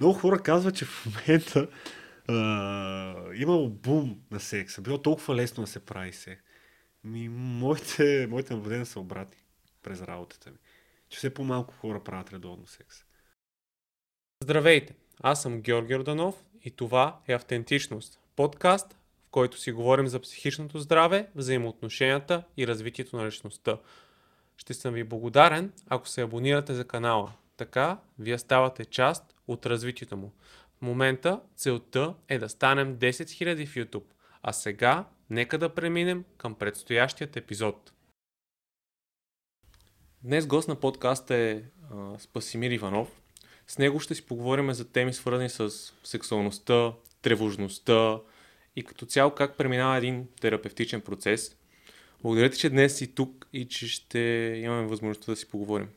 много 0.00 0.14
хора 0.14 0.38
казват, 0.42 0.76
че 0.76 0.84
в 0.84 1.06
момента 1.06 1.68
а, 2.28 3.34
имало 3.34 3.68
бум 3.68 4.20
на 4.30 4.40
секса. 4.40 4.80
Било 4.82 5.02
толкова 5.02 5.34
лесно 5.34 5.64
да 5.64 5.70
се 5.70 5.80
прави 5.80 6.12
се. 6.12 6.38
Ми, 7.04 7.28
моите, 7.28 8.26
моите 8.30 8.54
наблюдения 8.54 8.86
са 8.86 9.00
обратни 9.00 9.36
през 9.82 10.02
работата 10.02 10.50
ми. 10.50 10.56
Че 11.08 11.18
все 11.18 11.34
по-малко 11.34 11.74
хора 11.74 12.04
правят 12.04 12.32
редовно 12.32 12.66
секс. 12.66 12.96
Здравейте! 14.44 14.94
Аз 15.22 15.42
съм 15.42 15.60
Георги 15.60 15.94
Орданов 15.94 16.34
и 16.64 16.70
това 16.70 17.20
е 17.28 17.32
Автентичност. 17.32 18.20
Подкаст, 18.36 18.92
в 19.26 19.30
който 19.30 19.58
си 19.58 19.72
говорим 19.72 20.06
за 20.06 20.20
психичното 20.20 20.78
здраве, 20.78 21.28
взаимоотношенията 21.34 22.42
и 22.56 22.66
развитието 22.66 23.16
на 23.16 23.26
личността. 23.26 23.78
Ще 24.56 24.74
съм 24.74 24.94
ви 24.94 25.04
благодарен, 25.04 25.72
ако 25.88 26.08
се 26.08 26.22
абонирате 26.22 26.74
за 26.74 26.84
канала. 26.88 27.32
Така, 27.56 27.98
вие 28.18 28.38
ставате 28.38 28.84
част 28.84 29.35
от 29.48 29.66
развитието 29.66 30.16
му. 30.16 30.32
В 30.78 30.82
момента 30.82 31.40
целта 31.56 32.14
е 32.28 32.38
да 32.38 32.48
станем 32.48 32.96
10 32.96 33.10
000 33.10 33.66
в 33.66 33.74
YouTube, 33.74 34.04
а 34.42 34.52
сега 34.52 35.04
нека 35.30 35.58
да 35.58 35.74
преминем 35.74 36.24
към 36.36 36.54
предстоящият 36.54 37.36
епизод. 37.36 37.92
Днес 40.22 40.46
гост 40.46 40.68
на 40.68 40.80
подкаста 40.80 41.34
е 41.34 41.62
а, 41.92 42.18
Спасимир 42.18 42.70
Иванов. 42.70 43.08
С 43.66 43.78
него 43.78 44.00
ще 44.00 44.14
си 44.14 44.26
поговорим 44.26 44.72
за 44.72 44.88
теми 44.92 45.12
свързани 45.12 45.48
с 45.48 45.70
сексуалността, 46.04 46.92
тревожността 47.22 48.18
и 48.76 48.84
като 48.84 49.06
цяло 49.06 49.30
как 49.30 49.56
преминава 49.56 49.96
един 49.96 50.28
терапевтичен 50.40 51.00
процес. 51.00 51.56
Благодаря 52.22 52.50
ти, 52.50 52.58
че 52.58 52.70
днес 52.70 52.96
си 52.96 53.14
тук 53.14 53.46
и 53.52 53.68
че 53.68 53.88
ще 53.88 54.18
имаме 54.64 54.88
възможността 54.88 55.32
да 55.32 55.36
си 55.36 55.48
поговорим. 55.48 55.88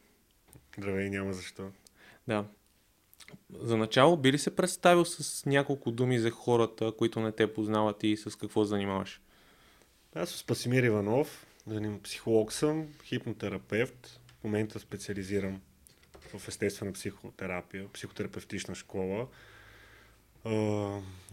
Здравей, 0.78 1.10
няма 1.10 1.34
защо. 1.34 1.72
Да. 2.28 2.46
За 3.60 3.78
начало 3.78 4.18
би 4.18 4.32
ли 4.32 4.38
се 4.38 4.56
представил 4.56 5.06
с 5.06 5.46
няколко 5.46 5.92
думи 5.92 6.20
за 6.20 6.32
хората, 6.32 6.92
които 6.98 7.20
не 7.20 7.32
те 7.32 7.54
познават 7.54 8.04
и 8.04 8.18
с 8.18 8.38
какво 8.38 8.64
занимаваш? 8.64 9.22
Аз 10.16 10.30
съм 10.30 10.38
Спасимир 10.38 10.84
Иванов, 10.84 11.46
психолог 12.04 12.54
съм, 12.54 12.88
хипнотерапевт. 13.04 14.22
В 14.40 14.44
момента 14.44 14.80
специализирам 14.80 15.62
в 16.38 16.48
естествена 16.48 16.94
психотерапия, 16.94 17.88
психотерапевтична 17.94 18.76
школа. 18.76 19.28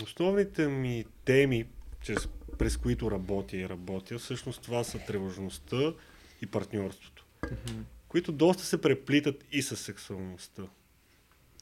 Основните 0.03 0.69
ми 0.69 1.05
теми, 1.25 1.67
чрез, 2.01 2.29
през 2.59 2.77
които 2.77 3.11
работя 3.11 3.57
и 3.57 3.69
работя, 3.69 4.19
всъщност 4.19 4.63
това 4.63 4.85
са 4.85 4.99
тревожността 4.99 5.95
и 6.43 6.47
партньорството, 6.47 7.27
mm-hmm. 7.43 7.83
които 8.09 8.33
доста 8.33 8.65
се 8.65 8.81
преплитат 8.81 9.45
и 9.53 9.63
с 9.63 9.77
сексуалността. 9.77 10.63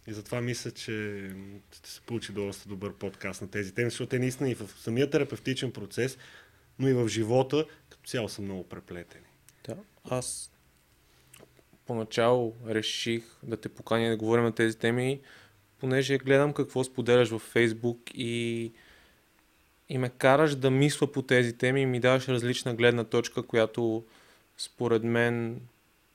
И 0.06 0.12
затова 0.12 0.40
мисля, 0.40 0.70
че 0.70 1.28
ще 1.72 1.90
се 1.90 2.00
получи 2.00 2.32
доста 2.32 2.68
добър 2.68 2.94
подкаст 2.94 3.42
на 3.42 3.50
тези 3.50 3.74
теми, 3.74 3.90
защото 3.90 4.08
те 4.08 4.18
наистина 4.18 4.50
и 4.50 4.54
в 4.54 4.70
самия 4.78 5.10
терапевтичен 5.10 5.72
процес, 5.72 6.18
но 6.78 6.88
и 6.88 6.92
в 6.92 7.08
живота 7.08 7.66
като 7.90 8.08
цяло 8.08 8.28
са 8.28 8.42
много 8.42 8.68
преплетени. 8.68 9.26
Да, 9.66 9.76
аз 10.04 10.52
поначало 11.86 12.54
реших 12.66 13.24
да 13.42 13.56
те 13.56 13.68
поканя 13.68 14.10
да 14.10 14.16
говорим 14.16 14.44
на 14.44 14.54
тези 14.54 14.78
теми, 14.78 15.20
понеже 15.78 16.18
гледам 16.18 16.52
какво 16.52 16.84
споделяш 16.84 17.28
във 17.28 17.42
Фейсбук 17.42 18.10
и, 18.14 18.72
и 19.88 19.98
ме 19.98 20.08
караш 20.08 20.54
да 20.54 20.70
мисля 20.70 21.12
по 21.12 21.22
тези 21.22 21.52
теми 21.52 21.80
и 21.80 21.86
ми 21.86 22.00
даваш 22.00 22.28
различна 22.28 22.74
гледна 22.74 23.04
точка, 23.04 23.42
която 23.42 24.04
според 24.56 25.04
мен 25.04 25.60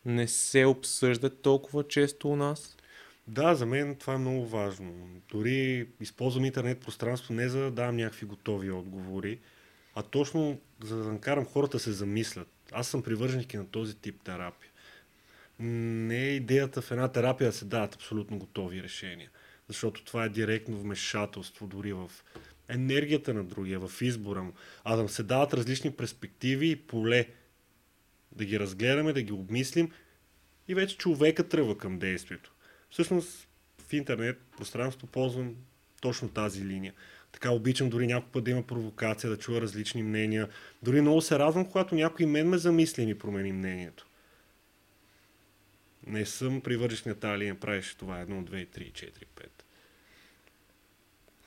не 0.05 0.27
се 0.27 0.65
обсъжда 0.65 1.29
толкова 1.29 1.87
често 1.87 2.29
у 2.29 2.35
нас. 2.35 2.77
Да, 3.29 3.55
за 3.55 3.65
мен 3.65 3.95
това 3.95 4.13
е 4.13 4.17
много 4.17 4.47
важно. 4.47 5.21
Дори 5.31 5.87
използвам 5.99 6.45
интернет 6.45 6.79
пространство 6.79 7.33
не 7.33 7.49
за 7.49 7.59
да 7.59 7.71
давам 7.71 7.95
някакви 7.95 8.25
готови 8.25 8.71
отговори, 8.71 9.39
а 9.95 10.03
точно 10.03 10.59
за 10.83 10.97
да 10.97 11.11
накарам 11.11 11.45
хората 11.45 11.77
да 11.77 11.83
се 11.83 11.91
замислят. 11.91 12.47
Аз 12.71 12.87
съм 12.87 13.03
привърженик 13.03 13.53
на 13.53 13.67
този 13.67 13.95
тип 13.95 14.21
терапия. 14.23 14.71
Не 15.59 16.23
е 16.23 16.35
идеята 16.35 16.81
в 16.81 16.91
една 16.91 17.07
терапия 17.07 17.49
да 17.49 17.57
се 17.57 17.65
дават 17.65 17.95
абсолютно 17.95 18.39
готови 18.39 18.83
решения, 18.83 19.29
защото 19.67 20.03
това 20.03 20.25
е 20.25 20.29
директно 20.29 20.77
вмешателство 20.77 21.67
дори 21.67 21.93
в 21.93 22.11
енергията 22.69 23.33
на 23.33 23.43
другия, 23.43 23.79
в 23.79 24.01
избора 24.01 24.43
му, 24.43 24.53
а 24.83 24.95
да 24.95 25.09
се 25.09 25.23
дават 25.23 25.53
различни 25.53 25.91
перспективи 25.91 26.69
и 26.69 26.75
поле 26.75 27.27
да 28.31 28.45
ги 28.45 28.59
разгледаме, 28.59 29.13
да 29.13 29.21
ги 29.21 29.33
обмислим 29.33 29.91
и 30.67 30.75
вече 30.75 30.97
човека 30.97 31.49
тръгва 31.49 31.77
към 31.77 31.99
действието. 31.99 32.53
Всъщност 32.89 33.47
в 33.87 33.93
интернет 33.93 34.41
пространството 34.57 35.07
ползвам 35.07 35.55
точно 36.01 36.29
тази 36.29 36.65
линия. 36.65 36.93
Така 37.31 37.51
обичам 37.51 37.89
дори 37.89 38.07
някой 38.07 38.31
път 38.31 38.43
да 38.43 38.51
има 38.51 38.63
провокация, 38.63 39.29
да 39.29 39.37
чуя 39.37 39.61
различни 39.61 40.03
мнения. 40.03 40.49
Дори 40.83 41.01
много 41.01 41.21
се 41.21 41.39
радвам, 41.39 41.65
когато 41.65 41.95
някой 41.95 42.25
мен 42.25 42.49
ме 42.49 42.57
замисли 42.57 43.03
и 43.03 43.05
ми 43.05 43.17
промени 43.17 43.51
мнението. 43.51 44.07
Не 46.07 46.25
съм 46.25 46.61
привържеш 46.61 47.03
на 47.03 47.15
тази 47.15 47.39
линия, 47.39 47.59
правиш 47.59 47.95
това 47.95 48.19
едно, 48.19 48.43
две, 48.43 48.65
три, 48.65 48.91
четири, 48.93 49.25
пет. 49.35 49.65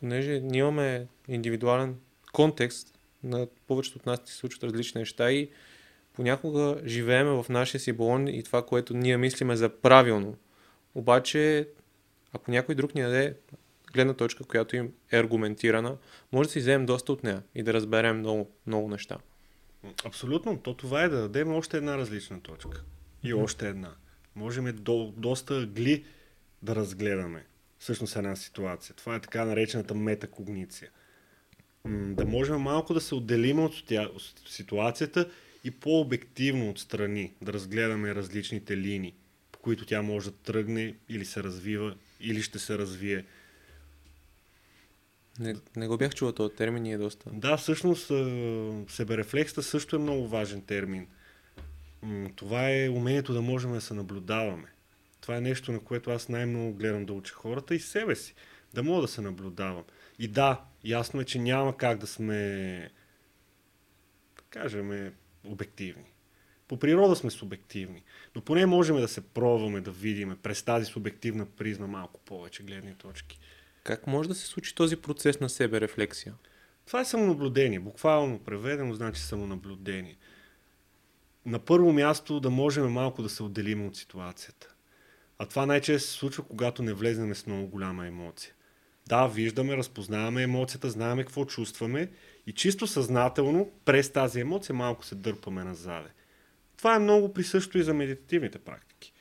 Понеже 0.00 0.40
ние 0.40 0.58
имаме 0.58 1.06
индивидуален 1.28 1.96
контекст, 2.32 2.98
на 3.24 3.46
повечето 3.66 3.98
от 3.98 4.06
нас 4.06 4.20
се 4.24 4.34
случват 4.34 4.64
различни 4.64 4.98
неща 4.98 5.32
и 5.32 5.50
понякога 6.12 6.80
живееме 6.84 7.30
в 7.30 7.46
нашия 7.48 7.80
си 7.80 7.92
балон 7.92 8.28
и 8.28 8.42
това, 8.42 8.66
което 8.66 8.94
ние 8.94 9.16
мислиме 9.16 9.56
за 9.56 9.68
правилно, 9.68 10.36
обаче, 10.94 11.68
ако 12.32 12.50
някой 12.50 12.74
друг 12.74 12.94
ни 12.94 13.02
даде 13.02 13.36
гледна 13.92 14.14
точка, 14.14 14.44
която 14.44 14.76
им 14.76 14.92
е 15.12 15.18
аргументирана, 15.18 15.96
може 16.32 16.48
да 16.48 16.52
си 16.52 16.58
вземем 16.58 16.86
доста 16.86 17.12
от 17.12 17.22
нея 17.22 17.42
и 17.54 17.62
да 17.62 17.72
разберем 17.72 18.18
много, 18.18 18.50
много 18.66 18.88
неща. 18.88 19.18
Абсолютно. 20.04 20.58
То 20.58 20.74
това 20.74 21.02
е 21.02 21.08
да 21.08 21.20
дадем 21.20 21.54
още 21.54 21.76
една 21.76 21.98
различна 21.98 22.40
точка. 22.40 22.82
И 23.22 23.32
mm-hmm. 23.32 23.42
още 23.42 23.68
една. 23.68 23.94
Можем 24.36 24.76
до, 24.76 25.12
доста 25.16 25.66
гли 25.66 26.04
да 26.62 26.76
разгледаме 26.76 27.46
всъщност 27.78 28.16
една 28.16 28.36
ситуация. 28.36 28.96
Това 28.96 29.16
е 29.16 29.20
така 29.20 29.44
наречената 29.44 29.94
метакогниция. 29.94 30.90
Да 31.88 32.24
можем 32.24 32.60
малко 32.60 32.94
да 32.94 33.00
се 33.00 33.14
отделим 33.14 33.58
от 33.58 33.74
ситуацията 34.48 35.30
и 35.64 35.70
по-обективно 35.70 36.70
отстрани 36.70 37.34
да 37.42 37.52
разгледаме 37.52 38.14
различните 38.14 38.76
линии 38.76 39.14
които 39.62 39.86
тя 39.86 40.02
може 40.02 40.30
да 40.30 40.36
тръгне 40.36 40.94
или 41.08 41.24
се 41.24 41.42
развива, 41.42 41.96
или 42.20 42.42
ще 42.42 42.58
се 42.58 42.78
развие. 42.78 43.24
Не, 45.38 45.56
не 45.76 45.88
го 45.88 45.96
бях 45.96 46.14
чувал 46.14 46.32
този 46.32 46.54
термин 46.54 46.86
и 46.86 46.92
е 46.92 46.98
доста. 46.98 47.30
Да, 47.32 47.56
всъщност 47.56 48.06
себерефлексата 48.88 49.62
също 49.62 49.96
е 49.96 49.98
много 49.98 50.28
важен 50.28 50.62
термин. 50.62 51.06
Това 52.36 52.70
е 52.70 52.88
умението 52.88 53.32
да 53.32 53.42
можем 53.42 53.72
да 53.72 53.80
се 53.80 53.94
наблюдаваме. 53.94 54.68
Това 55.20 55.36
е 55.36 55.40
нещо, 55.40 55.72
на 55.72 55.80
което 55.80 56.10
аз 56.10 56.28
най-много 56.28 56.74
гледам 56.74 57.06
да 57.06 57.12
уча 57.12 57.34
хората 57.34 57.74
и 57.74 57.80
себе 57.80 58.16
си. 58.16 58.34
Да 58.74 58.82
мога 58.82 59.02
да 59.02 59.08
се 59.08 59.20
наблюдавам. 59.20 59.84
И 60.18 60.28
да, 60.28 60.64
ясно 60.84 61.20
е, 61.20 61.24
че 61.24 61.38
няма 61.38 61.76
как 61.76 61.98
да 61.98 62.06
сме, 62.06 62.90
да 64.36 64.42
кажем, 64.50 65.12
обективни. 65.44 66.11
По 66.68 66.76
природа 66.76 67.16
сме 67.16 67.30
субективни, 67.30 68.02
но 68.34 68.42
поне 68.42 68.66
можем 68.66 68.96
да 68.96 69.08
се 69.08 69.20
пробваме 69.20 69.80
да 69.80 69.90
видим 69.90 70.36
през 70.42 70.62
тази 70.62 70.86
субективна 70.86 71.46
призма 71.46 71.86
малко 71.86 72.20
повече 72.20 72.62
гледни 72.62 72.94
точки. 72.94 73.38
Как 73.84 74.06
може 74.06 74.28
да 74.28 74.34
се 74.34 74.46
случи 74.46 74.74
този 74.74 74.96
процес 74.96 75.40
на 75.40 75.48
себе 75.48 75.80
рефлексия? 75.80 76.34
Това 76.86 77.00
е 77.00 77.04
самонаблюдение. 77.04 77.80
Буквално 77.80 78.38
преведено 78.38 78.94
значи 78.94 79.20
самонаблюдение. 79.20 80.16
На 81.46 81.58
първо 81.58 81.92
място 81.92 82.40
да 82.40 82.50
можем 82.50 82.92
малко 82.92 83.22
да 83.22 83.28
се 83.28 83.42
отделим 83.42 83.86
от 83.86 83.96
ситуацията. 83.96 84.74
А 85.38 85.46
това 85.46 85.66
най-често 85.66 86.08
се 86.10 86.18
случва, 86.18 86.44
когато 86.44 86.82
не 86.82 86.92
влезнем 86.92 87.34
с 87.34 87.46
много 87.46 87.66
голяма 87.66 88.06
емоция. 88.06 88.54
Да, 89.06 89.26
виждаме, 89.26 89.76
разпознаваме 89.76 90.42
емоцията, 90.42 90.90
знаеме 90.90 91.24
какво 91.24 91.44
чувстваме 91.44 92.10
и 92.46 92.52
чисто 92.52 92.86
съзнателно 92.86 93.70
през 93.84 94.12
тази 94.12 94.40
емоция 94.40 94.74
малко 94.74 95.04
се 95.04 95.14
дърпаме 95.14 95.64
назаде. 95.64 96.08
Това 96.82 96.96
е 96.96 96.98
много 96.98 97.32
присъщо 97.32 97.78
и 97.78 97.82
за 97.82 97.94
медитативните 97.94 98.58
практики. 98.58 99.12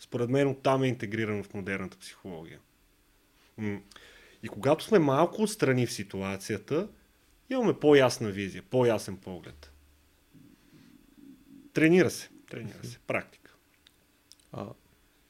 Според 0.00 0.30
мен 0.30 0.48
оттам 0.48 0.82
е 0.82 0.88
интегрирано 0.88 1.44
в 1.44 1.54
модерната 1.54 1.98
психология. 1.98 2.60
И 4.42 4.48
когато 4.48 4.84
сме 4.84 4.98
малко 4.98 5.42
отстрани 5.42 5.86
в 5.86 5.92
ситуацията, 5.92 6.88
имаме 7.50 7.80
по-ясна 7.80 8.30
визия, 8.30 8.62
по-ясен 8.62 9.16
поглед. 9.16 9.72
Тренира 11.72 12.10
се. 12.10 12.30
Тренира 12.50 12.84
се. 12.84 12.98
Практика. 13.06 13.54
А, 14.52 14.66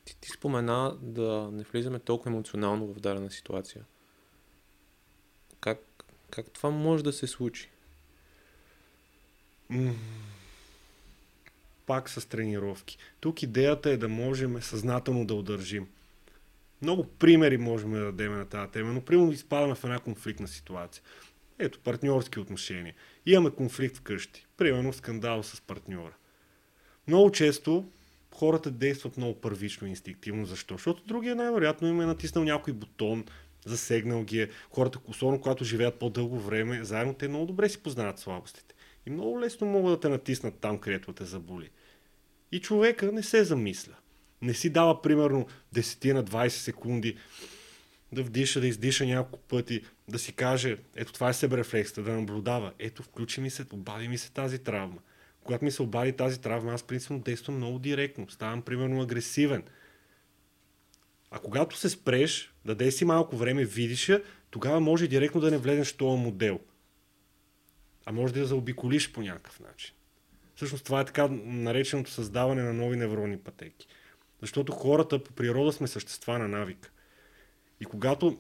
ти, 0.05 0.17
ти 0.21 0.29
спомена 0.29 0.97
да 1.03 1.51
не 1.53 1.63
влизаме 1.63 1.99
толкова 1.99 2.31
емоционално 2.31 2.87
в 2.87 3.01
дадена 3.01 3.31
ситуация. 3.31 3.85
Как, 5.61 6.05
как 6.31 6.51
това 6.51 6.71
може 6.71 7.05
да 7.05 7.13
се 7.13 7.27
случи? 7.27 7.71
Пак 11.87 12.11
с 12.11 12.29
тренировки. 12.29 12.99
Тук 13.21 13.43
идеята 13.43 13.91
е 13.91 13.97
да 13.97 14.09
можем 14.09 14.63
съзнателно 14.63 15.25
да 15.25 15.35
удържим. 15.35 15.87
Много 16.83 17.05
примери 17.05 17.59
можем 17.59 17.93
да 17.93 18.05
дадем 18.05 18.33
на 18.33 18.47
тази 18.47 18.73
тема, 18.73 18.93
но 18.93 19.01
примерно 19.01 19.33
изпадаме 19.33 19.75
в 19.75 19.85
една 19.85 19.99
конфликтна 19.99 20.49
ситуация. 20.49 21.03
Ето, 21.59 21.79
партньорски 21.79 22.41
отношения. 22.41 22.95
Имаме 23.27 23.51
конфликт 23.51 23.97
вкъщи. 23.97 24.47
Примерно 24.57 24.93
скандал 24.93 25.43
с 25.43 25.61
партньора. 25.61 26.15
Много 27.09 27.33
често 27.33 27.89
хората 28.35 28.71
действат 28.71 29.17
много 29.17 29.41
първично, 29.41 29.89
инстинктивно. 29.89 30.47
Защо? 30.47 30.75
Защото 30.75 31.03
другия 31.07 31.37
най-вероятно 31.37 31.89
им 31.89 32.01
е 32.01 32.07
натиснал 32.07 32.45
някой 32.45 32.73
бутон, 32.73 33.25
засегнал 33.67 34.25
ги 34.25 34.41
е. 34.41 34.49
Хората, 34.71 34.99
особено 35.07 35.41
когато 35.41 35.65
живеят 35.65 35.99
по-дълго 35.99 36.41
време, 36.41 36.85
заедно 36.85 37.15
те 37.15 37.29
много 37.29 37.47
добре 37.47 37.69
си 37.69 37.83
познават 37.83 38.19
слабостите. 38.19 38.72
И 39.07 39.11
много 39.11 39.41
лесно 39.41 39.67
могат 39.67 39.93
да 39.93 40.01
те 40.01 40.09
натиснат 40.09 40.55
там, 40.61 40.79
където 40.79 41.13
те 41.13 41.25
заболи. 41.25 41.71
И 42.53 42.61
човека 42.61 43.13
не 43.13 43.23
се 43.23 43.45
замисля. 43.45 43.95
Не 44.43 44.55
си 44.55 44.71
дава 44.71 45.03
примерно 45.03 45.47
10 45.75 46.13
на 46.13 46.25
20 46.25 46.49
секунди 46.49 47.17
да 48.13 48.23
вдиша, 48.23 48.61
да 48.61 48.67
издиша 48.67 49.07
няколко 49.07 49.39
пъти, 49.39 49.83
да 50.09 50.19
си 50.19 50.33
каже, 50.33 50.77
ето 50.97 51.13
това 51.13 51.29
е 51.29 51.33
себерефлекста, 51.33 52.03
да 52.03 52.13
наблюдава. 52.13 52.73
Ето, 52.79 53.03
включи 53.03 53.41
ми 53.41 53.51
се, 53.51 53.65
обади 53.73 54.09
ми 54.09 54.19
се 54.19 54.33
тази 54.33 54.59
травма. 54.59 54.99
Когато 55.45 55.65
ми 55.65 55.71
се 55.71 55.83
обади 55.83 56.13
тази 56.13 56.41
травма, 56.41 56.73
аз 56.73 56.83
принципно 56.83 57.19
действам 57.19 57.57
много 57.57 57.79
директно. 57.79 58.31
Ставам 58.31 58.63
примерно 58.63 59.03
агресивен. 59.03 59.63
А 61.31 61.39
когато 61.39 61.77
се 61.77 61.89
спреш, 61.89 62.55
даде 62.65 62.91
си 62.91 63.05
малко 63.05 63.37
време, 63.37 63.65
видиш 63.65 64.09
я, 64.09 64.23
тогава 64.51 64.81
може 64.81 65.09
директно 65.09 65.41
да 65.41 65.51
не 65.51 65.59
влезеш 65.59 65.93
в 65.93 65.97
този 65.97 66.23
модел. 66.23 66.61
А 68.07 68.13
може 68.13 68.35
да 68.35 68.41
я 68.41 68.47
заобиколиш 68.47 69.13
по 69.13 69.23
някакъв 69.23 69.61
начин. 69.61 69.95
Всъщност 70.57 70.85
това 70.85 71.01
е 71.01 71.05
така 71.05 71.29
нареченото 71.45 72.11
създаване 72.11 72.63
на 72.63 72.73
нови 72.73 72.97
невронни 72.97 73.39
пътеки. 73.39 73.87
Защото 74.41 74.73
хората 74.73 75.25
по 75.25 75.33
природа 75.33 75.73
сме 75.73 75.89
същества 75.89 76.39
на 76.39 76.49
навика. 76.49 76.91
И 77.81 77.85
когато 77.85 78.39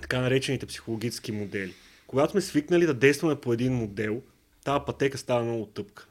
така 0.00 0.20
наречените 0.20 0.66
психологически 0.66 1.32
модели, 1.32 1.74
когато 2.06 2.30
сме 2.30 2.40
свикнали 2.40 2.86
да 2.86 2.94
действаме 2.94 3.40
по 3.40 3.52
един 3.52 3.72
модел, 3.72 4.22
тази 4.64 4.84
пътека 4.86 5.18
става 5.18 5.44
много 5.44 5.66
тъпка. 5.66 6.06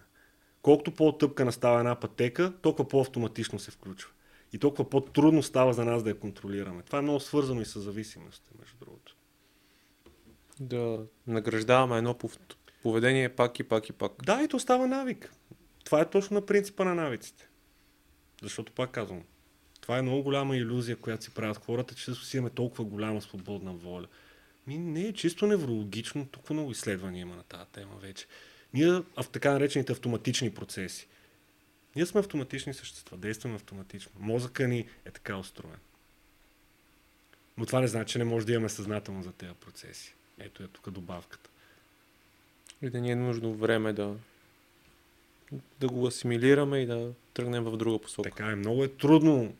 Колкото 0.61 0.91
по-тъпкана 0.91 1.51
става 1.51 1.79
една 1.79 1.99
пътека, 1.99 2.53
толкова 2.61 2.87
по-автоматично 2.87 3.59
се 3.59 3.71
включва. 3.71 4.11
И 4.53 4.57
толкова 4.57 4.89
по-трудно 4.89 5.43
става 5.43 5.73
за 5.73 5.85
нас 5.85 6.03
да 6.03 6.09
я 6.09 6.19
контролираме. 6.19 6.83
Това 6.83 6.99
е 6.99 7.01
много 7.01 7.19
свързано 7.19 7.61
и 7.61 7.65
с 7.65 7.79
зависимостта, 7.79 8.49
между 8.59 8.75
другото. 8.79 9.15
Да 10.61 10.99
награждаваме 11.27 11.97
едно 11.97 12.17
поведение 12.83 13.29
пак 13.29 13.59
и 13.59 13.63
пак 13.63 13.89
и 13.89 13.93
пак. 13.93 14.11
Да, 14.23 14.43
и 14.43 14.47
то 14.47 14.59
става 14.59 14.87
навик. 14.87 15.33
Това 15.83 16.01
е 16.01 16.09
точно 16.09 16.33
на 16.33 16.45
принципа 16.45 16.83
на 16.83 16.95
навиците. 16.95 17.47
Защото 18.41 18.71
пак 18.71 18.91
казвам, 18.91 19.23
това 19.81 19.97
е 19.97 20.01
много 20.01 20.23
голяма 20.23 20.57
иллюзия, 20.57 20.95
която 20.95 21.23
си 21.23 21.33
правят 21.33 21.57
хората, 21.65 21.95
че 21.95 22.13
си 22.15 22.37
имаме 22.37 22.49
толкова 22.49 22.83
голяма 22.83 23.21
свободна 23.21 23.73
воля. 23.73 24.07
Ми 24.67 24.77
не 24.77 25.01
е 25.01 25.13
чисто 25.13 25.47
неврологично, 25.47 26.27
толкова 26.27 26.53
много 26.53 26.71
изследвания 26.71 27.21
има 27.21 27.35
на 27.35 27.43
тази 27.43 27.69
тема 27.71 27.95
вече. 28.01 28.25
Ние 28.73 28.91
в 28.91 29.25
така 29.31 29.51
наречените 29.51 29.91
автоматични 29.91 30.53
процеси. 30.53 31.07
Ние 31.95 32.05
сме 32.05 32.19
автоматични 32.19 32.73
същества, 32.73 33.17
действаме 33.17 33.55
автоматично. 33.55 34.11
Мозъка 34.19 34.67
ни 34.67 34.79
е 35.05 35.11
така 35.11 35.37
устроен. 35.37 35.79
Но 37.57 37.65
това 37.65 37.81
не 37.81 37.87
значи, 37.87 38.11
че 38.11 38.17
не 38.17 38.23
може 38.23 38.45
да 38.45 38.51
имаме 38.51 38.69
съзнателно 38.69 39.23
за 39.23 39.31
тези 39.31 39.53
процеси. 39.53 40.15
Ето 40.45 40.63
е 40.63 40.67
тук 40.67 40.89
добавката. 40.89 41.49
И 42.81 42.89
да 42.89 43.01
ни 43.01 43.11
е 43.11 43.15
нужно 43.15 43.53
време 43.53 43.93
да, 43.93 44.15
да 45.79 45.87
го 45.87 46.07
асимилираме 46.07 46.79
и 46.79 46.85
да 46.85 47.11
тръгнем 47.33 47.63
в 47.63 47.77
друга 47.77 47.99
посока. 47.99 48.29
Така 48.29 48.51
е, 48.51 48.55
много 48.55 48.83
е 48.83 48.87
трудно 48.87 49.53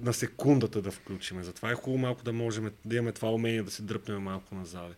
на 0.00 0.12
секундата 0.12 0.82
да 0.82 0.90
включиме. 0.90 1.42
Затова 1.42 1.70
е 1.70 1.74
хубаво 1.74 1.98
малко 1.98 2.22
да 2.22 2.32
можем 2.32 2.70
да 2.84 2.96
имаме 2.96 3.12
това 3.12 3.30
умение 3.30 3.62
да 3.62 3.70
се 3.70 3.82
дръпнем 3.82 4.22
малко 4.22 4.54
назад. 4.54 4.96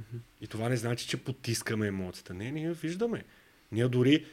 Mm-hmm. 0.00 0.18
И 0.40 0.46
това 0.46 0.68
не 0.68 0.76
значи, 0.76 1.08
че 1.08 1.16
потискаме 1.16 1.86
емоцията. 1.86 2.34
Не, 2.34 2.50
ние 2.50 2.72
виждаме. 2.72 3.24
Ние 3.72 3.88
дори 3.88 4.24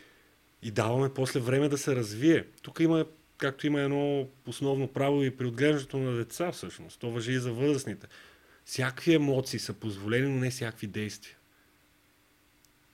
и 0.64 0.72
даваме 0.72 1.14
после 1.14 1.40
време 1.40 1.70
да 1.70 1.78
се 1.78 1.96
развие. 1.96 2.46
Тук 2.62 2.80
има, 2.80 3.06
както 3.38 3.68
има 3.68 3.82
едно 3.82 4.28
основно 4.48 4.88
право 4.88 5.24
и 5.24 5.38
при 5.38 5.46
отглеждането 5.46 5.98
на 5.98 6.18
деца 6.18 6.52
всъщност. 6.52 7.00
То 7.00 7.10
въжи 7.10 7.32
и 7.32 7.40
за 7.40 7.54
възрастните. 7.54 8.08
Всякакви 8.66 9.14
емоции 9.14 9.60
са 9.60 9.74
позволени, 9.74 10.28
но 10.28 10.40
не 10.40 10.52
всякакви 10.52 10.88
действия. 10.88 11.38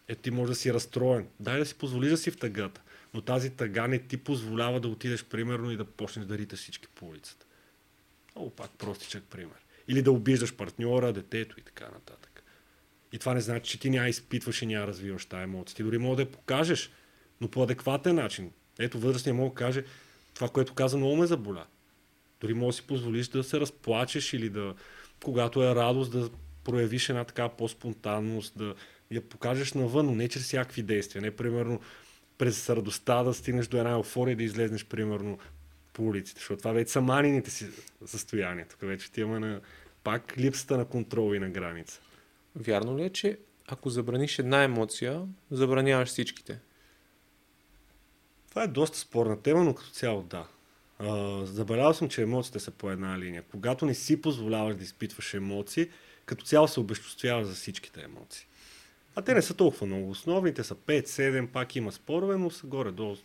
Ето 0.08 0.22
ти 0.22 0.32
може 0.32 0.50
да 0.50 0.56
си 0.56 0.74
разстроен. 0.74 1.28
Дай 1.40 1.60
да 1.60 1.66
си 1.66 1.76
позволиш 1.76 2.10
да 2.10 2.18
си 2.18 2.32
в 2.32 2.38
тъгата. 2.38 2.82
Но 3.14 3.22
тази 3.22 3.50
тъга 3.50 3.88
не 3.88 4.00
ти 4.00 4.18
позволява 4.18 4.80
да 4.80 4.88
отидеш 4.88 5.24
примерно 5.24 5.72
и 5.72 5.78
да 5.78 5.86
почнеш 5.86 6.26
да 6.26 6.38
рита 6.38 6.56
всички 6.56 6.88
по 6.88 7.08
улицата. 7.08 7.46
Много 8.36 8.50
пак 8.50 8.72
простичък 8.72 9.24
пример. 9.24 9.66
Или 9.88 10.02
да 10.02 10.12
обиждаш 10.12 10.56
партньора, 10.56 11.14
детето 11.14 11.60
и 11.60 11.64
така 11.64 11.86
нататък. 11.86 12.44
И 13.12 13.20
това 13.20 13.34
не 13.34 13.42
значи, 13.42 13.72
че 13.72 13.80
ти 13.80 13.90
няма 13.90 14.10
изпитваш 14.10 14.62
и 14.62 14.66
няма 14.66 14.88
развиваш 14.88 15.26
тази 15.26 15.44
емоция. 15.44 15.76
Ти 15.76 15.84
дори 15.84 15.98
може 15.98 16.16
да 16.16 16.22
я 16.22 16.32
покажеш, 16.32 16.92
но 17.42 17.48
по 17.48 17.64
адекватен 17.64 18.16
начин. 18.16 18.52
Ето 18.80 19.00
възрастният 19.00 19.38
мога 19.38 19.50
да 19.50 19.56
каже, 19.56 19.84
това, 20.34 20.50
което 20.50 20.74
каза, 20.74 20.98
много 20.98 21.16
ме 21.16 21.28
заболя. 21.28 21.66
Дори 22.42 22.54
може 22.54 22.76
да 22.76 22.82
си 22.82 22.88
позволиш 22.88 23.28
да 23.28 23.44
се 23.44 23.60
разплачеш 23.60 24.34
или 24.34 24.50
да, 24.50 24.76
когато 25.24 25.64
е 25.64 25.76
радост, 25.76 26.12
да 26.12 26.30
проявиш 26.64 27.10
една 27.10 27.24
така 27.24 27.50
по-спонтанност, 27.50 28.58
да 28.58 28.76
я 29.12 29.22
покажеш 29.22 29.74
навън, 29.74 30.06
но 30.06 30.16
не 30.16 30.30
чрез 30.30 30.44
всякакви 30.44 30.84
действия. 30.84 31.22
Не, 31.22 31.36
примерно, 31.36 31.80
през 32.38 32.70
радостта 32.70 33.24
да 33.24 33.34
стигнеш 33.34 33.68
до 33.68 33.78
една 33.78 33.92
еуфория 33.92 34.38
да 34.38 34.44
излезнеш, 34.44 34.86
примерно, 34.86 35.38
по 35.94 36.04
улиците. 36.04 36.40
Защото 36.40 36.60
това 36.60 36.72
вече 36.72 36.92
са 36.92 37.02
манините 37.02 37.52
си 37.52 37.68
състояния. 38.06 38.68
Тук 38.68 38.80
вече 38.82 39.12
ти 39.12 39.22
имаме 39.22 39.48
на, 39.48 39.62
пак 40.04 40.38
липсата 40.38 40.78
на 40.78 40.86
контрол 40.86 41.36
и 41.36 41.40
на 41.40 41.50
граница. 41.50 42.02
Вярно 42.56 42.98
ли 42.98 43.04
е, 43.04 43.10
че 43.10 43.38
ако 43.68 43.90
забраниш 43.90 44.40
една 44.40 44.64
емоция, 44.64 45.22
забраняваш 45.52 46.10
всичките? 46.10 46.60
Това 48.50 48.64
е 48.64 48.68
доста 48.68 48.98
спорна 48.98 49.42
тема, 49.42 49.64
но 49.64 49.76
като 49.76 49.90
цяло 49.90 50.24
да. 50.24 50.48
Забелязал 51.44 51.94
съм, 51.94 52.10
че 52.10 52.22
емоциите 52.22 52.60
са 52.60 52.72
по 52.72 52.92
една 52.92 53.20
линия. 53.20 53.44
Когато 53.52 53.86
не 53.86 53.94
си 53.94 54.22
позволяваш 54.22 54.76
да 54.76 54.84
изпитваш 54.84 55.34
емоции, 55.34 55.90
като 56.26 56.46
цяло 56.46 56.68
се 56.68 56.80
обещоствяваш 56.80 57.48
за 57.48 57.54
всичките 57.54 58.02
емоции. 58.02 58.46
А 59.16 59.22
те 59.22 59.34
не 59.34 59.42
са 59.42 59.54
толкова 59.54 59.88
много. 59.88 60.10
Основните 60.10 60.64
са 60.64 60.76
5-7, 60.76 61.48
пак 61.48 61.76
има 61.76 61.92
спорове, 61.92 62.38
но 62.38 62.50
са 62.50 62.68
горе 62.68 62.92
до 62.92 63.18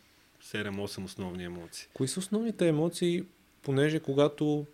7-8 0.45 1.05
основни 1.05 1.45
емоции. 1.45 1.89
Кои 1.95 2.09
са 2.09 2.21
основните 2.21 2.69
емоции, 2.69 3.25
понеже 3.63 4.01
когато 4.01 4.67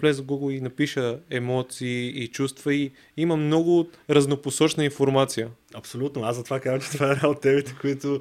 влеза 0.00 0.22
в 0.22 0.26
Google 0.26 0.50
и 0.52 0.60
напиша 0.60 1.20
емоции 1.30 2.08
и 2.08 2.28
чувства 2.28 2.74
и 2.74 2.92
има 3.16 3.36
много 3.36 3.88
разнопосочна 4.10 4.84
информация. 4.84 5.50
Абсолютно. 5.74 6.22
Аз 6.22 6.36
затова 6.36 6.60
казвам, 6.60 6.80
че 6.80 6.90
това 6.90 7.08
е 7.08 7.12
една 7.12 7.28
от 7.28 7.40
темите, 7.40 7.76
които 7.80 8.20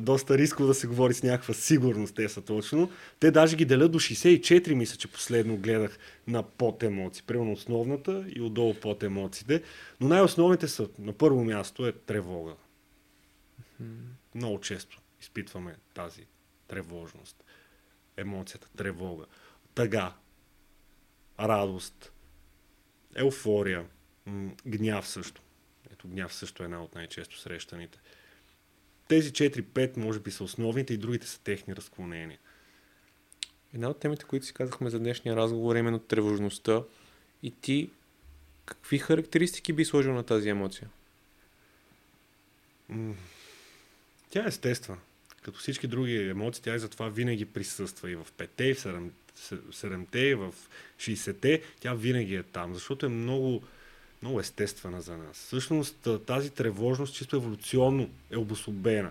доста 0.00 0.38
рисково 0.38 0.66
да 0.66 0.74
се 0.74 0.86
говори 0.86 1.14
с 1.14 1.22
някаква 1.22 1.54
сигурност, 1.54 2.14
те 2.14 2.28
са 2.28 2.42
точно. 2.42 2.90
Те 3.20 3.30
даже 3.30 3.56
ги 3.56 3.64
делят 3.64 3.92
до 3.92 4.00
64, 4.00 4.74
мисля, 4.74 4.96
че 4.96 5.08
последно 5.08 5.56
гледах 5.56 5.98
на 6.26 6.42
под 6.42 6.82
емоции. 6.82 7.24
Примерно 7.26 7.52
основната 7.52 8.24
и 8.36 8.40
отдолу 8.40 8.74
под 8.74 9.02
емоциите. 9.02 9.62
Но 10.00 10.08
най-основните 10.08 10.68
са, 10.68 10.88
на 10.98 11.12
първо 11.12 11.44
място 11.44 11.86
е 11.86 11.92
тревога. 11.92 12.54
Много 14.34 14.60
често 14.60 15.00
изпитваме 15.20 15.76
тази 15.94 16.26
тревожност. 16.68 17.44
Емоцията, 18.16 18.68
тревога. 18.76 19.24
Тъга, 19.74 20.14
радост, 21.40 22.12
еуфория, 23.14 23.86
гняв 24.66 25.08
също. 25.08 25.42
Ето 25.92 26.08
гняв 26.08 26.34
също 26.34 26.62
е 26.62 26.64
една 26.64 26.82
от 26.82 26.94
най-често 26.94 27.38
срещаните. 27.38 27.98
Тези 29.10 29.32
4-5 29.32 29.96
може 29.96 30.20
би 30.20 30.30
са 30.30 30.44
основните 30.44 30.94
и 30.94 30.96
другите 30.96 31.26
са 31.26 31.40
техни 31.40 31.76
разклонения. 31.76 32.38
Една 33.74 33.88
от 33.88 34.00
темите, 34.00 34.24
които 34.24 34.46
си 34.46 34.54
казахме 34.54 34.90
за 34.90 34.98
днешния 34.98 35.36
разговор 35.36 35.76
е 35.76 35.78
именно 35.78 35.98
тревожността. 35.98 36.82
И 37.42 37.50
ти 37.50 37.90
какви 38.64 38.98
характеристики 38.98 39.72
би 39.72 39.84
сложил 39.84 40.14
на 40.14 40.22
тази 40.22 40.48
емоция? 40.48 40.88
Тя 44.30 44.44
е 44.44 44.48
естествена. 44.48 44.98
Като 45.42 45.58
всички 45.58 45.86
други 45.86 46.28
емоции, 46.28 46.62
тя 46.62 46.74
и 46.74 46.78
затова 46.78 47.08
винаги 47.08 47.44
присъства 47.44 48.10
и 48.10 48.16
в 48.16 48.26
5-те, 48.38 48.64
и 48.64 48.74
в 48.74 49.10
7-те, 49.72 50.18
и 50.18 50.34
в 50.34 50.54
60-те. 50.98 51.62
Тя 51.80 51.94
винаги 51.94 52.34
е 52.34 52.42
там, 52.42 52.74
защото 52.74 53.06
е 53.06 53.08
много, 53.08 53.62
много 54.22 54.40
естествена 54.40 55.00
за 55.00 55.16
нас. 55.16 55.36
Всъщност 55.36 56.08
тази 56.26 56.50
тревожност 56.50 57.14
чисто 57.14 57.36
еволюционно 57.36 58.10
е 58.30 58.36
обособена 58.36 59.10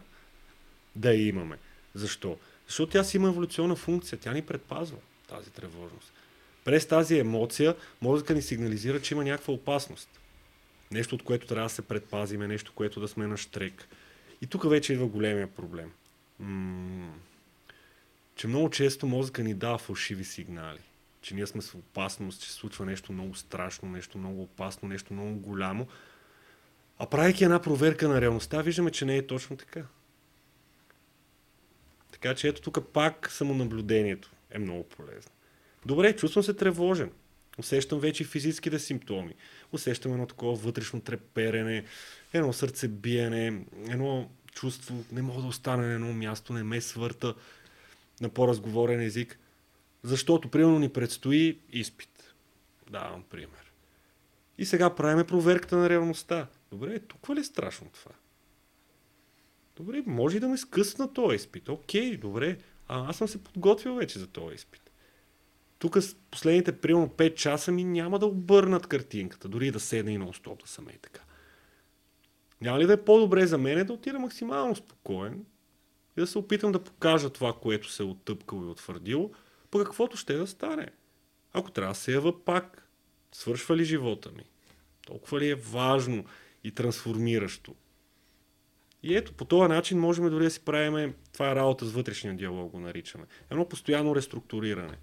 да 0.95 1.13
я 1.13 1.27
имаме. 1.27 1.57
Защо? 1.93 2.37
Защото 2.67 2.91
тя 2.91 3.03
си 3.03 3.17
има 3.17 3.27
еволюционна 3.27 3.75
функция, 3.75 4.19
тя 4.19 4.33
ни 4.33 4.41
предпазва 4.41 4.97
тази 5.27 5.49
тревожност. 5.49 6.13
През 6.65 6.87
тази 6.87 7.19
емоция 7.19 7.75
мозъка 8.01 8.33
ни 8.33 8.41
сигнализира, 8.41 9.01
че 9.01 9.13
има 9.13 9.23
някаква 9.23 9.53
опасност. 9.53 10.09
Нещо, 10.91 11.15
от 11.15 11.23
което 11.23 11.47
трябва 11.47 11.65
да 11.65 11.73
се 11.73 11.81
предпазиме, 11.81 12.47
нещо, 12.47 12.71
което 12.75 12.99
да 12.99 13.07
сме 13.07 13.27
на 13.27 13.37
штрек. 13.37 13.87
И 14.41 14.47
тук 14.47 14.69
вече 14.69 14.93
идва 14.93 15.07
големия 15.07 15.47
проблем. 15.47 15.91
М- 16.39 17.13
че 18.35 18.47
много 18.47 18.69
често 18.69 19.07
мозъка 19.07 19.43
ни 19.43 19.53
дава 19.53 19.77
фалшиви 19.77 20.25
сигнали. 20.25 20.79
Че 21.21 21.35
ние 21.35 21.47
сме 21.47 21.61
в 21.61 21.75
опасност, 21.75 22.41
че 22.41 22.47
се 22.47 22.53
случва 22.53 22.85
нещо 22.85 23.13
много 23.13 23.35
страшно, 23.35 23.89
нещо 23.89 24.17
много 24.17 24.43
опасно, 24.43 24.89
нещо 24.89 25.13
много 25.13 25.35
голямо. 25.35 25.87
А 26.99 27.05
правейки 27.05 27.43
една 27.43 27.61
проверка 27.61 28.07
на 28.07 28.21
реалността, 28.21 28.61
виждаме, 28.61 28.91
че 28.91 29.05
не 29.05 29.17
е 29.17 29.27
точно 29.27 29.57
така. 29.57 29.83
Така 32.11 32.35
че 32.35 32.47
ето 32.47 32.61
тук 32.61 32.87
пак 32.93 33.31
самонаблюдението 33.31 34.31
е 34.51 34.59
много 34.59 34.83
полезно. 34.83 35.31
Добре, 35.85 36.15
чувствам 36.15 36.43
се 36.43 36.53
тревожен. 36.53 37.11
Усещам 37.57 37.99
вече 37.99 38.23
физическите 38.23 38.79
симптоми. 38.79 39.33
Усещам 39.71 40.11
едно 40.11 40.27
такова 40.27 40.55
вътрешно 40.55 41.01
треперене, 41.01 41.85
едно 42.33 42.53
сърцебиене, 42.53 43.65
едно 43.89 44.29
чувство, 44.53 45.03
не 45.11 45.21
мога 45.21 45.41
да 45.41 45.47
остана 45.47 45.87
на 45.87 45.93
едно 45.93 46.13
място, 46.13 46.53
не 46.53 46.63
ме 46.63 46.81
свърта 46.81 47.35
на 48.21 48.29
по-разговорен 48.29 49.01
език. 49.01 49.39
Защото, 50.03 50.49
примерно, 50.49 50.79
ни 50.79 50.89
предстои 50.89 51.59
изпит. 51.71 52.33
Давам 52.89 53.23
пример. 53.23 53.73
И 54.57 54.65
сега 54.65 54.95
правиме 54.95 55.23
проверката 55.23 55.77
на 55.77 55.89
реалността. 55.89 56.47
Добре, 56.71 56.99
тук 56.99 57.29
ли 57.29 57.39
е 57.39 57.43
страшно 57.43 57.89
това? 57.93 58.11
Добре, 59.75 60.03
може 60.05 60.37
и 60.37 60.39
да 60.39 60.47
ме 60.47 60.57
скъсна 60.57 61.13
този 61.13 61.35
изпит. 61.35 61.69
Окей, 61.69 62.17
добре. 62.17 62.57
А 62.87 63.09
аз 63.09 63.17
съм 63.17 63.27
се 63.27 63.43
подготвил 63.43 63.95
вече 63.95 64.19
за 64.19 64.27
този 64.27 64.55
изпит. 64.55 64.91
Тук 65.79 65.97
последните 66.31 66.79
примерно 66.81 67.09
5 67.09 67.35
часа 67.35 67.71
ми 67.71 67.83
няма 67.83 68.19
да 68.19 68.25
обърнат 68.25 68.87
картинката, 68.87 69.47
дори 69.47 69.71
да 69.71 69.79
седна 69.79 70.11
и 70.11 70.17
на 70.17 70.33
стоп 70.33 70.61
да 70.61 70.67
съм 70.67 70.89
и 70.89 70.97
така. 70.97 71.21
Няма 72.61 72.79
ли 72.79 72.85
да 72.85 72.93
е 72.93 73.03
по-добре 73.03 73.47
за 73.47 73.57
мен 73.57 73.85
да 73.85 73.93
отида 73.93 74.19
максимално 74.19 74.75
спокоен 74.75 75.45
и 76.17 76.21
да 76.21 76.27
се 76.27 76.37
опитам 76.37 76.71
да 76.71 76.83
покажа 76.83 77.29
това, 77.29 77.53
което 77.53 77.91
се 77.91 78.03
е 78.03 78.05
оттъпкало 78.05 78.63
и 78.63 78.67
утвърдило, 78.67 79.31
по 79.71 79.77
каквото 79.77 80.17
ще 80.17 80.33
да 80.33 80.47
стане. 80.47 80.87
Ако 81.53 81.71
трябва 81.71 81.93
да 81.93 81.99
се 81.99 82.11
ява 82.11 82.45
пак, 82.45 82.87
свършва 83.31 83.77
ли 83.77 83.83
живота 83.83 84.31
ми? 84.31 84.43
Толкова 85.05 85.39
ли 85.39 85.49
е 85.49 85.55
важно 85.55 86.25
и 86.63 86.71
трансформиращо? 86.71 87.75
И 89.03 89.15
ето, 89.15 89.33
по 89.33 89.45
този 89.45 89.69
начин 89.69 89.99
можем 89.99 90.29
дори 90.29 90.43
да 90.43 90.51
си 90.51 90.65
правим, 90.65 91.13
това 91.33 91.51
е 91.51 91.55
работа 91.55 91.85
с 91.85 91.91
вътрешния 91.91 92.35
диалог, 92.35 92.71
го 92.71 92.79
наричаме. 92.79 93.25
Едно 93.49 93.69
постоянно 93.69 94.15
реструктуриране. 94.15 94.97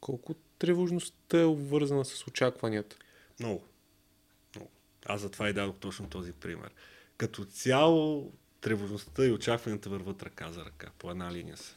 Колко 0.00 0.34
тревожността 0.58 1.40
е 1.40 1.44
обвързана 1.44 2.04
с 2.04 2.26
очакванията? 2.26 2.96
Много. 3.40 3.64
Много. 4.56 4.70
Аз 5.06 5.20
затова 5.20 5.48
и 5.48 5.52
дадох 5.52 5.76
точно 5.76 6.08
този 6.08 6.32
пример. 6.32 6.70
Като 7.16 7.44
цяло, 7.44 8.32
тревожността 8.60 9.26
и 9.26 9.32
очакванията 9.32 9.90
върват 9.90 10.22
ръка 10.22 10.52
за 10.52 10.64
ръка, 10.64 10.90
по 10.98 11.10
една 11.10 11.32
линия 11.32 11.56
са. 11.56 11.76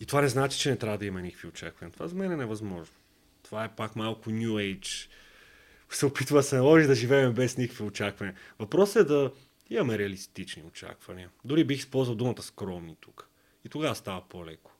И 0.00 0.06
това 0.06 0.20
не 0.20 0.28
значи, 0.28 0.58
че 0.58 0.70
не 0.70 0.76
трябва 0.76 0.98
да 0.98 1.06
има 1.06 1.20
никакви 1.20 1.48
очаквания. 1.48 1.92
Това 1.92 2.08
за 2.08 2.14
мен 2.14 2.32
е 2.32 2.36
невъзможно. 2.36 2.94
Това 3.42 3.64
е 3.64 3.74
пак 3.74 3.96
малко 3.96 4.30
New 4.30 4.50
Age. 4.50 5.10
Се 5.90 6.06
опитва 6.06 6.38
да 6.38 6.42
се 6.42 6.56
наложи 6.56 6.86
да 6.86 6.94
живеем 6.94 7.32
без 7.32 7.56
никакви 7.56 7.84
очаквания. 7.84 8.36
Въпросът 8.58 8.96
е 8.96 9.04
да 9.04 9.32
имаме 9.70 9.98
реалистични 9.98 10.62
очаквания. 10.62 11.30
Дори 11.44 11.64
бих 11.64 11.78
използвал 11.78 12.16
думата 12.16 12.42
скромни 12.42 12.96
тук. 13.00 13.28
И 13.64 13.68
тогава 13.68 13.94
става 13.94 14.28
по-леко. 14.28 14.72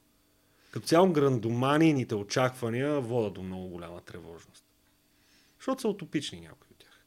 Като 0.71 0.87
цяло 0.87 1.13
грандоманийните 1.13 2.15
очаквания 2.15 3.01
водят 3.01 3.35
до 3.35 3.43
много 3.43 3.69
голяма 3.69 4.01
тревожност. 4.01 4.65
Защото 5.59 5.81
са 5.81 5.89
утопични 5.89 6.41
някои 6.41 6.69
от 6.71 6.79
тях. 6.79 7.05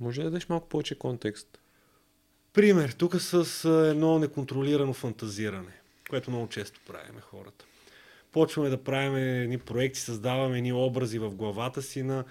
Може 0.00 0.22
да 0.22 0.30
дадеш 0.30 0.48
малко 0.48 0.68
повече 0.68 0.98
контекст? 0.98 1.58
Пример, 2.52 2.90
тук 2.90 3.20
с 3.20 3.64
едно 3.90 4.18
неконтролирано 4.18 4.92
фантазиране, 4.92 5.81
което 6.12 6.30
много 6.30 6.48
често 6.48 6.80
правиме 6.86 7.20
хората. 7.20 7.64
Почваме 8.32 8.68
да 8.68 8.84
правим 8.84 9.16
едни 9.16 9.58
проекти, 9.58 10.00
създаваме 10.00 10.58
едни 10.58 10.72
образи 10.72 11.18
в 11.18 11.30
главата 11.30 11.82
си 11.82 12.02
на 12.02 12.24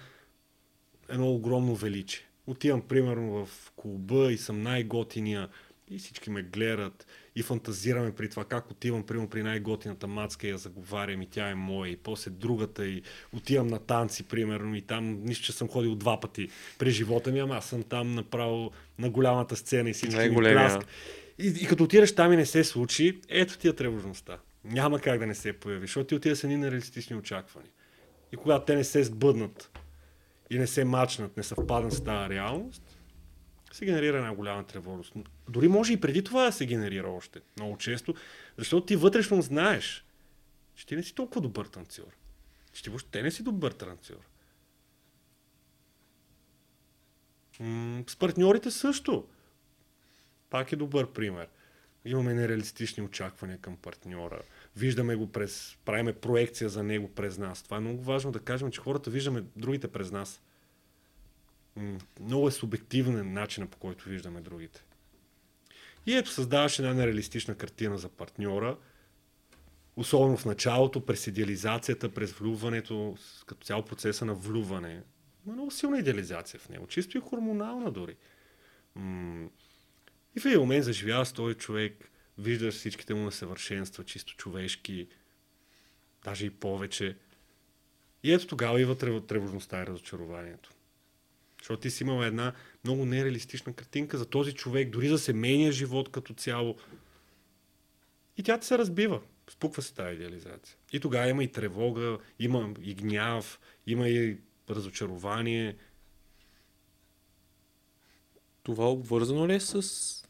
едно 1.08 1.30
огромно 1.30 1.74
величие. 1.74 2.24
Отивам 2.46 2.80
примерно 2.80 3.46
в 3.46 3.72
клуба 3.76 4.32
и 4.32 4.38
съм 4.38 4.62
най-готиния 4.62 5.48
и 5.90 5.98
всички 5.98 6.30
ме 6.30 6.42
гледат 6.42 7.06
и 7.36 7.42
фантазираме 7.42 8.14
при 8.14 8.30
това 8.30 8.44
как 8.44 8.70
отивам 8.70 9.06
примерно 9.06 9.28
при 9.28 9.42
най-готината 9.42 10.06
мацка 10.06 10.46
и 10.46 10.50
я 10.50 10.58
заговарям 10.58 11.22
и 11.22 11.26
тя 11.26 11.48
е 11.48 11.54
моя 11.54 11.92
и 11.92 11.96
после 11.96 12.30
другата 12.30 12.86
и 12.86 13.02
отивам 13.32 13.66
на 13.66 13.78
танци 13.78 14.22
примерно 14.22 14.74
и 14.76 14.82
там 14.82 15.24
нищо, 15.24 15.44
че 15.44 15.52
съм 15.52 15.68
ходил 15.68 15.94
два 15.94 16.20
пъти 16.20 16.48
през 16.78 16.94
живота 16.94 17.32
ми, 17.32 17.38
ама 17.38 17.56
аз 17.56 17.66
съм 17.66 17.82
там 17.82 18.14
направо 18.14 18.70
на 18.98 19.10
голямата 19.10 19.56
сцена 19.56 19.90
и 19.90 19.92
всички 19.92 20.28
ми 20.28 20.36
пляска. 20.36 20.86
И, 21.42 21.46
и 21.60 21.66
като 21.66 21.84
отидеш 21.84 22.14
там 22.14 22.32
и 22.32 22.36
не 22.36 22.46
се 22.46 22.64
случи, 22.64 23.20
ето 23.28 23.58
ти 23.58 23.68
е 23.68 23.72
тревожността. 23.72 24.38
Няма 24.64 25.00
как 25.00 25.18
да 25.18 25.26
не 25.26 25.34
се 25.34 25.52
появи, 25.52 25.86
защото 25.86 26.06
ти 26.06 26.14
отида 26.14 26.36
с 26.36 26.44
едни 26.44 26.56
нереалистични 26.56 27.16
очаквания. 27.16 27.70
И 28.32 28.36
когато 28.36 28.64
те 28.64 28.76
не 28.76 28.84
се 28.84 29.04
сбъднат 29.04 29.78
и 30.50 30.58
не 30.58 30.66
се 30.66 30.84
мачнат, 30.84 31.36
не 31.36 31.42
съвпаднат 31.42 31.92
с 31.92 32.04
тази 32.04 32.34
реалност, 32.34 32.98
се 33.72 33.84
генерира 33.84 34.16
една 34.16 34.34
голяма 34.34 34.66
тревожност. 34.66 35.12
Дори 35.48 35.68
може 35.68 35.92
и 35.92 36.00
преди 36.00 36.24
това 36.24 36.44
да 36.44 36.52
се 36.52 36.66
генерира 36.66 37.08
още 37.08 37.40
много 37.56 37.78
често, 37.78 38.14
защото 38.58 38.86
ти 38.86 38.96
вътрешно 38.96 39.42
знаеш, 39.42 40.04
че 40.74 40.86
ти 40.86 40.96
не 40.96 41.02
си 41.02 41.14
толкова 41.14 41.40
добър 41.40 41.66
танцор. 41.66 42.16
Че 42.72 42.82
ти 42.82 42.90
въобще 42.90 43.22
не 43.22 43.30
си 43.30 43.42
добър 43.42 43.72
танцор. 43.72 44.18
с 48.06 48.16
партньорите 48.16 48.70
също. 48.70 49.26
Пак 50.52 50.72
е 50.72 50.76
добър 50.76 51.12
пример. 51.12 51.48
Имаме 52.04 52.34
нереалистични 52.34 53.02
очаквания 53.02 53.58
към 53.58 53.76
партньора. 53.76 54.42
Виждаме 54.76 55.14
го 55.14 55.32
през... 55.32 55.78
Правиме 55.84 56.12
проекция 56.12 56.68
за 56.68 56.82
него 56.82 57.08
през 57.14 57.38
нас. 57.38 57.62
Това 57.62 57.76
е 57.76 57.80
много 57.80 58.02
важно 58.02 58.32
да 58.32 58.40
кажем, 58.40 58.70
че 58.70 58.80
хората 58.80 59.10
виждаме 59.10 59.44
другите 59.56 59.88
през 59.88 60.10
нас 60.10 60.42
много 62.20 62.48
е 62.48 62.50
субективен 62.50 63.32
начинът 63.32 63.70
по 63.70 63.78
който 63.78 64.08
виждаме 64.08 64.40
другите. 64.40 64.84
И 66.06 66.16
ето 66.16 66.30
създаваш 66.30 66.78
една 66.78 66.94
нереалистична 66.94 67.54
картина 67.54 67.98
за 67.98 68.08
партньора, 68.08 68.76
особено 69.96 70.36
в 70.36 70.44
началото, 70.44 71.06
през 71.06 71.26
идеализацията, 71.26 72.14
през 72.14 72.32
влюването, 72.32 73.16
като 73.46 73.66
цяло 73.66 73.84
процеса 73.84 74.24
на 74.24 74.34
влюване. 74.34 75.02
Има 75.46 75.54
много 75.54 75.70
силна 75.70 75.98
идеализация 75.98 76.60
в 76.60 76.68
него, 76.68 76.86
чисто 76.86 77.18
и 77.18 77.20
хормонална 77.20 77.90
дори. 77.90 78.16
И 80.36 80.40
в 80.40 80.44
един 80.44 80.60
момент 80.60 80.84
заживява 80.84 81.26
с 81.26 81.32
този 81.32 81.54
човек, 81.54 82.10
виждаш 82.38 82.74
всичките 82.74 83.14
му 83.14 83.24
несъвършенства, 83.24 84.04
чисто 84.04 84.36
човешки, 84.36 85.08
даже 86.24 86.46
и 86.46 86.50
повече. 86.50 87.16
И 88.22 88.32
ето 88.32 88.46
тогава 88.46 88.80
идва 88.80 89.22
тревожността 89.26 89.82
и 89.82 89.86
разочарованието. 89.86 90.70
Защото 91.58 91.80
ти 91.80 91.90
си 91.90 92.04
имал 92.04 92.22
една 92.22 92.52
много 92.84 93.04
нереалистична 93.04 93.72
картинка 93.72 94.18
за 94.18 94.26
този 94.26 94.52
човек, 94.52 94.90
дори 94.90 95.08
за 95.08 95.18
семейния 95.18 95.72
живот 95.72 96.12
като 96.12 96.34
цяло. 96.34 96.76
И 98.36 98.42
тя 98.42 98.58
ти 98.58 98.66
се 98.66 98.78
разбива. 98.78 99.20
Спуква 99.50 99.82
се 99.82 99.94
тази 99.94 100.14
идеализация. 100.14 100.76
И 100.92 101.00
тогава 101.00 101.28
има 101.28 101.44
и 101.44 101.52
тревога, 101.52 102.18
има 102.38 102.74
и 102.82 102.94
гняв, 102.94 103.60
има 103.86 104.08
и 104.08 104.38
разочарование. 104.70 105.76
Това 108.62 108.90
обвързано 108.90 109.48
ли 109.48 109.54
е 109.54 109.60
с 109.60 110.21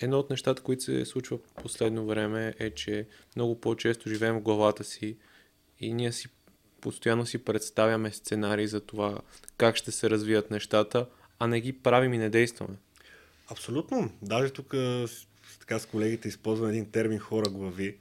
едно 0.00 0.18
от 0.18 0.30
нещата, 0.30 0.62
които 0.62 0.84
се 0.84 1.04
случва 1.04 1.38
в 1.38 1.62
последно 1.62 2.06
време 2.06 2.54
е, 2.58 2.70
че 2.70 3.06
много 3.36 3.60
по-често 3.60 4.08
живеем 4.08 4.34
в 4.34 4.42
главата 4.42 4.84
си 4.84 5.16
и 5.78 5.92
ние 5.92 6.12
си 6.12 6.28
постоянно 6.80 7.26
си 7.26 7.38
представяме 7.38 8.12
сценарии 8.12 8.66
за 8.66 8.80
това 8.80 9.18
как 9.56 9.76
ще 9.76 9.92
се 9.92 10.10
развият 10.10 10.50
нещата, 10.50 11.06
а 11.38 11.46
не 11.46 11.60
ги 11.60 11.72
правим 11.72 12.14
и 12.14 12.18
не 12.18 12.30
действаме. 12.30 12.76
Абсолютно. 13.50 14.12
Даже 14.22 14.52
тук 14.52 14.74
така 15.60 15.78
с 15.78 15.86
колегите 15.86 16.28
използвам 16.28 16.70
един 16.70 16.90
термин 16.90 17.18
хора 17.18 17.50
глави. 17.50 17.96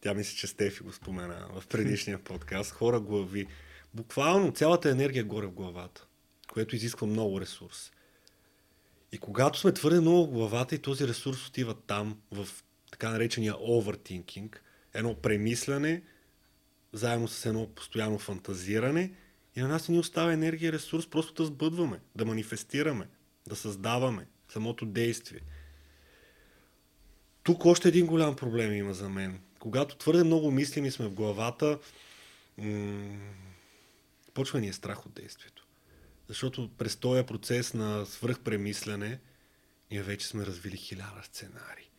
Тя 0.00 0.14
мисля, 0.14 0.36
че 0.36 0.46
Стефи 0.46 0.82
го 0.82 0.92
спомена 0.92 1.48
в 1.60 1.66
предишния 1.66 2.18
подкаст. 2.18 2.70
Хора 2.70 3.00
глави. 3.00 3.46
Буквално 3.94 4.52
цялата 4.52 4.90
енергия 4.90 5.20
е 5.20 5.24
горе 5.24 5.46
в 5.46 5.52
главата, 5.52 6.06
което 6.52 6.76
изисква 6.76 7.06
много 7.06 7.40
ресурс. 7.40 7.92
И 9.14 9.18
когато 9.18 9.58
сме 9.58 9.72
твърде 9.72 10.00
много 10.00 10.26
в 10.26 10.30
главата 10.30 10.74
и 10.74 10.78
този 10.78 11.08
ресурс 11.08 11.48
отива 11.48 11.74
там, 11.74 12.18
в 12.30 12.48
така 12.90 13.10
наречения 13.10 13.54
overthinking, 13.54 14.56
едно 14.94 15.14
премисляне, 15.14 16.02
заедно 16.92 17.28
с 17.28 17.46
едно 17.46 17.66
постоянно 17.74 18.18
фантазиране 18.18 19.12
и 19.56 19.60
на 19.60 19.68
нас 19.68 19.88
ни 19.88 19.98
остава 19.98 20.32
енергия 20.32 20.68
и 20.68 20.72
ресурс 20.72 21.06
просто 21.06 21.42
да 21.42 21.44
сбъдваме, 21.46 22.00
да 22.14 22.24
манифестираме, 22.24 23.08
да 23.48 23.56
създаваме 23.56 24.26
самото 24.48 24.86
действие. 24.86 25.40
Тук 27.42 27.64
още 27.64 27.88
един 27.88 28.06
голям 28.06 28.36
проблем 28.36 28.72
има 28.72 28.94
за 28.94 29.08
мен. 29.08 29.40
Когато 29.58 29.96
твърде 29.96 30.24
много 30.24 30.50
мислим 30.50 30.84
и 30.84 30.90
сме 30.90 31.06
в 31.06 31.14
главата, 31.14 31.78
м- 32.58 33.18
почва 34.34 34.60
ни 34.60 34.68
е 34.68 34.72
страх 34.72 35.06
от 35.06 35.14
действието. 35.14 35.63
Защото 36.28 36.70
през 36.78 36.96
този 36.96 37.26
процес 37.26 37.74
на 37.74 38.06
свръхпремислене 38.06 39.20
ние 39.90 40.02
вече 40.02 40.26
сме 40.26 40.46
развили 40.46 40.76
хиляда 40.76 41.22
сценари. 41.22 41.90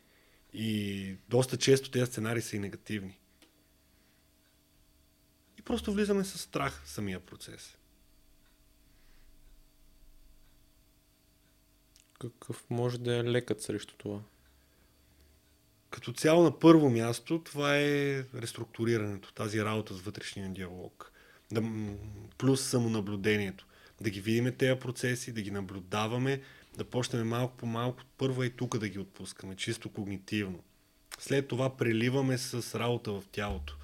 И 0.53 1.15
доста 1.29 1.57
често 1.57 1.91
тези 1.91 2.11
сценарии 2.11 2.41
са 2.41 2.55
и 2.55 2.59
негативни. 2.59 3.19
И 5.59 5.61
просто 5.61 5.93
влизаме 5.93 6.23
с 6.23 6.37
страх 6.37 6.83
в 6.85 6.89
самия 6.89 7.19
процес. 7.19 7.77
Какъв 12.19 12.65
може 12.69 12.97
да 12.97 13.15
е 13.15 13.23
лекът 13.23 13.61
срещу 13.61 13.95
това? 13.97 14.21
Като 15.89 16.13
цяло 16.13 16.43
на 16.43 16.59
първо 16.59 16.89
място 16.89 17.43
това 17.43 17.77
е 17.77 18.23
реструктурирането, 18.35 19.33
тази 19.33 19.63
работа 19.63 19.93
с 19.93 20.01
вътрешния 20.01 20.49
диалог. 20.49 21.11
Да, 21.51 21.61
плюс 22.37 22.61
самонаблюдението. 22.61 23.67
Да 24.01 24.09
ги 24.09 24.21
видиме 24.21 24.51
тези 24.51 24.79
процеси, 24.79 25.31
да 25.31 25.41
ги 25.41 25.51
наблюдаваме, 25.51 26.41
да 26.77 26.85
почнем 26.85 27.27
малко 27.27 27.57
по 27.57 27.65
малко, 27.65 28.01
първо 28.17 28.43
и 28.43 28.49
тук 28.49 28.77
да 28.77 28.89
ги 28.89 28.99
отпускаме, 28.99 29.55
чисто 29.55 29.89
когнитивно. 29.89 30.63
След 31.19 31.47
това 31.47 31.77
преливаме 31.77 32.37
с 32.37 32.79
работа 32.79 33.11
в 33.11 33.23
тялото. 33.31 33.77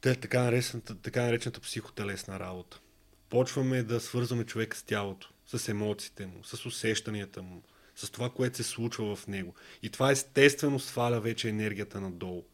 Те 0.00 0.14
така 0.14 0.42
наречената, 0.42 0.94
така 0.94 1.22
наречената 1.22 1.60
психотелесна 1.60 2.40
работа. 2.40 2.80
Почваме 3.28 3.82
да 3.82 4.00
свързваме 4.00 4.44
човека 4.44 4.76
с 4.76 4.82
тялото, 4.82 5.30
с 5.46 5.68
емоциите 5.68 6.26
му, 6.26 6.44
с 6.44 6.66
усещанията 6.66 7.42
му, 7.42 7.62
с 7.96 8.10
това, 8.10 8.30
което 8.30 8.56
се 8.56 8.62
случва 8.62 9.16
в 9.16 9.26
него. 9.26 9.54
И 9.82 9.90
това 9.90 10.10
естествено 10.10 10.78
сваля 10.78 11.20
вече 11.20 11.48
енергията 11.48 12.00
надолу. 12.00 12.44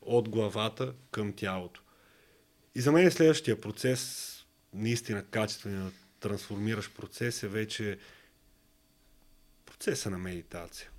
От 0.00 0.28
главата 0.28 0.94
към 1.10 1.32
тялото. 1.32 1.82
И 2.74 2.80
за 2.80 2.92
мен 2.92 3.10
следващия 3.10 3.60
процес, 3.60 4.28
наистина 4.74 5.24
качествен 5.24 5.84
да 5.84 5.92
трансформираш 6.20 6.90
процес 6.90 7.42
е 7.42 7.48
вече 7.48 7.98
процеса 9.66 10.10
на 10.10 10.18
медитация. 10.18 10.90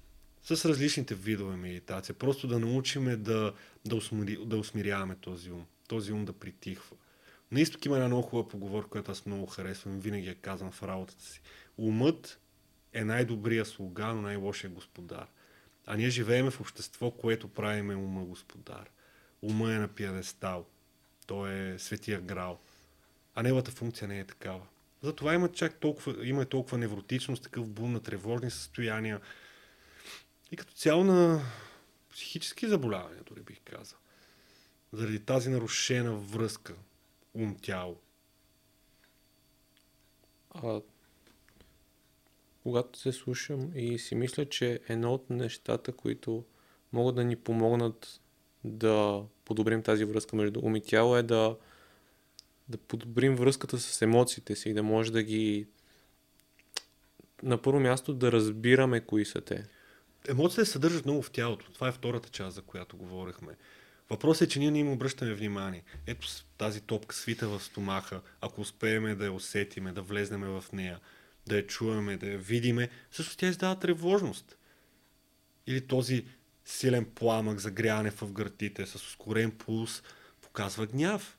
С 0.44 0.66
различните 0.66 1.16
видове 1.16 1.56
медитация. 1.56 2.16
Просто 2.16 2.48
да 2.48 2.60
научиме 2.60 3.16
да, 3.16 3.54
да, 3.86 3.96
усмири, 3.96 4.46
да 4.46 4.58
усмиряваме 4.58 5.16
този 5.16 5.52
ум. 5.52 5.66
Този 5.88 6.12
ум 6.12 6.26
да 6.26 6.34
притихва. 6.34 6.98
На 7.52 7.62
изток 7.62 7.86
има 7.86 7.96
една 7.96 8.08
много 8.08 8.24
хубава 8.24 8.50
поговорка, 8.50 8.90
която 8.90 9.12
аз 9.12 9.26
много 9.26 9.46
харесвам. 9.46 10.00
Винаги 10.00 10.28
я 10.28 10.36
казвам 10.36 10.72
в 10.72 10.84
работата 10.84 11.24
си. 11.24 11.42
Умът 11.78 12.40
е 12.94 13.04
най-добрия 13.04 13.66
слуга, 13.66 14.08
но 14.08 14.22
най-лошия 14.22 14.70
господар. 14.70 15.28
А 15.86 15.98
ние 15.98 16.10
живееме 16.10 16.52
в 16.52 16.62
общество, 16.62 17.12
което 17.12 17.48
правиме 17.48 17.96
ума 17.96 18.26
господар. 18.26 18.90
Ума 19.42 19.74
е 19.74 19.78
на 19.78 19.88
пиадестал. 19.88 20.66
Той 21.28 21.54
е 21.54 21.80
светия 21.80 22.22
грал. 22.22 22.60
А 23.36 23.44
неговата 23.44 23.72
функция 23.72 24.08
не 24.08 24.20
е 24.20 24.26
такава. 24.26 24.62
Затова 25.02 25.34
има 25.34 25.52
чак 25.52 25.80
толкова, 25.80 26.28
има 26.28 26.46
толкова 26.46 26.78
невротичност, 26.78 27.44
такъв 27.44 27.70
бум 27.70 27.94
на 27.94 28.00
тревожни 28.00 28.52
състояния 28.52 29.22
и 30.52 30.56
като 30.56 30.74
цяло 30.74 31.04
на 31.04 31.42
психически 32.12 32.68
заболявания, 32.68 33.24
дори 33.24 33.42
бих 33.42 33.62
казал. 33.64 34.00
Заради 34.94 35.20
тази 35.20 35.50
нарушена 35.50 36.16
връзка 36.16 36.74
ум-тяло. 37.34 37.96
А, 40.50 40.82
когато 42.64 43.00
се 43.00 43.12
слушам 43.12 43.72
и 43.76 44.00
си 44.00 44.16
мисля, 44.16 44.46
че 44.46 44.80
едно 44.88 45.14
от 45.14 45.30
нещата, 45.30 45.92
които 45.92 46.46
могат 46.94 47.16
да 47.16 47.24
ни 47.24 47.36
помогнат 47.36 48.22
да 48.64 49.24
подобрим 49.46 49.84
тази 49.84 50.06
връзка 50.06 50.36
между 50.36 50.60
ум 50.64 50.76
и 50.76 50.82
тяло 50.82 51.18
е 51.18 51.24
да, 51.24 51.58
да 52.70 52.78
подобрим 52.78 53.36
връзката 53.36 53.80
с 53.80 54.02
емоциите 54.02 54.56
си 54.56 54.70
и 54.70 54.74
да 54.74 54.84
може 54.84 55.12
да 55.12 55.24
ги 55.24 55.68
на 57.44 57.62
първо 57.62 57.80
място 57.80 58.14
да 58.14 58.32
разбираме 58.32 59.02
кои 59.02 59.26
са 59.26 59.42
те. 59.42 59.66
Емоциите 60.28 60.66
се 60.66 60.72
съдържат 60.72 61.06
много 61.06 61.22
в 61.22 61.32
тялото. 61.32 61.72
Това 61.72 61.88
е 61.88 61.92
втората 61.92 62.30
част, 62.30 62.56
за 62.56 62.62
която 62.62 62.98
говорихме. 62.98 63.54
Въпросът 64.10 64.48
е, 64.48 64.52
че 64.52 64.60
ние 64.60 64.72
не 64.72 64.80
им 64.80 64.92
обръщаме 64.92 65.34
внимание. 65.34 65.84
Ето 66.08 66.28
тази 66.58 66.82
топка 66.82 67.16
свита 67.16 67.48
в 67.48 67.64
стомаха, 67.64 68.22
ако 68.42 68.62
успееме 68.62 69.16
да 69.16 69.26
я 69.26 69.34
усетиме, 69.34 69.92
да 69.92 70.02
влезнеме 70.02 70.48
в 70.48 70.64
нея, 70.74 71.00
да 71.48 71.56
я 71.56 71.68
чуваме, 71.68 72.18
да 72.18 72.28
я 72.28 72.38
видиме, 72.38 72.90
също 73.12 73.38
тя 73.38 73.48
издава 73.48 73.80
тревожност. 73.80 74.58
Или 75.68 75.88
този 75.88 76.26
силен 76.66 77.06
пламък, 77.16 77.60
загряване 77.60 78.12
в 78.12 78.32
гърдите 78.32 78.86
с 78.86 78.96
ускорен 78.96 79.52
пулс, 79.52 80.04
показва 80.42 80.88
гняв. 80.88 81.38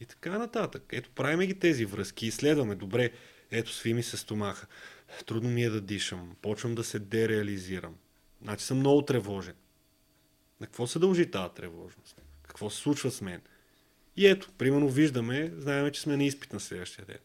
И 0.00 0.06
така 0.06 0.38
нататък. 0.38 0.82
Ето, 0.92 1.10
правиме 1.10 1.46
ги 1.46 1.58
тези 1.58 1.84
връзки, 1.84 2.26
изследваме. 2.26 2.74
Добре, 2.74 3.10
ето, 3.50 3.72
сви 3.72 3.94
ми 3.94 4.02
се 4.02 4.16
стомаха. 4.16 4.66
Трудно 5.26 5.50
ми 5.50 5.62
е 5.64 5.70
да 5.70 5.80
дишам. 5.80 6.36
Почвам 6.42 6.74
да 6.74 6.84
се 6.84 6.98
дереализирам. 6.98 7.96
Значи 8.42 8.64
съм 8.64 8.78
много 8.78 9.02
тревожен. 9.02 9.54
На 10.60 10.66
какво 10.66 10.86
се 10.86 10.98
дължи 10.98 11.30
тази 11.30 11.54
тревожност? 11.54 12.22
Какво 12.42 12.70
се 12.70 12.78
случва 12.78 13.10
с 13.10 13.20
мен? 13.20 13.40
И 14.16 14.26
ето, 14.26 14.50
примерно 14.58 14.88
виждаме, 14.88 15.52
знаем, 15.56 15.90
че 15.90 16.00
сме 16.00 16.16
на 16.16 16.24
изпит 16.24 16.52
на 16.52 16.60
следващия 16.60 17.04
ден. 17.04 17.18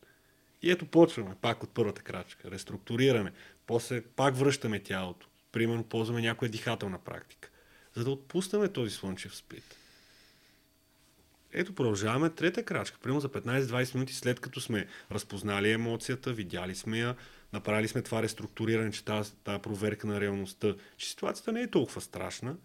И 0.62 0.72
ето 0.72 0.86
почваме 0.86 1.36
пак 1.42 1.64
от 1.64 1.70
първата 1.70 2.02
крачка. 2.02 2.52
Реструктурираме. 2.52 3.34
После 3.68 4.02
пак 4.02 4.36
връщаме 4.36 4.80
тялото. 4.80 5.28
Примерно 5.52 5.84
ползваме 5.84 6.22
някоя 6.22 6.52
дихателна 6.52 7.00
практика. 7.00 7.50
За 7.96 8.04
да 8.04 8.12
отпуснем 8.12 8.74
този 8.74 8.96
слънчев 8.96 9.36
сплит. 9.36 9.76
Ето 11.54 11.76
продължаваме 11.76 12.30
трета 12.30 12.64
крачка. 12.64 12.98
Примерно 13.02 13.20
за 13.20 13.30
15-20 13.30 13.96
минути 13.96 14.14
след 14.14 14.40
като 14.40 14.62
сме 14.62 14.88
разпознали 15.12 15.72
емоцията, 15.72 16.34
видяли 16.34 16.76
сме 16.76 17.00
я, 17.00 17.16
направили 17.54 17.88
сме 17.88 18.02
това 18.02 18.24
реструктуриране, 18.24 18.92
че 18.92 19.06
тази, 19.06 19.34
тази 19.36 19.62
проверка 19.62 20.08
на 20.08 20.22
реалността, 20.22 20.76
че 20.98 21.10
ситуацията 21.10 21.52
не 21.52 21.62
е 21.62 21.72
толкова 21.72 22.02
страшна, 22.02 22.56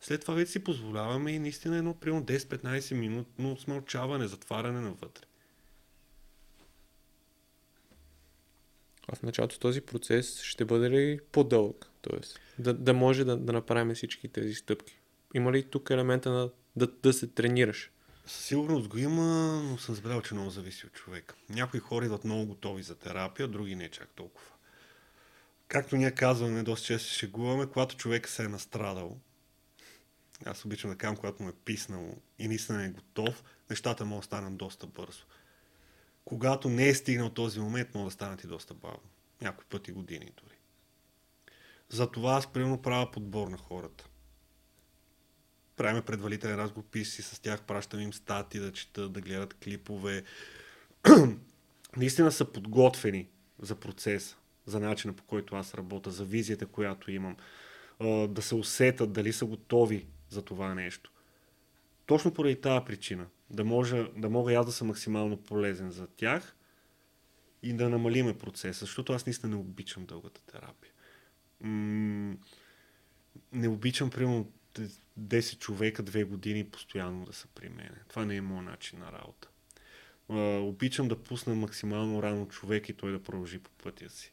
след 0.00 0.20
това 0.20 0.34
вече 0.34 0.52
си 0.52 0.64
позволяваме 0.64 1.32
и 1.32 1.38
наистина 1.38 1.76
едно 1.76 1.94
примерно 1.94 2.24
10-15 2.24 2.94
минутно 2.94 3.56
смълчаване, 3.56 4.26
затваряне 4.26 4.80
навътре. 4.80 5.22
А 9.08 9.16
в 9.16 9.22
началото 9.22 9.58
този 9.58 9.80
процес 9.80 10.42
ще 10.42 10.64
бъде 10.64 10.90
ли 10.90 11.20
по-дълъг? 11.32 11.90
Тоест, 12.02 12.40
да, 12.58 12.74
да 12.74 12.94
може 12.94 13.24
да, 13.24 13.36
да 13.36 13.52
направим 13.52 13.94
всички 13.94 14.28
тези 14.28 14.54
стъпки. 14.54 14.98
Има 15.34 15.52
ли 15.52 15.62
тук 15.62 15.90
елемента 15.90 16.30
на 16.30 16.50
да, 16.76 16.86
да 17.02 17.12
се 17.12 17.26
тренираш? 17.26 17.90
Със 18.26 18.44
сигурност 18.44 18.88
го 18.88 18.98
има, 18.98 19.24
но 19.62 19.78
съм 19.78 19.94
забелязал, 19.94 20.22
че 20.22 20.34
много 20.34 20.50
зависи 20.50 20.86
от 20.86 20.92
човека. 20.92 21.34
Някои 21.48 21.80
хора 21.80 22.04
идват 22.04 22.24
много 22.24 22.46
готови 22.46 22.82
за 22.82 22.94
терапия, 22.94 23.48
други 23.48 23.74
не 23.74 23.90
чак 23.90 24.08
толкова. 24.14 24.48
Както 25.68 25.96
ние 25.96 26.10
казваме, 26.10 26.62
доста 26.62 26.86
често 26.86 27.12
шегуваме, 27.12 27.66
когато 27.66 27.96
човек 27.96 28.28
се 28.28 28.44
е 28.44 28.48
настрадал, 28.48 29.18
аз 30.44 30.64
обичам 30.64 30.90
да 30.90 30.96
казвам, 30.96 31.16
когато 31.16 31.42
му 31.42 31.48
е 31.48 31.52
писнало 31.64 32.16
и 32.38 32.48
наистина 32.48 32.84
е 32.84 32.90
готов, 32.90 33.44
нещата 33.70 34.04
могат 34.04 34.22
да 34.22 34.26
станат 34.26 34.56
доста 34.56 34.86
бързо. 34.86 35.24
Когато 36.24 36.68
не 36.68 36.88
е 36.88 36.94
стигнал 36.94 37.30
този 37.30 37.60
момент, 37.60 37.94
могат 37.94 38.06
да 38.06 38.14
станат 38.14 38.44
и 38.44 38.46
доста 38.46 38.74
бавно. 38.74 39.08
Някои 39.40 39.64
пъти 39.64 39.92
години 39.92 40.32
дори. 40.42 40.56
Затова 41.88 42.32
аз 42.32 42.52
примерно 42.52 42.82
правя 42.82 43.10
подбор 43.10 43.48
на 43.48 43.58
хората. 43.58 44.08
Правиме 45.76 46.02
предварителен 46.02 46.56
разговор, 46.56 46.88
писи 46.90 47.22
с 47.22 47.40
тях, 47.40 47.62
пращам 47.62 48.00
им 48.00 48.12
стати 48.12 48.58
да 48.58 48.72
четат, 48.72 49.12
да 49.12 49.20
гледат 49.20 49.54
клипове. 49.54 50.24
Наистина 51.96 52.32
са 52.32 52.44
подготвени 52.44 53.28
за 53.58 53.74
процеса, 53.74 54.36
за 54.66 54.80
начина 54.80 55.12
по 55.12 55.24
който 55.24 55.56
аз 55.56 55.74
работя, 55.74 56.10
за 56.10 56.24
визията, 56.24 56.66
която 56.66 57.10
имам. 57.10 57.36
Да 58.28 58.42
се 58.42 58.54
усетат 58.54 59.12
дали 59.12 59.32
са 59.32 59.46
готови 59.46 60.06
за 60.30 60.42
това 60.42 60.74
нещо. 60.74 61.12
Точно 62.06 62.34
поради 62.34 62.60
тази 62.60 62.84
причина. 62.84 63.26
Да, 63.50 63.64
може, 63.64 64.08
да 64.16 64.30
мога 64.30 64.54
аз 64.54 64.66
да 64.66 64.72
съм 64.72 64.86
максимално 64.88 65.36
полезен 65.36 65.90
за 65.90 66.06
тях 66.06 66.56
и 67.62 67.72
да 67.72 67.88
намалиме 67.88 68.38
процеса, 68.38 68.80
защото 68.80 69.12
аз 69.12 69.26
наистина 69.26 69.50
не 69.50 69.60
обичам 69.60 70.06
дългата 70.06 70.40
терапия. 70.40 70.92
М- 71.60 72.36
не 73.52 73.68
обичам, 73.68 74.10
примерно, 74.10 74.52
10 75.20 75.58
човека, 75.58 76.02
2 76.02 76.24
години 76.24 76.70
постоянно 76.70 77.24
да 77.24 77.32
са 77.32 77.48
при 77.54 77.68
мен. 77.68 77.90
Това 78.08 78.24
не 78.24 78.36
е 78.36 78.40
моят 78.40 78.64
начин 78.64 78.98
на 78.98 79.12
работа. 79.12 79.48
А, 80.28 80.36
обичам 80.58 81.08
да 81.08 81.22
пусна 81.22 81.54
максимално 81.54 82.22
рано 82.22 82.48
човек 82.48 82.88
и 82.88 82.92
той 82.92 83.12
да 83.12 83.22
продължи 83.22 83.58
по 83.58 83.70
пътя 83.70 84.10
си. 84.10 84.32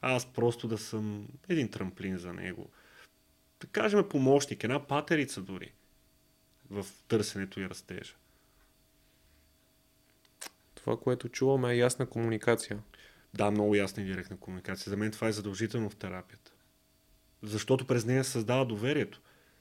Аз 0.00 0.32
просто 0.32 0.68
да 0.68 0.78
съм 0.78 1.28
един 1.48 1.68
трамплин 1.68 2.18
за 2.18 2.32
него 2.32 2.70
да 3.60 3.66
кажем, 3.66 4.08
помощник, 4.08 4.64
една 4.64 4.86
патерица 4.86 5.42
дори 5.42 5.72
в 6.70 6.86
търсенето 7.08 7.60
и 7.60 7.68
растежа. 7.68 8.14
Това, 10.74 11.00
което 11.00 11.28
чуваме 11.28 11.72
е 11.72 11.76
ясна 11.76 12.06
комуникация. 12.06 12.82
Да, 13.34 13.50
много 13.50 13.74
ясна 13.74 14.02
и 14.02 14.06
директна 14.06 14.36
комуникация. 14.36 14.90
За 14.90 14.96
мен 14.96 15.10
това 15.10 15.28
е 15.28 15.32
задължително 15.32 15.90
в 15.90 15.96
терапията. 15.96 16.52
Защото 17.42 17.86
през 17.86 18.04
нея 18.04 18.24
създава 18.24 18.66
доверието, 18.66 19.20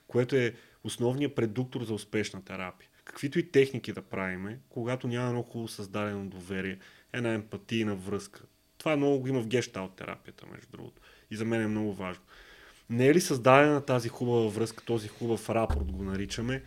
което 0.09 0.35
е 0.35 0.53
основният 0.83 1.35
предуктор 1.35 1.83
за 1.83 1.93
успешна 1.93 2.45
терапия. 2.45 2.89
Каквито 3.03 3.39
и 3.39 3.51
техники 3.51 3.93
да 3.93 4.01
правиме, 4.01 4.59
когато 4.69 5.07
няма 5.07 5.31
много 5.31 5.49
хубаво 5.49 5.67
създадено 5.67 6.25
доверие, 6.25 6.77
една 7.13 7.33
емпатийна 7.33 7.95
връзка. 7.95 8.41
Това 8.77 8.97
много 8.97 9.19
го 9.19 9.27
има 9.27 9.41
в 9.41 9.47
гешталт 9.47 9.95
терапията, 9.95 10.45
между 10.51 10.67
другото. 10.71 11.01
И 11.31 11.35
за 11.35 11.45
мен 11.45 11.61
е 11.61 11.67
много 11.67 11.93
важно. 11.93 12.23
Не 12.89 13.07
е 13.07 13.13
ли 13.13 13.21
създадена 13.21 13.85
тази 13.85 14.09
хубава 14.09 14.49
връзка, 14.49 14.83
този 14.85 15.07
хубав 15.07 15.49
рапорт 15.49 15.91
го 15.91 16.03
наричаме, 16.03 16.63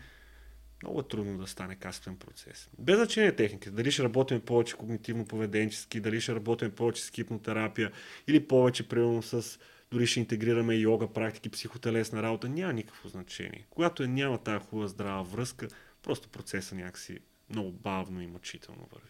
много 0.83 0.99
е 0.99 1.07
трудно 1.07 1.37
да 1.37 1.47
стане 1.47 1.75
качествен 1.75 2.15
процес. 2.15 2.69
Без 2.79 2.95
значение 2.97 3.35
техниките. 3.35 3.71
Дали 3.71 3.91
ще 3.91 4.03
работим 4.03 4.41
повече 4.41 4.75
когнитивно-поведенчески, 4.75 5.99
дали 5.99 6.21
ще 6.21 6.35
работим 6.35 6.71
повече 6.71 7.03
с 7.03 7.09
хипнотерапия 7.09 7.91
или 8.27 8.47
повече, 8.47 8.87
примерно, 8.87 9.21
с 9.21 9.59
дори 9.93 10.07
ще 10.07 10.19
интегрираме 10.19 10.75
йога 10.75 11.13
практики, 11.13 11.49
психотелесна 11.49 12.23
работа, 12.23 12.49
няма 12.49 12.73
никакво 12.73 13.09
значение. 13.09 13.65
Когато 13.69 14.03
е, 14.03 14.07
няма 14.07 14.37
тази 14.37 14.65
хубава 14.65 14.87
здрава 14.87 15.23
връзка, 15.23 15.67
просто 16.03 16.29
процесът 16.29 16.77
някакси 16.77 17.19
много 17.49 17.71
бавно 17.71 18.21
и 18.21 18.27
мъчително 18.27 18.87
върви. 18.91 19.07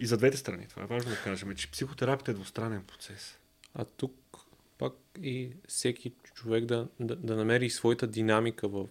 И 0.00 0.06
за 0.06 0.16
двете 0.16 0.36
страни, 0.36 0.66
това 0.68 0.82
е 0.82 0.86
важно 0.86 1.10
да 1.10 1.22
кажем, 1.22 1.54
че 1.56 1.70
психотерапията 1.70 2.30
е 2.30 2.34
двустранен 2.34 2.84
процес. 2.84 3.38
А 3.74 3.84
тук 3.84 4.36
пак 4.78 4.92
и 5.22 5.52
всеки 5.68 6.12
човек 6.34 6.64
да, 6.64 6.88
да, 7.00 7.16
да 7.16 7.36
намери 7.36 7.70
своята 7.70 8.06
динамика 8.06 8.68
в, 8.68 8.88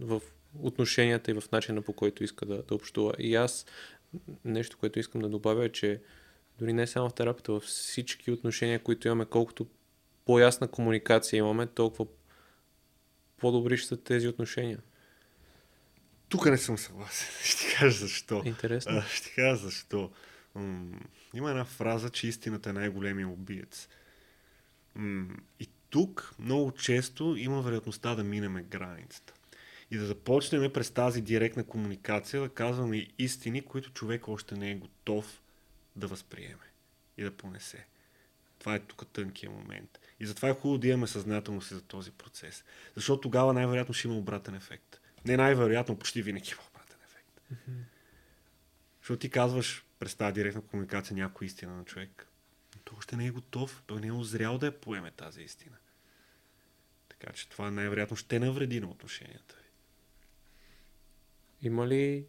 в 0.00 0.22
отношенията 0.60 1.30
и 1.30 1.34
в 1.34 1.42
начина 1.52 1.82
по 1.82 1.92
който 1.92 2.24
иска 2.24 2.46
да, 2.46 2.62
да 2.62 2.74
общува. 2.74 3.14
И 3.18 3.34
аз 3.34 3.66
нещо, 4.44 4.78
което 4.78 4.98
искам 4.98 5.20
да 5.20 5.28
добавя 5.28 5.64
е, 5.64 5.72
че 5.72 6.00
дори 6.58 6.72
не 6.72 6.86
само 6.86 7.08
в 7.08 7.14
терапията, 7.14 7.52
във 7.52 7.62
всички 7.62 8.30
отношения, 8.30 8.82
които 8.82 9.08
имаме, 9.08 9.24
колкото 9.24 9.66
по-ясна 10.24 10.68
комуникация 10.68 11.38
имаме, 11.38 11.66
толкова 11.66 12.06
по-добри 13.36 13.76
ще 13.76 13.88
са 13.88 13.96
тези 13.96 14.28
отношения. 14.28 14.78
Тук 16.28 16.46
не 16.46 16.58
съм 16.58 16.78
съгласен. 16.78 17.28
Ще 17.44 17.74
кажа 17.74 17.98
защо. 17.98 18.42
Интересно. 18.44 18.92
А, 18.92 19.02
ще 19.02 19.34
кажа 19.34 19.56
защо. 19.56 20.10
М- 20.54 21.00
има 21.34 21.50
една 21.50 21.64
фраза, 21.64 22.10
че 22.10 22.28
истината 22.28 22.70
е 22.70 22.72
най-големия 22.72 23.28
убиец. 23.28 23.88
М- 24.94 25.36
и 25.60 25.68
тук 25.90 26.34
много 26.38 26.72
често 26.72 27.36
има 27.38 27.62
вероятността 27.62 28.14
да 28.14 28.24
минеме 28.24 28.62
границата. 28.62 29.32
И 29.90 29.98
да 29.98 30.06
започнем 30.06 30.72
през 30.72 30.90
тази 30.90 31.20
директна 31.20 31.64
комуникация 31.64 32.42
да 32.42 32.48
казваме 32.48 33.06
истини, 33.18 33.62
които 33.62 33.92
човек 33.92 34.28
още 34.28 34.54
не 34.54 34.70
е 34.70 34.74
готов 34.74 35.42
да 35.96 36.06
възприеме 36.06 36.64
и 37.16 37.22
да 37.22 37.36
понесе. 37.36 37.86
Това 38.58 38.74
е 38.74 38.80
тук 38.80 39.06
тънкия 39.12 39.50
момент. 39.50 39.98
И 40.20 40.26
затова 40.26 40.48
е 40.48 40.54
хубаво 40.54 40.78
да 40.78 40.88
имаме 40.88 41.06
съзнателност 41.06 41.68
за 41.68 41.82
този 41.82 42.10
процес. 42.10 42.64
Защото 42.94 43.20
тогава 43.20 43.52
най-вероятно 43.52 43.94
ще 43.94 44.08
има 44.08 44.16
обратен 44.16 44.54
ефект. 44.54 45.00
Не 45.24 45.36
най-вероятно, 45.36 45.98
почти 45.98 46.22
винаги 46.22 46.50
има 46.50 46.62
обратен 46.70 46.98
ефект. 47.04 47.40
Mm-hmm. 47.52 47.82
Защото 49.00 49.18
ти 49.18 49.30
казваш 49.30 49.84
през 49.98 50.14
тази 50.14 50.34
директна 50.34 50.62
комуникация 50.62 51.16
някоя 51.16 51.46
истина 51.46 51.76
на 51.76 51.84
човек. 51.84 52.26
Но 52.74 52.80
той 52.84 52.98
още 52.98 53.16
не 53.16 53.26
е 53.26 53.30
готов, 53.30 53.82
той 53.86 54.00
не 54.00 54.06
е 54.06 54.12
озрял 54.12 54.58
да 54.58 54.66
я 54.66 54.80
поеме 54.80 55.10
тази 55.10 55.42
истина. 55.42 55.76
Така 57.08 57.32
че 57.32 57.48
това 57.48 57.70
най-вероятно 57.70 58.16
ще 58.16 58.38
навреди 58.38 58.80
на 58.80 58.90
отношенията 58.90 59.54
ви. 59.56 59.68
Има 61.66 61.88
ли 61.88 62.26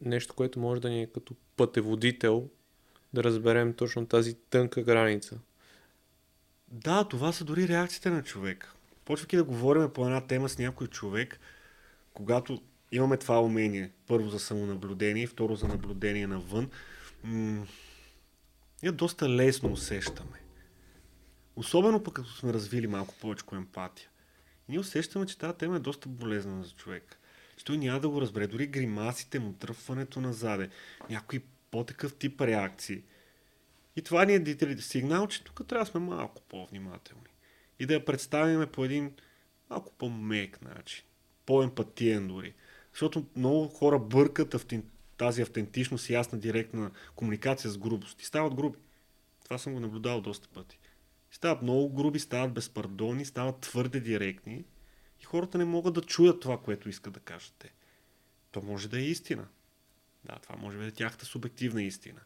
нещо, 0.00 0.34
което 0.34 0.60
може 0.60 0.80
да 0.80 0.90
ни 0.90 1.02
е 1.02 1.06
като 1.06 1.34
пътеводител 1.56 2.48
да 3.12 3.24
разберем 3.24 3.74
точно 3.74 4.06
тази 4.06 4.34
тънка 4.34 4.82
граница? 4.82 5.38
Да, 6.68 7.04
това 7.04 7.32
са 7.32 7.44
дори 7.44 7.68
реакциите 7.68 8.10
на 8.10 8.22
човек. 8.22 8.72
Почвайки 9.04 9.36
да 9.36 9.44
говорим 9.44 9.90
по 9.90 10.04
една 10.04 10.26
тема 10.26 10.48
с 10.48 10.58
някой 10.58 10.86
човек, 10.86 11.40
когато 12.14 12.62
имаме 12.92 13.16
това 13.16 13.42
умение, 13.42 13.90
първо 14.06 14.28
за 14.28 14.38
самонаблюдение, 14.38 15.26
второ 15.26 15.56
за 15.56 15.68
наблюдение 15.68 16.26
навън, 16.26 16.70
м- 17.24 17.66
ние 18.82 18.92
доста 18.92 19.28
лесно 19.28 19.72
усещаме. 19.72 20.42
Особено 21.56 22.02
пък 22.02 22.14
като 22.14 22.28
сме 22.28 22.52
развили 22.52 22.86
малко 22.86 23.14
повече 23.20 23.44
емпатия. 23.52 24.08
И 24.68 24.72
ние 24.72 24.80
усещаме, 24.80 25.26
че 25.26 25.38
тази 25.38 25.58
тема 25.58 25.76
е 25.76 25.80
доста 25.80 26.08
болезнена 26.08 26.64
за 26.64 26.70
човек. 26.70 27.18
Че 27.58 27.64
той 27.64 27.78
няма 27.78 28.00
да 28.00 28.08
го 28.08 28.20
разбере. 28.20 28.46
Дори 28.46 28.66
гримасите 28.66 29.38
му, 29.38 29.52
тръпването 29.52 30.20
назаде, 30.20 30.68
някои 31.10 31.40
по-такъв 31.70 32.14
тип 32.14 32.40
реакции. 32.40 33.02
И 33.96 34.02
това 34.02 34.24
ни 34.24 34.34
е 34.34 34.76
сигнал, 34.78 35.26
че 35.26 35.44
тук 35.44 35.68
трябва 35.68 35.84
да 35.84 35.90
сме 35.90 36.00
малко 36.00 36.42
по-внимателни. 36.42 37.28
И 37.78 37.86
да 37.86 37.94
я 37.94 38.04
представим 38.04 38.68
по 38.72 38.84
един 38.84 39.12
малко 39.70 39.92
по-мек 39.98 40.62
начин 40.62 41.04
по-емпатиен 41.46 42.28
дори. 42.28 42.54
Защото 42.92 43.26
много 43.36 43.68
хора 43.68 43.98
бъркат 43.98 44.54
автен... 44.54 44.82
тази 45.16 45.42
автентичност 45.42 46.10
и 46.10 46.12
ясна 46.12 46.38
директна 46.38 46.90
комуникация 47.16 47.70
с 47.70 47.78
грубост. 47.78 48.22
И 48.22 48.24
стават 48.24 48.54
груби. 48.54 48.78
Това 49.44 49.58
съм 49.58 49.72
го 49.72 49.80
наблюдавал 49.80 50.20
доста 50.20 50.48
пъти. 50.48 50.78
Стават 51.30 51.62
много 51.62 51.94
груби, 51.94 52.18
стават 52.18 52.52
безпардонни, 52.52 53.24
стават 53.24 53.60
твърде 53.60 54.00
директни 54.00 54.64
и 55.20 55.24
хората 55.24 55.58
не 55.58 55.64
могат 55.64 55.94
да 55.94 56.02
чуят 56.02 56.40
това, 56.40 56.58
което 56.58 56.88
искат 56.88 57.12
да 57.12 57.20
кажат. 57.20 57.66
То 58.50 58.62
може 58.62 58.88
да 58.88 58.98
е 58.98 59.02
истина. 59.02 59.46
Да, 60.24 60.38
това 60.38 60.56
може 60.56 60.78
да 60.78 60.86
е 60.86 60.90
тяхта 60.90 61.24
субективна 61.24 61.82
истина. 61.82 62.20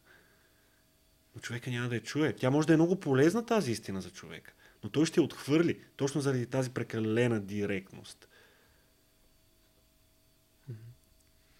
Но 1.35 1.41
човека 1.41 1.69
няма 1.69 1.89
да 1.89 1.95
я 1.95 2.03
чуе. 2.03 2.35
Тя 2.35 2.51
може 2.51 2.67
да 2.67 2.73
е 2.73 2.77
много 2.77 2.99
полезна 2.99 3.45
тази 3.45 3.71
истина 3.71 4.01
за 4.01 4.11
човека. 4.11 4.53
Но 4.83 4.89
той 4.89 5.05
ще 5.05 5.19
я 5.19 5.23
отхвърли, 5.23 5.81
точно 5.95 6.21
заради 6.21 6.45
тази 6.45 6.69
прекалена 6.69 7.41
директност. 7.41 8.27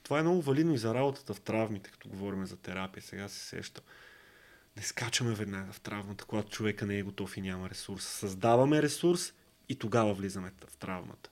това 0.04 0.20
е 0.20 0.24
много 0.24 0.42
валидно 0.42 0.74
и 0.74 0.78
за 0.78 0.94
работата 0.94 1.34
в 1.34 1.42
травмите, 1.42 1.92
като 1.92 2.10
говорим 2.10 2.46
за 2.46 2.58
терапия. 2.58 3.04
Сега 3.04 3.28
се 3.28 3.40
сеща. 3.40 3.82
Не 4.78 4.84
скачаме 4.84 5.34
веднага 5.34 5.74
в 5.74 5.82
травмата, 5.82 6.26
когато 6.26 6.50
човека 6.50 6.86
не 6.86 6.98
е 6.98 7.04
готов 7.04 7.38
и 7.38 7.42
няма 7.42 7.70
ресурс. 7.70 8.04
Създаваме 8.04 8.82
ресурс 8.82 9.34
и 9.74 9.80
тогава 9.80 10.14
влизаме 10.14 10.52
в 10.68 10.78
травмата. 10.78 11.30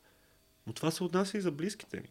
Но 0.67 0.73
това 0.73 0.91
се 0.91 1.03
отнася 1.03 1.37
и 1.37 1.41
за 1.41 1.51
близките 1.51 1.99
ни. 1.99 2.09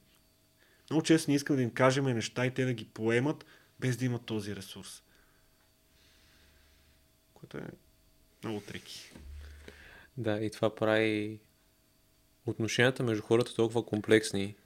Много 0.90 1.02
често 1.02 1.30
не 1.30 1.34
искам 1.34 1.56
да 1.56 1.62
им 1.62 1.70
кажем 1.70 2.04
неща 2.04 2.46
и 2.46 2.54
те 2.54 2.64
да 2.64 2.72
ги 2.72 2.84
поемат, 2.84 3.46
без 3.80 3.96
да 3.96 4.04
имат 4.04 4.24
този 4.24 4.56
ресурс. 4.56 5.02
Което 7.34 7.58
е 7.58 7.68
много 8.44 8.60
треки. 8.60 9.12
Да, 10.16 10.40
и 10.40 10.50
това 10.50 10.74
прави 10.74 11.40
отношенията 12.46 13.02
между 13.02 13.22
хората 13.22 13.54
толкова 13.54 13.86
комплексни 13.86 14.56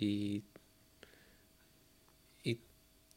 и 0.00 0.42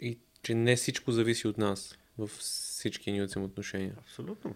и 0.04 0.20
че 0.42 0.56
не 0.56 0.76
всичко 0.76 1.12
зависи 1.12 1.48
от 1.48 1.58
нас 1.58 1.98
във 2.18 2.32
всички 2.32 3.12
ни 3.12 3.22
взаимоотношения. 3.22 3.96
Абсолютно. 3.98 4.56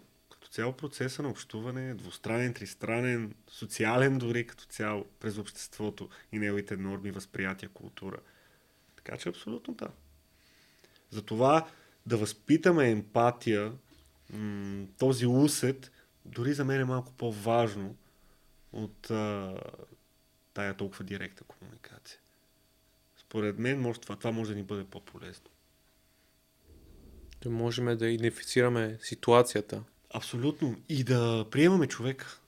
Цяло 0.58 0.74
процеса 0.74 1.24
на 1.24 1.30
общуване 1.30 1.94
двустранен, 1.94 2.54
тристранен, 2.54 3.36
социален 3.48 4.18
дори 4.18 4.48
като 4.48 4.66
цяло 4.66 5.06
през 5.20 5.38
обществото 5.38 6.10
и 6.32 6.40
неговите 6.40 6.78
норми, 6.78 7.12
възприятия, 7.12 7.70
култура. 7.70 8.18
Така 8.96 9.18
че 9.18 9.30
абсолютно 9.30 9.74
да. 9.74 9.88
Затова 11.10 11.68
да 12.06 12.18
възпитаме 12.18 12.92
емпатия, 12.92 13.74
този 14.98 15.26
усет, 15.26 15.92
дори 16.26 16.54
за 16.54 16.66
мен 16.66 16.82
е 16.82 16.86
малко 16.86 17.12
по-важно 17.12 17.96
от 18.72 19.12
а, 19.12 19.56
тая 20.54 20.74
толкова 20.74 21.06
директна 21.06 21.48
комуникация. 21.48 22.20
Според 23.18 23.60
мен 23.60 23.82
може, 23.82 24.00
това, 24.00 24.16
това 24.16 24.32
може 24.32 24.50
да 24.50 24.56
ни 24.56 24.64
бъде 24.64 24.84
по-полезно. 24.84 25.50
Да 27.42 27.50
можем 27.50 27.98
да 27.98 28.08
идентифицираме 28.08 28.98
ситуацията. 29.02 29.84
Абсолютно. 30.18 30.76
И 30.90 31.04
да 31.04 31.46
приемаме 31.52 31.88
човек. 31.88 32.40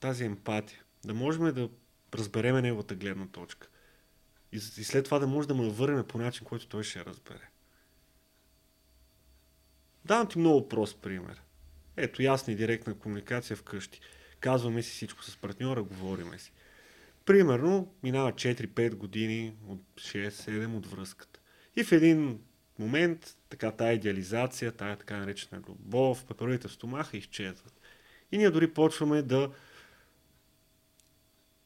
Тази 0.00 0.24
емпатия. 0.24 0.82
Да 1.04 1.14
можем 1.14 1.54
да 1.54 1.68
разбереме 2.14 2.62
неговата 2.62 2.94
гледна 2.94 3.26
точка. 3.26 3.68
И, 4.52 4.56
и 4.56 4.60
след 4.60 5.04
това 5.04 5.18
да 5.18 5.26
може 5.26 5.48
да 5.48 5.54
му 5.54 5.70
върнем 5.70 6.04
по 6.06 6.18
начин, 6.18 6.46
който 6.46 6.68
той 6.68 6.84
ще 6.84 7.04
разбере. 7.04 7.48
Давам 10.04 10.28
ти 10.28 10.38
много 10.38 10.68
прост 10.68 10.98
пример. 11.02 11.42
Ето, 11.96 12.22
ясна 12.22 12.52
и 12.52 12.56
директна 12.56 12.98
комуникация 12.98 13.56
вкъщи. 13.56 14.00
Казваме 14.40 14.82
си 14.82 14.90
всичко 14.90 15.24
с 15.24 15.36
партньора, 15.36 15.82
говориме 15.82 16.38
си. 16.38 16.52
Примерно, 17.24 17.94
минава 18.02 18.32
4-5 18.32 18.94
години, 18.94 19.56
от 19.68 19.82
6-7 19.94 20.76
от 20.76 20.86
връзката. 20.86 21.40
И 21.76 21.84
в 21.84 21.92
един 21.92 22.40
момент, 22.78 23.36
така, 23.48 23.70
тая 23.70 23.94
идеализация, 23.94 24.72
тая 24.72 24.96
така 24.96 25.16
наречена 25.16 25.62
любов, 25.68 26.24
пеперовите 26.24 26.68
в 26.68 26.72
стомаха 26.72 27.16
изчезват. 27.16 27.80
И 28.32 28.38
ние 28.38 28.50
дори 28.50 28.74
почваме 28.74 29.22
да 29.22 29.50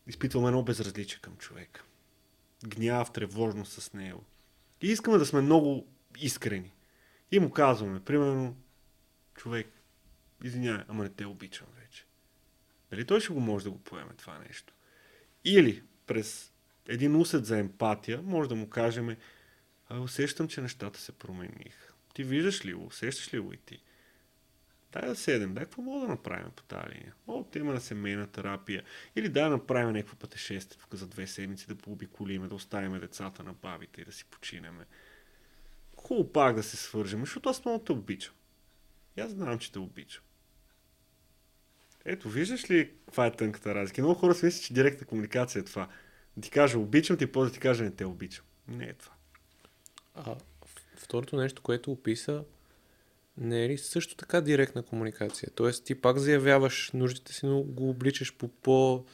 изпитваме 0.07 0.49
едно 0.49 0.63
безразличие 0.63 1.21
към 1.21 1.37
човека. 1.37 1.85
Гняв, 2.67 3.13
тревожност 3.13 3.73
с 3.73 3.93
него. 3.93 4.25
И 4.83 4.87
искаме 4.87 5.19
да 5.19 5.27
сме 5.27 5.41
много 5.41 5.87
искрени. 6.19 6.73
И 7.31 7.39
му 7.39 7.51
казваме, 7.51 8.05
примерно, 8.05 8.57
човек, 9.35 9.69
извинявай, 10.45 10.85
ама 10.89 11.03
не 11.03 11.11
те 11.11 11.27
обичам 11.27 11.67
вече. 11.81 12.05
Дали 12.91 13.07
той 13.07 13.21
ще 13.21 13.33
го 13.33 13.41
може 13.41 13.65
да 13.65 13.71
го 13.71 13.79
поеме 13.79 14.13
това 14.17 14.39
нещо? 14.39 14.75
Или 15.45 15.83
през 16.07 16.53
един 16.89 17.17
усет 17.17 17.47
за 17.47 17.59
емпатия, 17.59 18.23
може 18.23 18.49
да 18.49 18.55
му 18.55 18.69
кажем, 18.69 19.17
усещам, 19.99 20.49
че 20.49 20.61
нещата 20.61 21.01
се 21.01 21.13
промениха. 21.13 21.95
Ти 22.15 22.25
виждаш 22.25 22.65
ли 22.65 22.75
го? 22.75 22.87
Усещаш 22.87 23.35
ли 23.35 23.39
го 23.39 23.53
и 23.53 23.57
ти? 23.57 23.83
Дай 24.93 25.09
да 25.09 25.17
седем, 25.17 25.55
дай 25.55 25.65
какво 25.65 25.83
мога 25.83 26.01
да 26.01 26.09
направим 26.09 26.51
по 26.57 26.63
тази 26.63 26.89
линия? 26.89 27.15
О, 27.27 27.45
тема 27.45 27.73
на 27.73 27.81
семейна 27.81 28.27
терапия. 28.27 28.85
Или 29.17 29.29
дай 29.29 29.43
да 29.43 29.51
направим 29.51 29.93
някакво 29.93 30.17
пътешествие 30.17 30.81
тук 30.81 30.95
за 30.95 31.07
две 31.07 31.27
седмици, 31.27 31.67
да 31.67 31.75
пообиколиме, 31.75 32.49
да 32.49 32.55
оставим 32.55 33.01
децата 33.01 33.43
на 33.43 33.53
бабите 33.53 34.01
и 34.01 34.05
да 34.05 34.13
си 34.13 34.25
починеме. 34.25 34.85
Хубаво 35.97 36.33
пак 36.33 36.57
да 36.57 36.63
се 36.63 36.77
свържем, 36.77 37.21
защото 37.21 37.49
аз 37.49 37.65
много 37.65 37.85
те 37.85 37.93
обичам. 37.93 38.35
И 39.17 39.21
аз 39.21 39.31
знам, 39.31 39.59
че 39.59 39.73
те 39.73 39.79
обичам. 39.79 40.23
Ето, 42.05 42.29
виждаш 42.29 42.71
ли 42.71 42.93
каква 43.07 43.27
е 43.27 43.37
тънката 43.37 43.75
разлика? 43.75 44.03
Много 44.03 44.21
хора 44.21 44.35
си 44.35 44.45
мислят, 44.45 44.65
че 44.65 44.75
директна 44.75 45.07
комуникация 45.07 45.61
е 45.61 45.65
това. 45.65 45.89
Да 46.37 46.43
ти 46.43 46.51
кажа 46.51 46.79
обичам 46.79 47.17
ти, 47.17 47.33
после 47.33 47.49
да 47.49 47.55
ти 47.55 47.61
кажа 47.61 47.85
не 47.85 47.91
те 47.91 48.05
обичам. 48.05 48.45
Не 48.69 48.85
е 48.85 48.95
това. 48.95 49.13
А 50.15 50.37
второто 50.97 51.37
нещо, 51.37 51.63
което 51.63 51.93
описа, 51.93 52.45
не 53.37 53.65
е 53.65 53.69
ли 53.69 53.79
също 53.79 54.17
така 54.17 54.41
директна 54.41 54.83
комуникация? 54.83 55.49
Тоест 55.55 55.85
ти 55.85 56.01
пак 56.01 56.19
заявяваш 56.19 56.91
нуждите 56.95 57.33
си, 57.33 57.47
но 57.47 57.63
го 57.63 57.91
обличаш 57.91 58.37
по 58.37 58.49
по 58.49 59.05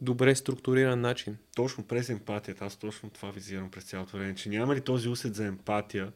добре 0.00 0.34
структуриран 0.34 1.00
начин. 1.00 1.38
Точно 1.56 1.84
през 1.84 2.08
емпатията. 2.08 2.64
Аз 2.64 2.76
точно 2.76 3.10
това 3.10 3.30
визирам 3.30 3.70
през 3.70 3.84
цялото 3.84 4.16
време, 4.16 4.34
че 4.34 4.48
няма 4.48 4.74
ли 4.74 4.80
този 4.80 5.08
усет 5.08 5.34
за 5.34 5.46
емпатия 5.46 6.12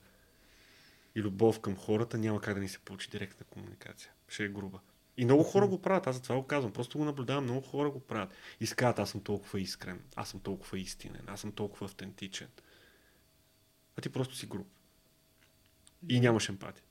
и 1.15 1.23
любов 1.23 1.61
към 1.61 1.77
хората, 1.77 2.19
няма 2.19 2.41
как 2.41 2.55
да 2.55 2.61
ни 2.61 2.69
се 2.69 2.79
получи 2.79 3.11
директна 3.11 3.47
комуникация. 3.51 4.11
Ще 4.29 4.45
е 4.45 4.49
груба. 4.49 4.81
И 5.17 5.25
много 5.25 5.43
хора 5.43 5.69
го 5.69 5.83
правят, 5.83 6.07
аз 6.07 6.17
за 6.17 6.23
това 6.23 6.37
го 6.37 6.47
казвам. 6.47 6.73
Просто 6.73 6.99
го 6.99 7.05
наблюдавам, 7.05 7.45
много 7.45 7.61
хора 7.61 7.91
го 7.91 8.01
правят. 8.01 8.35
И 8.61 8.67
казват, 8.67 8.99
аз 8.99 9.11
съм 9.11 9.21
толкова 9.21 9.61
искрен, 9.61 10.01
аз 10.17 10.29
съм 10.29 10.41
толкова 10.41 10.79
истинен, 10.79 11.23
аз 11.27 11.41
съм 11.41 11.53
толкова 11.53 11.87
автентичен. 11.87 12.49
А 13.99 14.01
ти 14.01 14.09
просто 14.09 14.37
си 14.37 14.47
груб. 14.47 14.67
И 16.09 16.21
нямаш 16.21 16.49
емпатия. 16.49 16.85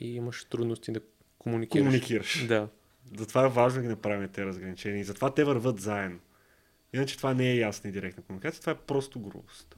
И 0.00 0.14
имаш 0.14 0.44
трудности 0.44 0.92
да 0.92 1.00
комуникираш. 1.38 1.84
Комуникираш. 1.84 2.46
Да. 2.46 2.68
Затова 3.16 3.46
е 3.46 3.48
важно 3.48 3.76
да 3.76 3.82
ги 3.82 3.88
направим 3.88 4.28
тези 4.28 4.46
разграничения. 4.46 5.00
И 5.00 5.04
затова 5.04 5.34
те 5.34 5.44
върват 5.44 5.80
заедно. 5.80 6.20
Иначе 6.92 7.16
това 7.16 7.34
не 7.34 7.50
е 7.50 7.56
ясна 7.56 7.90
и 7.90 7.92
директна 7.92 8.22
комуникация, 8.22 8.60
това 8.60 8.72
е 8.72 8.86
просто 8.86 9.20
грубост. 9.20 9.76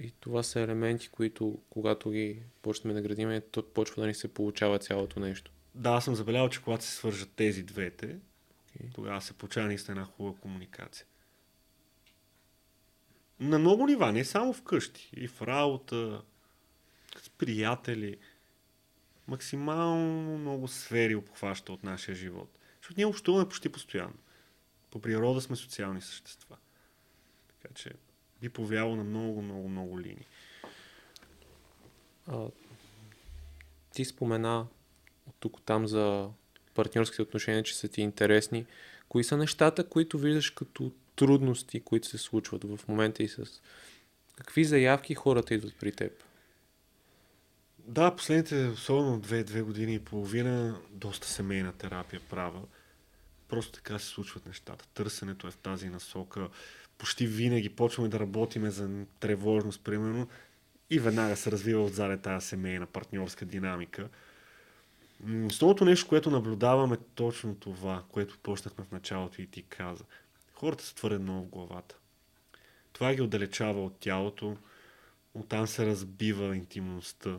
И 0.00 0.12
това 0.20 0.42
са 0.42 0.60
елементи, 0.60 1.08
които 1.08 1.58
когато 1.70 2.10
ги 2.10 2.42
почнем 2.62 2.94
да 2.94 3.02
градим, 3.02 3.40
то 3.50 3.72
почва 3.72 4.02
да 4.02 4.06
ни 4.06 4.14
се 4.14 4.34
получава 4.34 4.78
цялото 4.78 5.20
нещо. 5.20 5.52
Да, 5.74 5.90
аз 5.90 6.04
съм 6.04 6.14
забелязал, 6.14 6.48
че 6.48 6.62
когато 6.62 6.84
се 6.84 6.92
свържат 6.92 7.30
тези 7.36 7.62
двете, 7.62 8.06
okay. 8.06 8.94
тогава 8.94 9.20
се 9.20 9.32
получава 9.32 9.66
наистина 9.66 9.92
една 9.92 10.04
хубава 10.04 10.36
комуникация. 10.40 11.06
На 13.40 13.58
много 13.58 13.86
нива, 13.86 14.12
не 14.12 14.24
само 14.24 14.52
вкъщи, 14.52 15.10
и 15.16 15.28
в 15.28 15.42
работа, 15.42 16.22
с 17.22 17.30
приятели. 17.30 18.16
Максимално 19.28 20.38
много 20.38 20.68
сфери 20.68 21.14
обхваща 21.14 21.72
от 21.72 21.84
нашия 21.84 22.14
живот. 22.14 22.58
Защото 22.80 22.94
ние 22.96 23.06
общуваме 23.06 23.48
почти 23.48 23.68
постоянно. 23.68 24.18
По 24.90 25.00
природа 25.00 25.40
сме 25.40 25.56
социални 25.56 26.00
същества. 26.00 26.56
Така 27.48 27.74
че 27.74 27.92
би 28.40 28.48
повлияло 28.48 28.96
на 28.96 29.04
много, 29.04 29.42
много, 29.42 29.68
много 29.68 30.00
линии. 30.00 30.26
А, 32.26 32.46
ти 33.92 34.04
спомена 34.04 34.66
от 35.26 35.34
тук 35.40 35.62
там 35.62 35.86
за 35.86 36.30
партньорските 36.74 37.22
отношения, 37.22 37.62
че 37.62 37.76
са 37.76 37.88
ти 37.88 38.02
интересни. 38.02 38.66
Кои 39.08 39.24
са 39.24 39.36
нещата, 39.36 39.88
които 39.88 40.18
виждаш 40.18 40.50
като 40.50 40.92
трудности, 41.16 41.80
които 41.80 42.08
се 42.08 42.18
случват 42.18 42.64
в 42.64 42.88
момента 42.88 43.22
и 43.22 43.28
с 43.28 43.44
какви 44.36 44.64
заявки 44.64 45.14
хората 45.14 45.54
идват 45.54 45.74
при 45.80 45.92
теб? 45.92 46.12
Да, 47.78 48.16
последните, 48.16 48.68
особено 48.68 49.20
две, 49.20 49.44
две 49.44 49.62
години 49.62 49.94
и 49.94 49.98
половина, 49.98 50.80
доста 50.90 51.28
семейна 51.28 51.72
терапия 51.72 52.20
права. 52.30 52.62
Просто 53.48 53.72
така 53.72 53.98
се 53.98 54.06
случват 54.06 54.46
нещата. 54.46 54.88
Търсенето 54.94 55.46
е 55.46 55.50
в 55.50 55.56
тази 55.56 55.88
насока. 55.88 56.48
Почти 56.98 57.26
винаги 57.26 57.68
почваме 57.68 58.08
да 58.08 58.20
работиме 58.20 58.70
за 58.70 59.04
тревожност, 59.20 59.84
примерно, 59.84 60.28
и 60.90 60.98
веднага 60.98 61.36
се 61.36 61.50
развива 61.50 61.84
отзаде 61.84 62.16
тази 62.16 62.46
семейна 62.46 62.86
партньорска 62.86 63.44
динамика. 63.44 64.08
Основното 65.46 65.84
нещо, 65.84 66.08
което 66.08 66.30
наблюдаваме 66.30 66.96
точно 67.14 67.54
това, 67.54 68.02
което 68.12 68.38
почнахме 68.38 68.84
в 68.84 68.92
началото 68.92 69.42
и 69.42 69.46
ти 69.46 69.62
каза. 69.62 70.04
Хората 70.58 70.84
са 70.84 70.94
твърде 70.94 71.18
много 71.18 71.46
в 71.46 71.50
главата. 71.50 71.96
Това 72.92 73.14
ги 73.14 73.22
отдалечава 73.22 73.84
от 73.84 73.98
тялото, 73.98 74.56
оттам 75.34 75.66
се 75.66 75.86
разбива 75.86 76.56
интимността. 76.56 77.38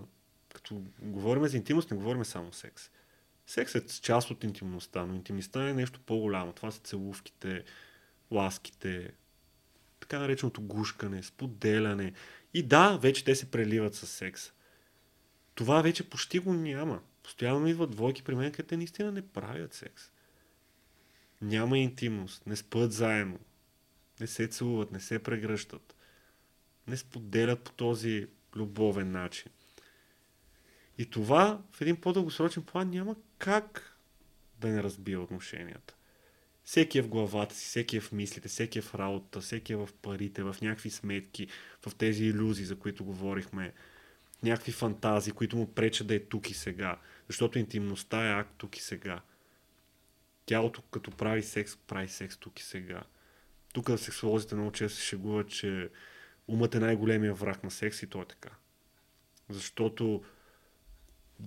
Като 0.53 0.81
говорим 1.01 1.47
за 1.47 1.57
интимност, 1.57 1.91
не 1.91 1.97
говорим 1.97 2.25
само 2.25 2.53
секс. 2.53 2.89
Секс 3.47 3.75
е 3.75 3.87
част 4.01 4.31
от 4.31 4.43
интимността, 4.43 5.05
но 5.05 5.15
интимността 5.15 5.69
е 5.69 5.73
нещо 5.73 5.99
по-голямо. 6.05 6.53
Това 6.53 6.71
са 6.71 6.79
целувките, 6.79 7.63
ласките, 8.31 9.11
така 9.99 10.19
нареченото 10.19 10.61
гушкане, 10.61 11.23
споделяне. 11.23 12.13
И 12.53 12.63
да, 12.63 12.97
вече 12.97 13.23
те 13.23 13.35
се 13.35 13.51
преливат 13.51 13.95
с 13.95 14.07
секс. 14.07 14.51
Това 15.55 15.81
вече 15.81 16.09
почти 16.09 16.39
го 16.39 16.53
няма. 16.53 17.01
Постоянно 17.23 17.67
идват 17.67 17.91
двойки 17.91 18.23
при 18.23 18.35
мен, 18.35 18.51
където 18.51 18.69
те 18.69 18.77
наистина 18.77 19.11
не 19.11 19.27
правят 19.27 19.73
секс. 19.73 20.11
Няма 21.41 21.77
интимност, 21.77 22.47
не 22.47 22.55
спът 22.55 22.91
заедно, 22.91 23.39
не 24.19 24.27
се 24.27 24.47
целуват, 24.47 24.91
не 24.91 24.99
се 24.99 25.23
прегръщат, 25.23 25.95
не 26.87 26.97
споделят 26.97 27.63
по 27.63 27.71
този 27.71 28.27
любовен 28.55 29.11
начин. 29.11 29.51
И 30.97 31.09
това 31.09 31.61
в 31.71 31.81
един 31.81 31.95
по-дългосрочен 31.95 32.63
план 32.63 32.89
няма 32.89 33.15
как 33.37 33.97
да 34.59 34.67
не 34.67 34.83
разбие 34.83 35.17
отношенията. 35.17 35.95
Всеки 36.63 36.97
е 36.97 37.01
в 37.01 37.07
главата 37.07 37.55
си, 37.55 37.65
всеки 37.65 37.97
е 37.97 38.01
в 38.01 38.11
мислите, 38.11 38.47
всеки 38.47 38.79
е 38.79 38.81
в 38.81 38.95
работата, 38.95 39.41
всеки 39.41 39.73
е 39.73 39.75
в 39.75 39.89
парите, 40.01 40.43
в 40.43 40.55
някакви 40.61 40.89
сметки, 40.89 41.47
в 41.87 41.95
тези 41.95 42.25
иллюзии, 42.25 42.65
за 42.65 42.79
които 42.79 43.05
говорихме, 43.05 43.73
някакви 44.43 44.71
фантазии, 44.71 45.33
които 45.33 45.57
му 45.57 45.73
пречат 45.73 46.07
да 46.07 46.15
е 46.15 46.19
тук 46.19 46.49
и 46.49 46.53
сега. 46.53 46.99
Защото 47.27 47.59
интимността 47.59 48.27
е 48.27 48.39
акт 48.39 48.51
тук 48.57 48.77
и 48.77 48.81
сега. 48.81 49.21
Тялото, 50.47 50.81
като 50.81 51.11
прави 51.11 51.43
секс, 51.43 51.77
прави 51.77 52.07
секс 52.07 52.37
тук 52.37 52.59
и 52.59 52.63
сега. 52.63 53.03
Тук 53.73 53.99
сексуалозите 53.99 54.55
много 54.55 54.71
често 54.71 54.97
се 54.97 55.05
шегуват, 55.05 55.49
че 55.49 55.89
умът 56.47 56.75
е 56.75 56.79
най-големия 56.79 57.33
враг 57.33 57.63
на 57.63 57.71
секс 57.71 58.03
и 58.03 58.07
то 58.07 58.21
е 58.21 58.25
така. 58.25 58.49
Защото 59.49 60.23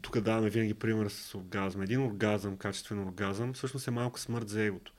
тук 0.03 0.21
даваме 0.21 0.51
винаги 0.51 0.75
пример 0.75 1.09
с 1.09 1.35
оргазъм. 1.35 1.83
Един 1.83 2.03
оргазъм, 2.03 2.57
качествен 2.57 3.09
оргазъм, 3.09 3.53
всъщност 3.53 3.89
е 3.89 3.91
малка 3.91 4.21
смърт 4.21 4.49
за 4.49 4.63
егото. 4.63 4.93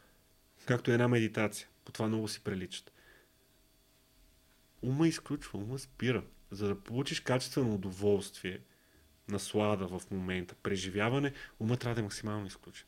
Както 0.66 0.92
една 0.92 1.08
медитация. 1.08 1.68
По 1.86 1.92
това 1.92 2.08
много 2.08 2.28
си 2.28 2.44
приличат. 2.44 2.92
Ума 4.82 5.08
изключва, 5.08 5.60
ума 5.60 5.80
спира. 5.80 6.24
За 6.52 6.68
да 6.68 6.80
получиш 6.80 7.20
качествено 7.20 7.76
удоволствие, 7.76 8.60
наслада 9.28 9.88
в 9.88 10.12
момента, 10.12 10.56
преживяване, 10.56 11.34
ума 11.60 11.78
трябва 11.78 11.96
да 11.96 12.02
е 12.02 12.04
максимално 12.04 12.48
изключен. 12.48 12.88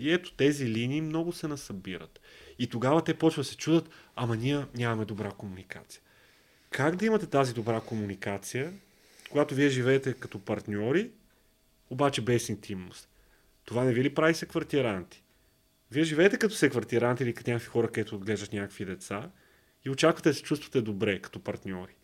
И 0.00 0.12
ето 0.12 0.34
тези 0.34 0.68
линии 0.68 1.00
много 1.00 1.32
се 1.32 1.48
насъбират. 1.48 2.20
И 2.58 2.66
тогава 2.66 3.04
те 3.04 3.14
почват 3.14 3.44
да 3.46 3.50
се 3.50 3.56
чудат, 3.56 3.90
ама 4.16 4.36
ние 4.36 4.66
нямаме 4.74 5.04
добра 5.04 5.30
комуникация. 5.30 6.02
Как 6.70 6.96
да 6.96 7.06
имате 7.06 7.26
тази 7.26 7.54
добра 7.54 7.80
комуникация, 7.80 8.72
когато 9.30 9.54
вие 9.54 9.68
живеете 9.68 10.12
като 10.12 10.38
партньори, 10.38 11.10
обаче 11.90 12.20
без 12.20 12.48
интимност? 12.48 13.08
Това 13.64 13.84
не 13.84 13.92
ви 13.92 14.04
ли 14.04 14.14
прави 14.14 14.34
се 14.34 14.46
квартиранти? 14.46 15.22
Вие 15.90 16.04
живеете 16.04 16.38
като 16.38 16.54
се 16.54 16.70
квартиранти 16.70 17.22
или 17.22 17.34
като 17.34 17.50
някакви 17.50 17.68
хора, 17.68 17.88
където 17.88 18.16
отглеждат 18.16 18.52
някакви 18.52 18.84
деца 18.84 19.30
и 19.84 19.90
очаквате 19.90 20.28
да 20.28 20.34
се 20.34 20.42
чувствате 20.42 20.82
добре 20.82 21.18
като 21.18 21.40
партньори. 21.40 21.94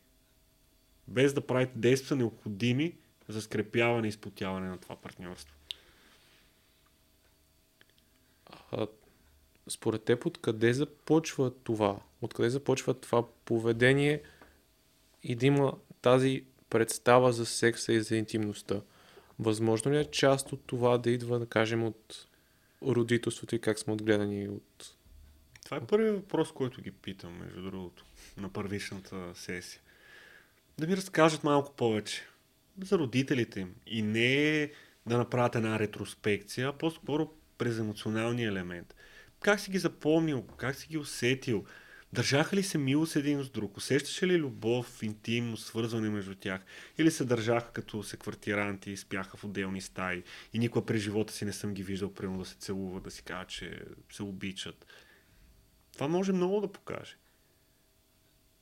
Без 1.08 1.34
да 1.34 1.46
правите 1.46 1.72
действия 1.76 2.16
необходими 2.16 2.96
за 3.28 3.42
скрепяване 3.42 4.06
и 4.06 4.08
изпотяване 4.08 4.68
на 4.68 4.78
това 4.78 4.96
партньорство. 4.96 5.56
Според 9.68 10.02
теб, 10.02 10.26
откъде 10.26 10.72
започва 10.72 11.54
това? 11.54 12.00
Откъде 12.20 12.50
започва 12.50 12.94
това 12.94 13.26
поведение 13.44 14.22
и 15.22 15.34
да 15.34 15.46
има 15.46 15.72
тази 16.02 16.44
представа 16.70 17.32
за 17.32 17.46
секса 17.46 17.92
и 17.92 18.00
за 18.00 18.16
интимността? 18.16 18.80
Възможно 19.38 19.92
ли 19.92 19.98
е 19.98 20.04
част 20.04 20.52
от 20.52 20.60
това 20.66 20.98
да 20.98 21.10
идва, 21.10 21.38
да 21.38 21.46
кажем, 21.46 21.84
от 21.84 22.26
родителството 22.82 23.54
и 23.54 23.60
как 23.60 23.78
сме 23.78 23.92
отгледани 23.92 24.48
от... 24.48 24.94
Това 25.64 25.76
е 25.76 25.86
първият 25.86 26.16
въпрос, 26.16 26.52
който 26.52 26.82
ги 26.82 26.90
питам, 26.90 27.38
между 27.38 27.62
другото, 27.62 28.04
на 28.36 28.52
първичната 28.52 29.34
сесия. 29.34 29.80
Да 30.78 30.86
ми 30.86 30.96
разкажат 30.96 31.44
малко 31.44 31.72
повече 31.72 32.22
за 32.82 32.98
родителите 32.98 33.60
им. 33.60 33.74
И 33.86 34.02
не 34.02 34.70
да 35.06 35.18
направят 35.18 35.54
една 35.54 35.78
ретроспекция, 35.78 36.68
а 36.68 36.72
по-скоро 36.72 37.32
през 37.58 37.78
емоционалния 37.78 38.48
елемент. 38.48 38.94
Как 39.40 39.60
си 39.60 39.70
ги 39.70 39.78
запомнил, 39.78 40.42
как 40.42 40.76
си 40.76 40.86
ги 40.88 40.98
усетил, 40.98 41.64
Държаха 42.12 42.56
ли 42.56 42.62
се 42.62 42.78
милост 42.78 43.16
един 43.16 43.42
с 43.42 43.50
друг? 43.50 43.76
Усещаше 43.76 44.26
ли 44.26 44.38
любов, 44.38 45.02
интимно, 45.02 45.56
свързване 45.56 46.10
между 46.10 46.34
тях? 46.34 46.60
Или 46.98 47.10
се 47.10 47.24
държаха 47.24 47.72
като 47.72 48.02
секвартиранти 48.02 48.90
и 48.90 48.96
спяха 48.96 49.36
в 49.36 49.44
отделни 49.44 49.80
стаи? 49.80 50.22
И 50.52 50.58
никога 50.58 50.86
през 50.86 51.02
живота 51.02 51.32
си 51.32 51.44
не 51.44 51.52
съм 51.52 51.74
ги 51.74 51.82
виждал, 51.82 52.14
примерно 52.14 52.38
да 52.38 52.44
се 52.44 52.54
целуват, 52.54 53.02
да 53.02 53.10
си 53.10 53.22
кажат, 53.22 53.48
че 53.48 53.82
се 54.12 54.22
обичат. 54.22 54.86
Това 55.92 56.08
може 56.08 56.32
много 56.32 56.60
да 56.60 56.72
покаже. 56.72 57.16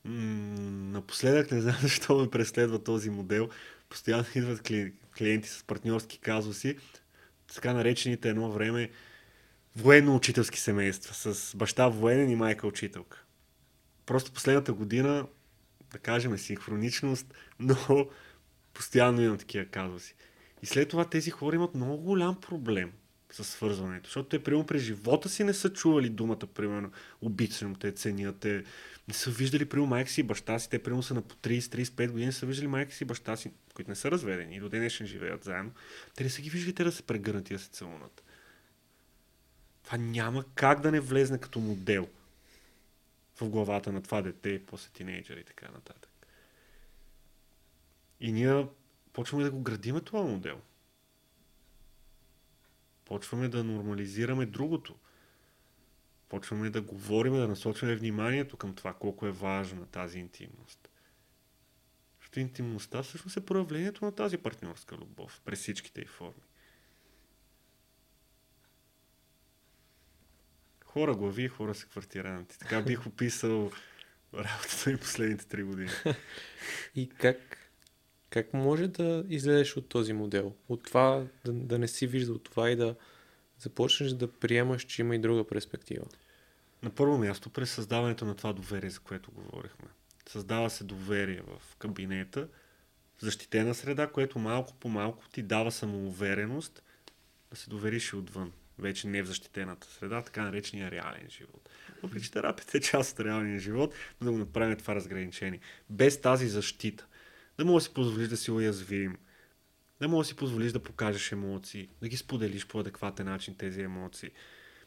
Напоследък 0.05 1.51
не 1.51 1.61
знам 1.61 1.77
защо 1.83 2.19
ме 2.19 2.31
преследва 2.31 2.79
този 2.79 3.11
модел. 3.11 3.49
Постоянно 3.89 4.27
идват 4.35 4.71
клиенти 5.19 5.49
с 5.49 5.65
партньорски 5.67 6.19
казуси, 6.19 6.77
така 7.55 7.73
наречените 7.73 8.29
едно 8.29 8.51
време 8.51 8.91
военно-учителски 9.77 10.61
семейства, 10.61 11.15
с 11.15 11.57
баща 11.57 11.89
военен 11.89 12.31
и 12.31 12.37
майка 12.37 12.67
учителка. 12.67 13.25
Просто 14.07 14.33
последната 14.33 14.73
година, 14.73 15.27
да 15.93 15.99
кажем, 15.99 16.39
синхроничност, 16.39 17.35
но 17.59 18.09
постоянно 18.75 19.23
имам 19.23 19.39
такива 19.39 19.65
казуси. 19.65 20.15
И 20.63 20.67
след 20.67 20.89
това 20.89 21.05
тези 21.05 21.31
хора 21.31 21.57
имат 21.57 21.75
много 21.75 21.97
голям 21.97 22.41
проблем 22.41 22.93
с 23.31 23.45
свързването, 23.45 24.07
защото 24.07 24.29
те, 24.29 24.43
примерно, 24.43 24.67
през 24.67 24.83
живота 24.83 25.29
си 25.29 25.45
не 25.45 25.55
са 25.55 25.73
чували 25.73 26.09
думата, 26.09 26.47
примерно, 26.55 26.91
обичам 27.21 27.75
те, 27.75 27.93
ценят 27.93 28.37
те, 28.39 28.65
не 29.09 29.15
са 29.15 29.31
виждали, 29.31 29.69
примерно, 29.69 29.87
майка 29.87 30.11
си 30.11 30.21
и 30.21 30.25
баща 30.25 30.59
си, 30.59 30.71
те, 30.71 30.83
примерно, 30.83 31.03
са 31.03 31.15
на 31.15 31.23
по 31.23 31.35
30-35 31.35 32.11
години, 32.11 32.33
са 32.33 32.47
виждали 32.47 32.67
майка 32.67 32.93
си 32.93 33.05
и 33.05 33.07
баща 33.07 33.37
си, 33.37 33.51
които 33.75 33.91
не 33.91 33.97
са 33.97 34.11
разведени 34.11 34.57
и 34.57 34.61
до 34.61 34.69
днешен 34.69 35.07
живеят 35.07 35.45
заедно, 35.45 35.73
те 36.15 36.25
не 36.25 36.31
са 36.31 36.43
ги 36.43 36.51
виждали 36.51 36.75
те 36.75 36.85
да 36.85 36.93
се 36.93 37.03
прегърнат 37.03 37.51
и 37.51 37.53
да 37.53 37.59
се 37.59 37.71
целунат. 37.71 38.23
Това 39.85 39.99
няма 39.99 40.45
как 40.55 40.81
да 40.81 40.93
не 40.93 41.01
влезне 41.01 41.39
като 41.39 41.61
модел 41.61 42.09
в 43.41 43.49
главата 43.49 43.93
на 43.93 44.03
това 44.03 44.23
дете, 44.23 44.63
после 44.67 44.91
тинейджър 44.91 45.37
и 45.37 45.45
така 45.45 45.69
нататък. 45.75 46.11
И 48.21 48.33
ние 48.33 48.67
почваме 49.13 49.45
да 49.45 49.51
го 49.51 49.61
градиме 49.61 50.01
това 50.01 50.23
модел. 50.23 50.61
Почваме 53.05 53.49
да 53.49 53.65
нормализираме 53.65 54.47
другото. 54.47 54.95
Почваме 56.35 56.71
да 56.71 56.83
говорим, 56.83 57.33
да 57.33 57.49
насочваме 57.49 57.97
вниманието 57.97 58.57
към 58.57 58.75
това, 58.75 58.93
колко 58.93 59.27
е 59.27 59.31
важна 59.31 59.87
тази 59.87 60.19
интимност. 60.19 60.89
Защото 62.21 62.41
интимността 62.41 63.03
всъщност 63.03 63.37
е 63.37 63.47
проявлението 63.47 64.05
на 64.05 64.13
тази 64.13 64.39
партньорска 64.39 64.97
любов 64.97 65.41
през 65.45 65.59
всичките 65.59 66.01
й 66.01 66.05
форми. 66.05 66.43
Хора 70.85 71.15
глави, 71.15 71.49
хора 71.49 71.75
са 71.75 71.87
квартиранти. 71.87 72.59
Така 72.59 72.83
бих 72.83 73.07
описал 73.07 73.71
работата 74.35 74.91
ми 74.91 74.97
последните 74.97 75.47
три 75.47 75.63
години. 75.63 75.91
И 76.95 77.09
как, 77.09 77.59
как 78.31 78.55
може 78.55 78.89
да 78.89 79.25
излезеш 79.29 79.77
от 79.77 79.89
този 79.89 80.13
модел? 80.13 80.55
От 80.69 80.83
това 80.83 81.27
да, 81.45 81.53
да 81.53 81.79
не 81.79 81.89
си 81.89 82.07
виждал 82.07 82.39
това 82.39 82.71
и 82.71 82.77
да 82.77 82.97
започнеш 83.59 84.13
да 84.13 84.33
приемаш, 84.33 84.83
че 84.83 85.03
има 85.03 85.15
и 85.15 85.19
друга 85.19 85.47
перспектива? 85.47 86.07
На 86.85 86.91
първо 86.91 87.19
място, 87.19 87.51
през 87.51 87.71
създаването 87.71 88.25
на 88.25 88.35
това 88.35 88.53
доверие, 88.53 88.91
за 88.91 89.01
което 89.01 89.31
говорихме. 89.31 89.89
Създава 90.29 90.71
се 90.71 90.85
доверие 90.85 91.41
в 91.41 91.77
кабинета, 91.77 92.49
защитена 93.19 93.75
среда, 93.75 94.07
което 94.07 94.39
малко 94.39 94.75
по 94.75 94.89
малко 94.89 95.29
ти 95.29 95.43
дава 95.43 95.73
самоувереност 95.73 96.83
да 97.51 97.57
се 97.57 97.71
довериш 97.71 98.13
и 98.13 98.17
отвън 98.17 98.53
вече 98.79 99.09
не 99.09 99.23
в 99.23 99.27
защитената 99.27 99.87
среда, 99.87 100.23
така 100.23 100.43
наречения 100.43 100.91
реален 100.91 101.31
живот. 101.31 101.69
Въпреки, 102.03 102.25
че 102.25 102.31
терапията 102.31 102.79
е 102.79 102.81
част 102.81 103.13
от 103.13 103.27
реалния 103.27 103.59
живот, 103.59 103.95
да 104.21 104.33
го 104.33 104.39
направим 104.39 104.77
това 104.77 104.95
разграничение. 104.95 105.61
Без 105.91 106.21
тази 106.21 106.49
защита, 106.49 107.07
да 107.59 107.65
мога 107.65 107.77
да 107.77 107.85
си 107.85 107.95
позволиш 107.95 108.29
да 108.29 108.37
си 108.37 108.51
уязвим, 108.51 109.17
да 110.01 110.09
мога 110.09 110.21
да 110.21 110.29
си 110.29 110.37
позволиш 110.37 110.73
да 110.73 110.83
покажеш 110.83 111.33
емоции, 111.33 111.89
да 112.03 112.09
ги 112.09 112.17
споделиш 112.17 112.67
по 112.67 112.79
адекватен 112.79 113.27
начин 113.27 113.55
тези 113.55 113.83
емоции, 113.83 114.31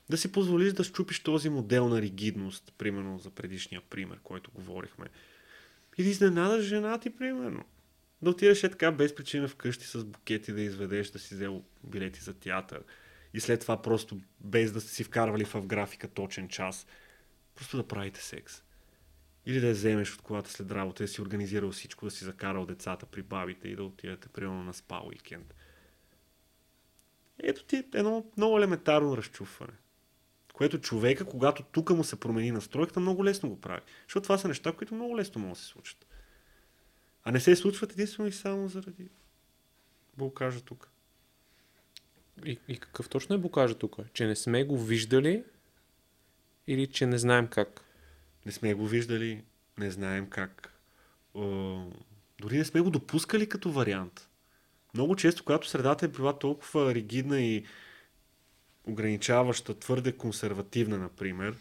да 0.10 0.17
си 0.17 0.32
позволиш 0.32 0.74
да 0.74 0.84
щупиш 0.84 1.20
този 1.20 1.50
модел 1.50 1.89
на 1.89 2.02
ригидност, 2.02 2.74
примерно 2.78 3.20
за 3.20 3.30
предишния 3.30 3.82
пример, 3.89 4.20
който 4.24 4.52
говорихме. 4.52 5.06
И 5.98 6.04
да 6.04 6.10
изненадаш 6.10 6.65
жена 6.65 7.00
ти, 7.00 7.10
примерно. 7.10 7.65
Да 8.22 8.30
отидеш 8.30 8.63
е 8.63 8.70
така 8.70 8.91
без 8.91 9.15
причина 9.15 9.48
вкъщи 9.48 9.86
с 9.86 10.06
букети 10.06 10.54
да 10.54 10.62
изведеш, 10.62 11.10
да 11.10 11.20
си 11.20 11.36
взел 11.36 11.63
билети 11.84 12.20
за 12.20 12.34
театър 12.34 12.84
и 13.34 13.39
след 13.39 13.62
това 13.62 13.82
просто 13.82 14.20
без 14.39 14.72
да 14.72 14.82
сте 14.82 14.91
си 14.91 15.04
вкарвали 15.04 15.46
в 15.46 15.65
графика 15.65 16.08
точен 16.08 16.50
час, 16.50 16.88
просто 17.56 17.78
да 17.78 17.88
правите 17.88 18.24
секс. 18.24 18.63
Или 19.46 19.60
да 19.60 19.67
я 19.67 19.74
вземеш 19.74 20.13
от 20.13 20.22
колата 20.22 20.52
след 20.52 20.72
работа, 20.72 21.04
да 21.04 21.08
си 21.08 21.22
организирал 21.22 21.72
всичко, 21.72 22.06
да 22.06 22.12
си 22.12 22.24
закарал 22.24 22.65
децата 22.65 23.06
при 23.06 23.22
бабите 23.22 23.67
и 23.67 23.76
да 23.76 23.84
отидете 23.84 24.30
примерно 24.30 24.63
на 24.63 24.74
спа 24.74 25.02
уикенд. 25.06 25.54
Ето 27.39 27.63
ти 27.63 27.84
едно 27.93 28.26
много 28.38 28.58
елементарно 28.58 29.17
разчуване. 29.17 29.74
Което 30.58 30.82
човека, 30.82 31.26
когато 31.26 31.63
тук 31.63 31.89
му 31.89 32.04
се 32.04 32.20
промени 32.20 32.52
настройката, 32.52 33.00
много 33.00 33.26
лесно 33.26 33.50
го 33.50 33.62
прави. 33.62 33.82
Защото 34.08 34.24
това 34.24 34.38
са 34.38 34.48
неща, 34.48 34.72
които 34.72 34.96
много 34.96 35.17
лесно 35.17 35.41
могат 35.41 35.58
да 35.58 35.62
се 35.62 35.67
случат. 35.67 36.06
А 37.24 37.32
не 37.32 37.39
се 37.39 37.56
случват 37.56 37.91
единствено 37.91 38.30
и 38.30 38.32
само 38.32 38.67
заради 38.67 39.10
кажа 40.36 40.62
тук. 40.62 40.89
И, 42.46 42.60
и 42.67 42.78
какъв 42.78 43.10
точно 43.10 43.36
е 43.36 43.39
букажа 43.39 43.76
тук? 43.76 43.98
Че 44.13 44.28
не 44.28 44.36
сме 44.36 44.63
го 44.63 44.78
виждали 44.78 45.43
или 46.67 46.88
че 46.88 47.06
не 47.06 47.17
знаем 47.17 47.48
как? 47.48 47.82
Не 48.46 48.52
сме 48.52 48.74
го 48.74 48.88
виждали, 48.88 49.43
не 49.78 49.91
знаем 49.91 50.30
как. 50.30 50.74
Дори 52.39 52.58
не 52.58 52.65
сме 52.65 52.82
го 52.82 52.89
допускали 52.89 53.50
като 53.50 53.72
вариант. 53.72 54.30
Много 54.93 55.15
често, 55.15 55.43
когато 55.43 55.67
средата 55.67 56.06
е 56.06 56.10
била 56.10 56.39
толкова 56.39 56.93
ригидна 56.93 57.41
и 57.41 57.65
ограничаваща, 58.88 59.80
твърде 59.80 60.12
консервативна, 60.12 60.97
например, 60.97 61.56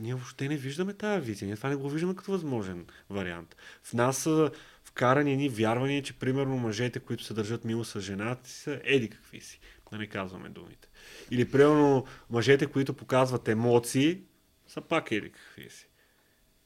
ние 0.00 0.14
въобще 0.14 0.48
не 0.48 0.56
виждаме 0.56 0.94
тази 0.94 1.26
визия. 1.26 1.46
Ние 1.46 1.56
това 1.56 1.68
не 1.68 1.76
го 1.76 1.90
виждаме 1.90 2.16
като 2.16 2.30
възможен 2.30 2.86
вариант. 3.10 3.56
В 3.82 3.92
нас 3.92 4.18
са 4.18 4.50
вкарани 4.84 5.36
ни 5.36 5.48
вярвания, 5.48 6.02
че 6.02 6.12
примерно 6.12 6.56
мъжете, 6.56 7.00
които 7.00 7.24
се 7.24 7.34
държат 7.34 7.64
мило 7.64 7.84
с 7.84 8.00
жената 8.00 8.50
са 8.50 8.80
еди 8.84 9.10
какви 9.10 9.40
си. 9.40 9.60
Да 9.92 9.98
не 9.98 10.06
казваме 10.06 10.48
думите. 10.48 10.88
Или 11.30 11.50
примерно 11.50 12.06
мъжете, 12.30 12.66
които 12.66 12.94
показват 12.94 13.48
емоции, 13.48 14.22
са 14.66 14.80
пак 14.80 15.12
еди 15.12 15.32
какви 15.32 15.70
си. 15.70 15.88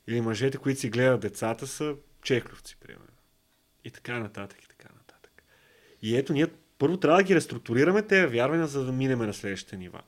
Или 0.07 0.21
мъжете, 0.21 0.59
които 0.59 0.81
си 0.81 0.91
гледат 0.91 1.21
децата, 1.21 1.67
са 1.67 1.95
чеклювци, 2.23 2.77
примерно. 2.81 3.07
И 3.85 3.91
така 3.91 4.19
нататък, 4.19 4.63
и 4.63 4.69
така 4.69 4.89
нататък. 4.95 5.43
И 6.03 6.17
ето, 6.17 6.33
ние 6.33 6.47
първо 6.83 6.97
трябва 6.97 7.17
да 7.19 7.23
ги 7.23 7.35
реструктурираме 7.35 8.03
тези 8.03 8.27
вярвания, 8.27 8.67
за 8.67 8.85
да 8.85 8.93
минеме 8.93 9.27
на 9.27 9.35
следващите 9.35 9.77
нива. 9.77 10.03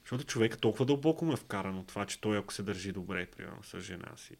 Защото 0.00 0.24
човека 0.24 0.56
толкова 0.56 0.86
дълбоко 0.86 1.24
му 1.24 1.32
е 1.32 1.36
вкаран 1.36 1.78
от 1.78 1.86
това, 1.86 2.06
че 2.06 2.20
той 2.20 2.38
ако 2.38 2.52
се 2.52 2.62
държи 2.62 2.92
добре, 2.92 3.26
примерно, 3.26 3.62
с 3.62 3.80
жена 3.80 4.16
си. 4.16 4.36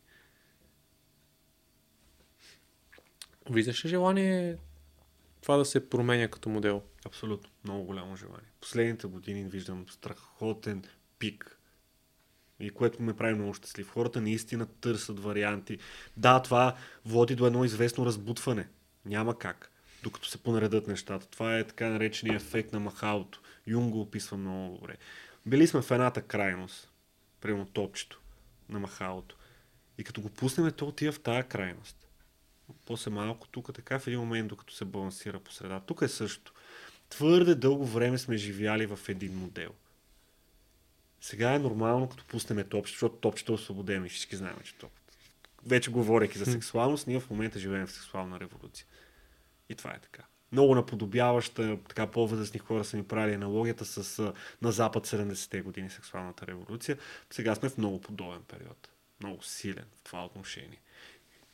Виждаш 3.51 3.85
ли 3.85 3.89
желание 3.89 4.57
това 5.41 5.57
да 5.57 5.65
се 5.65 5.89
променя 5.89 6.29
като 6.29 6.49
модел? 6.49 6.83
Абсолютно. 7.07 7.51
Много 7.65 7.85
голямо 7.85 8.17
желание. 8.17 8.51
Последните 8.61 9.07
години 9.07 9.45
виждам 9.45 9.87
страхотен 9.89 10.85
пик 11.19 11.59
и 12.61 12.71
което 12.71 13.03
ме 13.03 13.17
прави 13.17 13.35
много 13.35 13.55
щастлив. 13.55 13.91
Хората 13.91 14.21
наистина 14.21 14.67
търсят 14.67 15.21
варианти. 15.21 15.79
Да, 16.17 16.43
това 16.43 16.77
води 17.05 17.35
до 17.35 17.47
едно 17.47 17.65
известно 17.65 18.07
разбутване. 18.07 18.69
Няма 19.05 19.39
как. 19.39 19.71
Докато 20.03 20.29
се 20.29 20.43
понаредат 20.43 20.87
нещата. 20.87 21.27
Това 21.27 21.59
е 21.59 21.67
така 21.67 21.89
наречения 21.89 22.37
ефект 22.37 22.73
на 22.73 22.81
махалото. 22.81 23.41
Юнг 23.67 23.93
го 23.93 24.01
описва 24.01 24.37
много 24.37 24.77
добре. 24.77 24.97
Били 25.47 25.67
сме 25.67 25.83
в 25.83 25.91
едната 25.91 26.23
крайност, 26.23 26.91
примерно 27.41 27.67
топчето 27.67 28.21
на 28.69 28.79
махалото. 28.79 29.37
И 29.99 30.05
като 30.05 30.21
го 30.21 30.29
пуснем, 30.29 30.73
то 30.73 30.87
отива 30.87 31.13
в 31.13 31.21
тази 31.21 31.48
крайност. 31.48 32.09
После 32.87 33.11
малко 33.11 33.48
тук, 33.48 33.75
така 33.75 33.98
в 33.98 34.07
един 34.07 34.21
момент, 34.21 34.48
докато 34.48 34.75
се 34.75 34.85
балансира 34.85 35.40
по 35.40 35.53
среда. 35.53 35.81
Тук 35.81 36.03
е 36.03 36.09
също. 36.09 36.53
Твърде 37.09 37.55
дълго 37.55 37.87
време 37.87 38.19
сме 38.19 38.37
живяли 38.37 38.87
в 38.87 38.98
един 39.09 39.38
модел. 39.38 39.71
Сега 41.21 41.55
е 41.55 41.59
нормално, 41.59 42.09
като 42.09 42.25
пуснем 42.25 42.69
топчето, 42.69 42.94
защото 42.94 43.17
топчето 43.17 43.53
е 43.53 43.55
освободено 43.55 44.07
и 44.07 44.09
всички 44.09 44.37
знаем, 44.37 44.57
че 44.65 44.75
топ. 44.75 44.90
Вече 45.67 45.90
говоряки 45.90 46.38
за 46.38 46.46
сексуалност, 46.46 47.07
ние 47.07 47.21
в 47.21 47.31
момента 47.31 47.59
живеем 47.59 47.87
в 47.87 47.92
сексуална 47.92 48.40
революция. 48.40 48.87
И 49.71 49.75
това 49.75 49.90
е 49.90 49.98
така 49.98 50.23
много 50.52 50.75
наподобяваща, 50.75 51.79
така 51.88 52.06
по-възрастни 52.06 52.60
хора 52.60 52.85
са 52.85 52.96
ми 52.96 53.08
правили 53.08 53.35
аналогията 53.35 53.85
с 53.85 54.33
на 54.62 54.73
Запад 54.73 55.06
70-те 55.06 55.60
години 55.60 55.90
сексуалната 55.90 56.46
революция. 56.46 56.98
Сега 57.31 57.54
сме 57.54 57.68
в 57.68 57.79
много 57.79 58.00
подобен 58.00 58.42
период. 58.48 58.88
Много 59.21 59.42
силен 59.42 59.85
в 59.96 60.02
това 60.02 60.25
отношение. 60.25 60.81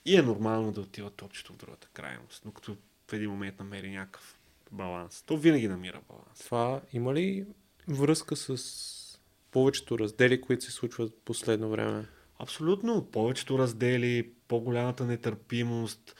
И 0.05 0.17
е 0.17 0.23
нормално 0.23 0.73
да 0.73 0.81
отива 0.81 1.11
топчето 1.11 1.53
в 1.53 1.57
другата 1.57 1.89
крайност, 1.93 2.43
но 2.45 2.53
като 2.53 2.77
в 3.09 3.13
един 3.13 3.31
момент 3.31 3.59
намери 3.59 3.91
някакъв 3.91 4.39
баланс. 4.73 5.23
То 5.23 5.37
винаги 5.37 5.69
намира 5.69 6.01
баланс. 6.09 6.39
Това 6.39 6.81
има 6.93 7.15
ли 7.15 7.47
връзка 7.89 8.37
с 8.37 9.21
повечето 9.51 9.99
раздели, 9.99 10.41
които 10.41 10.65
се 10.65 10.71
случват 10.71 11.19
последно 11.25 11.71
време. 11.71 12.07
Абсолютно. 12.39 13.11
Повечето 13.11 13.59
раздели, 13.59 14.31
по-голямата 14.49 15.05
нетърпимост, 15.05 16.17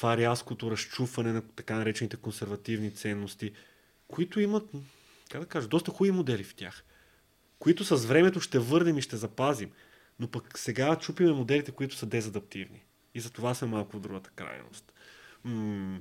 това 0.00 0.16
рязкото 0.16 0.70
разчупване 0.70 1.32
на 1.32 1.42
така 1.42 1.76
наречените 1.76 2.16
консервативни 2.16 2.94
ценности, 2.94 3.52
които 4.08 4.40
имат, 4.40 4.70
как 5.30 5.40
да 5.40 5.46
кажа, 5.46 5.68
доста 5.68 5.90
хубави 5.90 6.10
модели 6.10 6.44
в 6.44 6.54
тях, 6.54 6.84
които 7.58 7.84
с 7.84 8.06
времето 8.06 8.40
ще 8.40 8.58
върнем 8.58 8.98
и 8.98 9.02
ще 9.02 9.16
запазим. 9.16 9.70
Но 10.18 10.28
пък 10.28 10.58
сега 10.58 10.96
чупиме 10.96 11.32
моделите, 11.32 11.72
които 11.72 11.94
са 11.94 12.06
дезадаптивни. 12.06 12.84
И 13.14 13.20
за 13.20 13.30
това 13.30 13.54
сме 13.54 13.68
малко 13.68 13.96
в 13.96 14.00
другата 14.00 14.30
крайност. 14.30 14.92
М- 15.44 16.00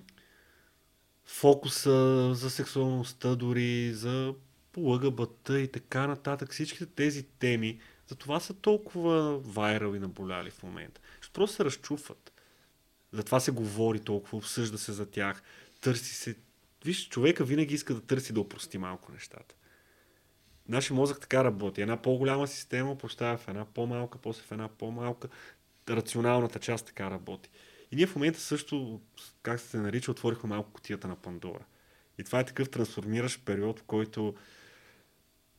фокуса 1.26 2.30
за 2.34 2.50
сексуалността, 2.50 3.36
дори 3.36 3.94
за 3.94 4.34
ЛГБТ 4.78 5.50
и 5.50 5.70
така 5.74 6.08
нататък. 6.08 6.52
Всичките 6.52 6.86
тези 6.86 7.24
теми, 7.24 7.80
за 8.08 8.16
това 8.16 8.40
са 8.40 8.54
толкова 8.54 9.38
вайрал 9.38 9.96
и 9.96 10.00
наболяли 10.00 10.50
в 10.52 10.64
момента. 10.64 11.02
Просто 11.34 11.56
се 11.56 11.66
разчупват. 11.66 12.39
Затова 13.12 13.40
се 13.40 13.52
говори 13.52 14.00
толкова, 14.00 14.38
обсъжда 14.38 14.78
се 14.78 14.92
за 14.92 15.06
тях, 15.06 15.42
търси 15.82 16.16
се. 16.16 16.36
Виж, 16.86 17.10
човека 17.10 17.44
винаги 17.44 17.76
иска 17.76 17.94
да 17.94 18.02
търси 18.02 18.34
да 18.34 18.40
опрости 18.40 18.78
малко 18.78 19.12
нещата. 19.12 19.56
Нашия 20.68 20.96
мозък 20.96 21.20
така 21.20 21.44
работи. 21.44 21.82
Една 21.82 22.02
по-голяма 22.02 22.48
система 22.48 22.98
поставя 22.98 23.38
в 23.38 23.48
една 23.48 23.66
по-малка, 23.66 24.18
после 24.18 24.42
в 24.42 24.52
една 24.52 24.68
по-малка. 24.68 25.28
Рационалната 25.90 26.60
част 26.60 26.86
така 26.86 27.12
работи. 27.12 27.50
И 27.92 27.96
ние 27.96 28.08
в 28.08 28.16
момента 28.16 28.40
също, 28.40 29.02
как 29.42 29.60
се 29.60 29.78
нарича, 29.78 30.12
отворихме 30.12 30.50
малко 30.50 30.72
котията 30.72 31.08
на 31.08 31.16
Пандора. 31.16 31.66
И 32.18 32.24
това 32.24 32.40
е 32.40 32.46
такъв 32.46 32.70
трансформиращ 32.70 33.46
период, 33.46 33.80
в 33.80 33.84
който, 33.84 34.36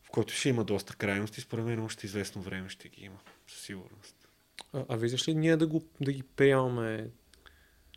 в 0.03 0.11
който 0.11 0.35
ще 0.35 0.49
има 0.49 0.65
доста 0.65 0.97
крайности. 0.97 1.41
Според 1.41 1.65
мен 1.65 1.81
още 1.81 2.07
известно 2.07 2.43
време 2.43 2.69
ще 2.69 2.89
ги 2.89 3.05
има, 3.05 3.19
със 3.47 3.61
сигурност. 3.61 4.29
А, 4.73 4.85
а 4.89 4.97
виждаш 4.97 5.29
ли 5.29 5.35
ние 5.35 5.57
да, 5.57 5.67
го, 5.67 5.85
да 6.01 6.13
ги 6.13 6.23
приемаме, 6.23 7.11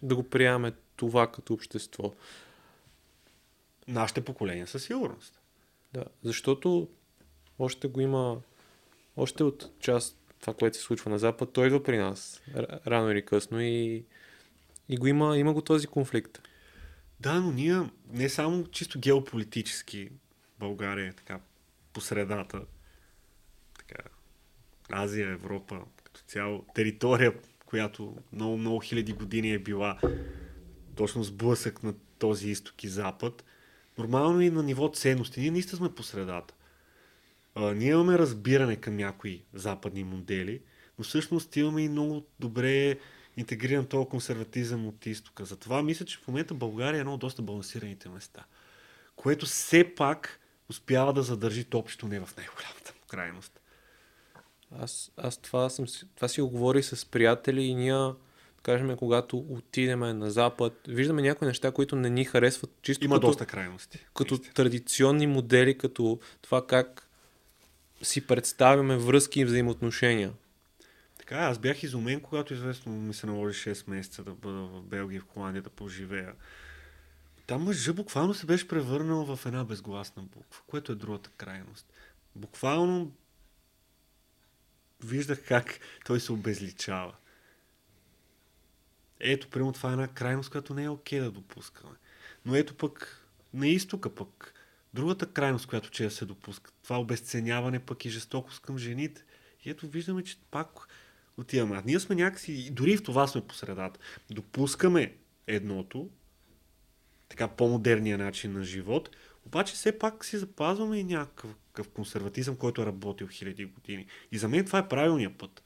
да 0.04 0.16
го 0.16 0.30
приемаме 0.30 0.74
това 0.96 1.32
като 1.32 1.54
общество? 1.54 2.14
Нашите 3.88 4.26
поколения 4.26 4.68
със 4.68 4.84
сигурност. 4.84 5.40
Да, 5.94 6.06
защото 6.24 6.90
още 7.60 7.88
го 7.88 8.02
има, 8.02 8.42
още 9.18 9.44
от 9.44 9.72
част 9.80 10.18
това, 10.40 10.54
което 10.54 10.78
се 10.78 10.84
случва 10.84 11.12
на 11.12 11.20
Запад, 11.20 11.54
той 11.54 11.68
идва 11.68 11.84
при 11.84 11.98
нас, 11.98 12.42
рано 12.88 13.12
или 13.12 13.26
късно 13.26 13.62
и, 13.62 14.06
и 14.90 14.98
го 14.98 15.08
има, 15.08 15.38
има 15.38 15.54
го 15.54 15.62
този 15.62 15.88
конфликт. 15.88 16.42
Да, 17.20 17.40
но 17.40 17.52
ние 17.52 17.90
не 18.10 18.30
само 18.30 18.68
чисто 18.68 19.00
геополитически 19.00 20.10
България 20.60 21.10
е 21.10 21.14
така 21.14 21.40
по 21.94 22.02
средата, 22.02 22.62
така, 23.78 24.10
Азия, 24.90 25.30
Европа, 25.30 25.82
като 26.04 26.22
цяло 26.22 26.66
територия, 26.76 27.34
която 27.66 28.18
много, 28.34 28.58
много 28.58 28.80
хиляди 28.80 29.14
години 29.14 29.54
е 29.54 29.60
била 29.60 30.00
точно 30.96 31.24
сблъсък 31.24 31.84
на 31.84 31.94
този 32.20 32.50
изток 32.50 32.84
и 32.84 32.88
запад, 32.88 33.44
нормално 33.98 34.42
и 34.42 34.50
на 34.50 34.64
ниво 34.64 34.92
ценности. 34.94 35.40
Ние 35.40 35.52
наистина 35.52 35.78
сме 35.78 35.96
по 35.96 36.04
средата. 36.04 36.54
А, 37.56 37.74
ние 37.74 37.92
имаме 37.92 38.18
разбиране 38.18 38.76
към 38.76 38.96
някои 38.96 39.44
западни 39.54 40.04
модели, 40.04 40.62
но 40.98 41.04
всъщност 41.04 41.56
имаме 41.56 41.84
и 41.84 41.90
много 41.90 42.26
добре 42.40 43.00
интегриран 43.38 43.86
този 43.86 44.10
консерватизъм 44.10 44.88
от 44.88 45.06
изтока. 45.06 45.46
Затова 45.46 45.84
мисля, 45.84 46.06
че 46.06 46.18
в 46.18 46.28
момента 46.28 46.54
България 46.54 46.98
е 46.98 47.00
едно 47.00 47.14
от 47.14 47.20
доста 47.20 47.42
балансираните 47.42 48.10
места, 48.10 48.46
което 49.16 49.46
все 49.46 49.96
пак 49.96 50.40
успява 50.70 51.14
да 51.14 51.24
задържи 51.24 51.64
топчето 51.64 52.08
не 52.08 52.20
в 52.20 52.30
най-голямата 52.38 52.94
крайност. 53.08 53.60
Аз, 54.80 55.12
аз 55.18 55.38
това, 55.38 55.70
съм, 55.70 55.86
това 56.16 56.28
си 56.28 56.42
го 56.42 56.50
говори 56.50 56.84
с 56.84 57.06
приятели 57.06 57.62
и 57.64 57.76
ние, 57.76 58.12
кажем, 58.64 58.98
когато 58.98 59.38
отидем 59.38 60.00
на 60.00 60.32
Запад, 60.32 60.74
виждаме 60.88 61.22
някои 61.22 61.48
неща, 61.48 61.72
които 61.72 61.96
не 61.96 62.10
ни 62.10 62.26
харесват 62.26 62.72
чисто 62.82 63.06
Има 63.06 63.16
като, 63.16 63.28
доста 63.28 63.46
крайности. 63.46 64.06
като 64.14 64.34
наистина. 64.34 64.54
традиционни 64.54 65.28
модели, 65.28 65.78
като 65.78 66.20
това 66.42 66.68
как 66.68 67.08
си 68.02 68.28
представяме 68.28 68.98
връзки 68.98 69.40
и 69.40 69.46
взаимоотношения. 69.46 70.32
Така, 71.18 71.36
аз 71.36 71.60
бях 71.60 71.84
изумен, 71.84 72.22
когато 72.22 72.54
известно 72.54 72.92
ми 72.94 73.14
се 73.14 73.28
наложи 73.28 73.70
6 73.70 73.90
месеца 73.90 74.24
да 74.24 74.32
бъда 74.32 74.60
в 74.60 74.82
Белгия 74.82 75.18
и 75.18 75.20
в 75.20 75.28
Холандия 75.34 75.62
да 75.62 75.70
поживея. 75.70 76.34
Там 77.48 77.64
мъжа 77.64 77.94
буквално 77.94 78.34
се 78.34 78.46
беше 78.46 78.68
превърнал 78.68 79.36
в 79.36 79.46
една 79.46 79.64
безгласна 79.64 80.24
буква, 80.24 80.62
което 80.68 80.92
е 80.92 80.96
другата 80.96 81.30
крайност. 81.38 81.86
Буквално 82.36 83.12
виждах 85.08 85.46
как 85.48 85.80
той 86.06 86.20
се 86.20 86.32
обезличава. 86.32 87.16
Ето, 89.20 89.50
примерно 89.50 89.74
това 89.74 89.90
е 89.90 89.94
една 89.94 90.08
крайност, 90.08 90.50
която 90.50 90.74
не 90.74 90.84
е 90.84 90.90
окей 90.90 91.20
да 91.20 91.32
допускаме. 91.32 91.96
Но 92.46 92.56
ето 92.56 92.76
пък 92.76 93.28
на 93.54 93.68
изтока 93.68 94.16
пък, 94.16 94.54
другата 94.94 95.32
крайност, 95.32 95.68
която 95.68 95.90
че 95.90 96.10
се 96.10 96.26
допуска, 96.26 96.72
това 96.84 97.00
обесценяване 97.00 97.80
пък 97.80 98.06
и 98.06 98.10
жестокост 98.10 98.62
към 98.62 98.78
жените. 98.78 99.24
И 99.66 99.70
ето 99.70 99.88
виждаме, 99.88 100.24
че 100.24 100.38
пак 100.52 100.68
отиваме. 101.38 101.78
А 101.78 101.84
ние 101.86 102.00
сме 102.00 102.16
някакси, 102.16 102.72
дори 102.72 102.98
в 102.98 103.04
това 103.04 103.28
сме 103.28 103.48
по 103.48 103.54
средата. 103.54 104.00
Допускаме 104.32 105.16
едното, 105.48 106.10
така 107.30 107.48
по-модерния 107.48 108.18
начин 108.18 108.54
на 108.54 108.64
живот, 108.64 109.16
обаче 109.46 109.74
все 109.74 110.00
пак 110.00 110.26
си 110.26 110.38
запазваме 110.38 111.00
и 111.00 111.04
някакъв 111.74 111.94
консерватизъм, 111.94 112.56
който 112.56 112.82
е 112.82 112.86
работил 112.86 113.28
хиляди 113.28 113.66
години. 113.66 114.08
И 114.32 114.38
за 114.38 114.50
мен 114.50 114.66
това 114.66 114.80
е 114.80 114.88
правилният 114.88 115.38
път. 115.38 115.64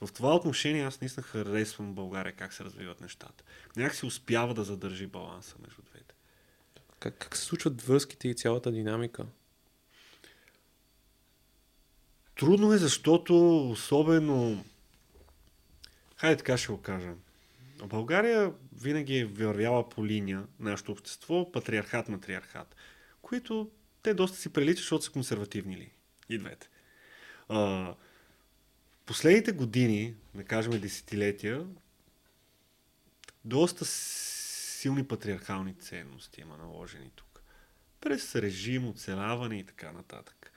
В 0.00 0.12
това 0.12 0.34
отношение 0.34 0.84
аз 0.84 1.00
наистина 1.00 1.22
харесвам 1.24 1.94
България 1.94 2.32
как 2.32 2.52
се 2.52 2.64
развиват 2.64 3.00
нещата. 3.00 3.44
Някак 3.76 3.94
си 3.94 4.06
успява 4.06 4.54
да 4.54 4.64
задържи 4.64 5.06
баланса 5.06 5.56
между 5.66 5.82
двете. 5.82 6.14
Как, 6.98 7.18
как 7.18 7.36
се 7.36 7.44
случват 7.44 7.82
връзките 7.82 8.28
и 8.28 8.34
цялата 8.34 8.72
динамика? 8.72 9.26
Трудно 12.38 12.72
е, 12.72 12.78
защото 12.78 13.60
особено... 13.70 14.64
Хайде 16.16 16.36
така 16.36 16.58
ще 16.58 16.72
го 16.72 16.82
кажа. 16.82 17.12
България 17.84 18.52
винаги 18.82 19.18
е 19.18 19.24
вървяла 19.24 19.88
по 19.88 20.06
линия, 20.06 20.46
нашето 20.60 20.92
общество, 20.92 21.52
патриархат-матриархат, 21.52 22.74
които 23.22 23.70
те 24.06 24.14
доста 24.14 24.38
си 24.38 24.48
приличат, 24.48 24.78
защото 24.78 25.04
са 25.04 25.12
консервативни 25.12 25.76
ли. 25.76 25.90
И 26.28 26.38
двете. 26.38 26.68
А, 27.48 27.94
последните 29.06 29.52
години, 29.52 30.14
да 30.34 30.44
кажем 30.44 30.80
десетилетия, 30.80 31.66
доста 33.44 33.84
силни 33.84 35.04
патриархални 35.04 35.74
ценности 35.74 36.40
има 36.40 36.56
наложени 36.56 37.10
тук. 37.14 37.42
През 38.00 38.36
режим, 38.36 38.88
оцеляване 38.88 39.58
и 39.58 39.64
така 39.64 39.92
нататък. 39.92 40.52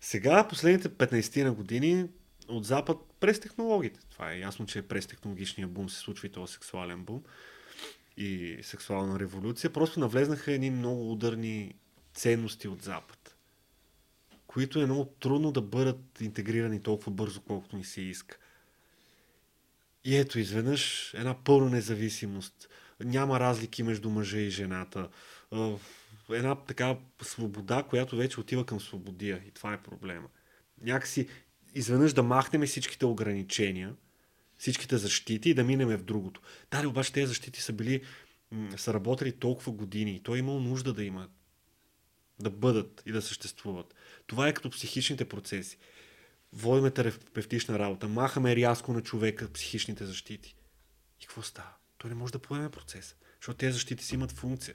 Сега, 0.00 0.48
последните 0.48 0.88
15 0.88 1.44
на 1.44 1.52
години, 1.52 2.08
от 2.48 2.64
Запад 2.64 2.98
през 3.20 3.40
технологиите. 3.40 4.00
Това 4.10 4.32
е 4.32 4.38
ясно, 4.38 4.66
че 4.66 4.82
през 4.82 5.06
технологичния 5.06 5.68
бум 5.68 5.90
се 5.90 5.98
случва 5.98 6.26
и 6.26 6.32
този 6.32 6.52
сексуален 6.52 7.04
бум 7.04 7.22
и 8.16 8.58
сексуална 8.62 9.18
революция. 9.18 9.72
Просто 9.72 10.00
навлезнаха 10.00 10.52
едни 10.52 10.70
много 10.70 11.12
ударни 11.12 11.74
ценности 12.20 12.68
от 12.68 12.82
Запад, 12.82 13.36
които 14.46 14.80
е 14.80 14.86
много 14.86 15.04
трудно 15.04 15.52
да 15.52 15.62
бъдат 15.62 16.20
интегрирани 16.20 16.82
толкова 16.82 17.12
бързо, 17.12 17.40
колкото 17.40 17.76
ни 17.76 17.84
се 17.84 18.00
иска. 18.00 18.38
И 20.04 20.16
ето, 20.16 20.38
изведнъж 20.38 21.14
една 21.14 21.44
пълна 21.44 21.70
независимост. 21.70 22.68
Няма 23.00 23.40
разлики 23.40 23.82
между 23.82 24.10
мъжа 24.10 24.38
и 24.38 24.50
жената. 24.50 25.08
Една 26.30 26.54
така 26.54 26.96
свобода, 27.22 27.82
която 27.82 28.16
вече 28.16 28.40
отива 28.40 28.66
към 28.66 28.80
свободия. 28.80 29.42
И 29.48 29.50
това 29.50 29.72
е 29.72 29.82
проблема. 29.82 30.28
Някакси 30.82 31.28
изведнъж 31.74 32.12
да 32.12 32.22
махнем 32.22 32.66
всичките 32.66 33.06
ограничения, 33.06 33.94
всичките 34.58 34.98
защити 34.98 35.50
и 35.50 35.54
да 35.54 35.64
минеме 35.64 35.96
в 35.96 36.04
другото. 36.04 36.40
Да, 36.70 36.88
обаче 36.88 37.12
тези 37.12 37.26
защити 37.26 37.62
са 37.62 37.72
били, 37.72 38.02
са 38.76 38.94
работили 38.94 39.32
толкова 39.32 39.72
години 39.72 40.10
и 40.16 40.22
той 40.22 40.36
е 40.36 40.38
имал 40.38 40.60
нужда 40.60 40.92
да 40.92 41.04
има, 41.04 41.28
да 42.40 42.50
бъдат 42.50 43.02
и 43.06 43.12
да 43.12 43.22
съществуват. 43.22 43.94
Това 44.26 44.48
е 44.48 44.54
като 44.54 44.70
психичните 44.70 45.28
процеси. 45.28 45.78
Водиме 46.52 46.90
терапевтична 46.90 47.78
работа, 47.78 48.08
махаме 48.08 48.56
рязко 48.56 48.92
на 48.92 49.02
човека 49.02 49.52
психичните 49.52 50.06
защити. 50.06 50.56
И 51.20 51.26
какво 51.26 51.42
става? 51.42 51.70
Той 51.98 52.08
не 52.10 52.14
може 52.14 52.32
да 52.32 52.38
поеме 52.38 52.70
процеса, 52.70 53.16
защото 53.40 53.58
тези 53.58 53.72
защити 53.72 54.04
си 54.04 54.14
имат 54.14 54.32
функция. 54.32 54.74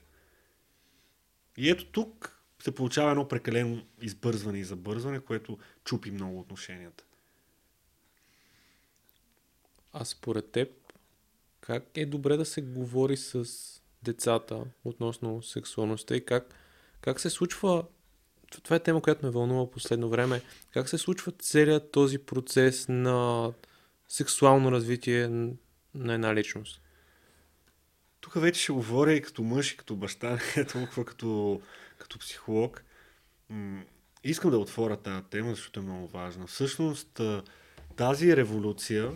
И 1.58 1.70
ето 1.70 1.86
тук 1.86 2.42
се 2.60 2.76
получава 2.76 3.12
едно 3.12 3.28
прекалено 3.28 3.86
избързване 4.02 4.60
и 4.60 4.64
забързване, 4.64 5.20
което 5.20 5.58
чупи 5.84 6.12
много 6.12 6.40
отношенията. 6.40 7.04
А 9.94 10.06
според 10.06 10.52
теб, 10.52 10.70
как 11.62 11.84
е 11.96 12.06
добре 12.06 12.38
да 12.38 12.46
се 12.46 12.62
говори 12.62 13.18
с 13.18 13.46
децата 14.04 14.66
относно 14.84 15.44
сексуалността 15.44 16.16
и 16.16 16.26
как, 16.26 16.56
как 17.06 17.20
се 17.20 17.30
случва 17.30 17.84
това 18.64 18.76
е 18.76 18.80
тема, 18.80 19.02
която 19.02 19.26
ме 19.26 19.32
вълнува 19.32 19.72
последно 19.72 20.10
време. 20.10 20.42
Как 20.74 20.90
се 20.90 20.98
случва 20.98 21.32
целият 21.32 21.92
този 21.92 22.18
процес 22.18 22.86
на 22.90 23.52
сексуално 24.08 24.72
развитие 24.72 25.28
на 25.96 26.14
една 26.14 26.36
личност? 26.36 26.82
Тук 28.22 28.34
вече 28.34 28.62
ще 28.62 28.72
говоря 28.72 29.14
и 29.14 29.22
като 29.22 29.44
мъж, 29.44 29.72
и 29.72 29.78
като 29.78 29.96
баща, 29.96 30.40
не 30.58 30.66
толкова 30.72 31.06
като, 31.06 31.62
като 31.98 32.20
психолог. 32.20 32.84
Искам 34.24 34.52
да 34.52 34.58
отворя 34.58 34.98
тази 34.98 35.26
тема, 35.30 35.50
защото 35.50 35.80
е 35.80 35.84
много 35.84 36.08
важна. 36.08 36.48
Всъщност, 36.48 37.22
тази 37.96 38.38
революция, 38.38 39.12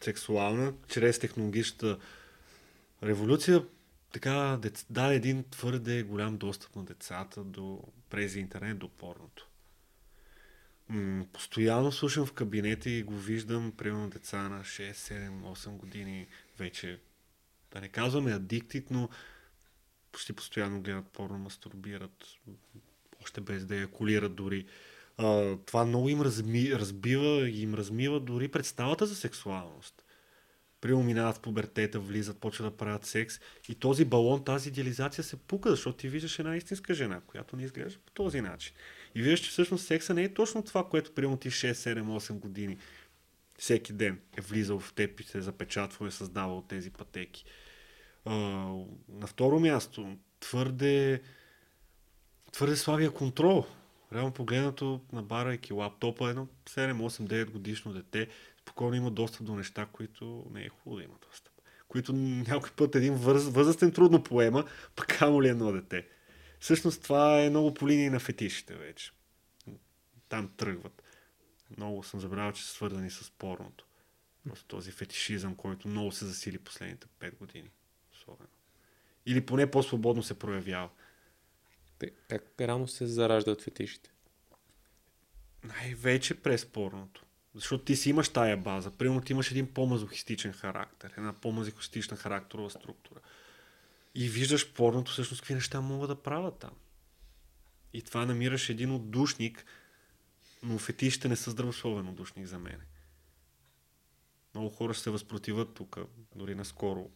сексуална, 0.00 0.72
чрез 0.88 1.18
технологичната 1.18 1.98
революция, 3.02 3.62
така 4.16 4.58
даде 4.90 5.14
един 5.14 5.44
твърде 5.50 6.02
голям 6.02 6.36
достъп 6.36 6.76
на 6.76 6.84
децата 6.84 7.44
до, 7.44 7.82
през 8.10 8.34
интернет 8.34 8.78
до 8.78 8.88
порното. 8.88 9.48
Постоянно 11.32 11.92
слушам 11.92 12.26
в 12.26 12.32
кабинета 12.32 12.90
и 12.90 13.02
го 13.02 13.14
виждам, 13.14 13.72
примерно 13.76 14.10
деца 14.10 14.48
на 14.48 14.60
6, 14.60 14.92
7, 14.92 15.30
8 15.30 15.70
години, 15.70 16.26
вече, 16.58 17.00
да 17.72 17.80
не 17.80 17.88
казваме 17.88 18.32
адиктит, 18.32 18.90
но 18.90 19.08
почти 20.12 20.32
постоянно 20.32 20.82
гледат 20.82 21.08
порно, 21.08 21.38
мастурбират, 21.38 22.24
още 23.22 23.40
без 23.40 23.64
да 23.64 23.76
якулират 23.76 24.34
дори. 24.34 24.66
А, 25.16 25.56
това 25.56 25.84
много 25.84 26.08
им 26.08 26.20
разми, 26.20 26.72
разбива 26.72 27.48
им 27.48 27.74
размива 27.74 28.20
дори 28.20 28.48
представата 28.48 29.06
за 29.06 29.16
сексуалност. 29.16 30.05
Примерно 30.86 31.04
минават 31.04 31.40
пубертета, 31.40 32.00
влизат, 32.00 32.38
почват 32.38 32.72
да 32.72 32.76
правят 32.76 33.06
секс 33.06 33.40
и 33.68 33.74
този 33.74 34.04
балон, 34.04 34.44
тази 34.44 34.68
идеализация 34.68 35.24
се 35.24 35.36
пука, 35.36 35.70
защото 35.70 35.98
ти 35.98 36.08
виждаш 36.08 36.38
една 36.38 36.56
истинска 36.56 36.94
жена, 36.94 37.20
която 37.26 37.56
не 37.56 37.62
изглежда 37.62 37.98
по 38.06 38.12
този 38.12 38.40
начин. 38.40 38.74
И 39.14 39.22
виждаш, 39.22 39.40
че 39.40 39.50
всъщност 39.50 39.86
секса 39.86 40.14
не 40.14 40.22
е 40.22 40.34
точно 40.34 40.62
това, 40.62 40.88
което 40.88 41.14
примерно 41.14 41.36
ти 41.36 41.50
6, 41.50 41.72
7, 41.72 42.02
8 42.02 42.32
години 42.32 42.78
всеки 43.58 43.92
ден 43.92 44.20
е 44.38 44.40
влизал 44.40 44.80
в 44.80 44.92
теб 44.94 45.20
и 45.20 45.22
се 45.22 45.38
е 45.38 45.42
запечатвал 45.42 46.06
и 46.06 46.08
е 46.08 46.12
създавал 46.12 46.64
тези 46.68 46.90
пътеки. 46.90 47.44
На 49.08 49.26
второ 49.26 49.60
място, 49.60 50.16
твърде, 50.40 51.22
твърде 52.52 52.76
слабия 52.76 53.10
контрол. 53.10 53.66
Реално 54.16 54.32
погледнато, 54.32 55.00
набарайки 55.12 55.72
лаптопа, 55.72 56.30
едно 56.30 56.48
7, 56.64 56.92
8, 56.92 57.26
9 57.26 57.50
годишно 57.50 57.92
дете, 57.92 58.28
спокойно 58.60 58.94
има 58.94 59.10
достъп 59.10 59.46
до 59.46 59.54
неща, 59.54 59.86
които 59.92 60.46
не 60.50 60.62
е 60.62 60.68
хубаво 60.68 60.96
да 60.96 61.04
има 61.04 61.14
достъп. 61.28 61.52
Които 61.88 62.12
някой 62.12 62.70
път 62.70 62.94
един 62.94 63.14
въз, 63.14 63.48
възрастен 63.48 63.92
трудно 63.92 64.22
поема, 64.22 64.64
пък 64.96 65.06
камо 65.18 65.42
ли 65.42 65.48
едно 65.48 65.72
дете. 65.72 66.06
Всъщност 66.60 67.02
това 67.02 67.40
е 67.40 67.50
много 67.50 67.74
по 67.74 67.88
линии 67.88 68.10
на 68.10 68.20
фетишите 68.20 68.74
вече. 68.74 69.12
Там 70.28 70.50
тръгват. 70.56 71.02
Много 71.76 72.02
съм 72.02 72.20
забравял, 72.20 72.52
че 72.52 72.62
са 72.62 72.72
свързани 72.72 73.10
с 73.10 73.30
порното. 73.30 73.86
Просто 74.48 74.66
този 74.66 74.90
фетишизъм, 74.90 75.54
който 75.54 75.88
много 75.88 76.12
се 76.12 76.26
засили 76.26 76.58
последните 76.58 77.06
5 77.20 77.38
години. 77.38 77.70
Особено. 78.12 78.48
Или 79.26 79.46
поне 79.46 79.70
по-свободно 79.70 80.22
се 80.22 80.38
проявява. 80.38 80.88
Как 82.28 82.42
рано 82.60 82.88
се 82.88 83.06
зараждат 83.06 83.62
фетишите? 83.62 84.10
Най-вече 85.64 86.34
през 86.34 86.66
порното. 86.66 87.24
Защото 87.54 87.84
ти 87.84 87.96
си 87.96 88.10
имаш 88.10 88.28
тая 88.28 88.56
база. 88.56 88.90
Примерно 88.90 89.20
ти 89.20 89.32
имаш 89.32 89.50
един 89.50 89.74
по-мазохистичен 89.74 90.52
характер, 90.52 91.12
една 91.16 91.32
по-мазохистична 91.32 92.16
характерова 92.16 92.70
структура. 92.70 93.20
И 94.14 94.28
виждаш 94.28 94.72
порното 94.72 95.12
всъщност 95.12 95.42
какви 95.42 95.54
неща 95.54 95.80
могат 95.80 96.08
да 96.08 96.22
правят 96.22 96.58
там. 96.58 96.70
И 97.92 98.02
това 98.02 98.26
намираш 98.26 98.68
един 98.68 98.92
отдушник, 98.92 99.64
но 100.62 100.78
фетишите 100.78 101.28
не 101.28 101.36
са 101.36 101.50
здравословен 101.50 102.08
отдушник 102.08 102.46
за 102.46 102.58
мен. 102.58 102.80
Много 104.54 104.70
хора 104.70 104.94
се 104.94 105.10
възпротиват 105.10 105.74
тук, 105.74 105.98
дори 106.34 106.54
наскоро 106.54 107.10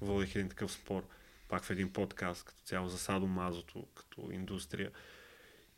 водех 0.00 0.34
един 0.34 0.48
такъв 0.48 0.72
спор, 0.72 1.08
пак 1.48 1.64
в 1.64 1.70
един 1.70 1.92
подкаст, 1.92 2.44
като 2.44 2.62
цяло 2.62 2.88
за 2.88 2.98
садомазото, 2.98 3.86
като 3.94 4.30
индустрия 4.30 4.90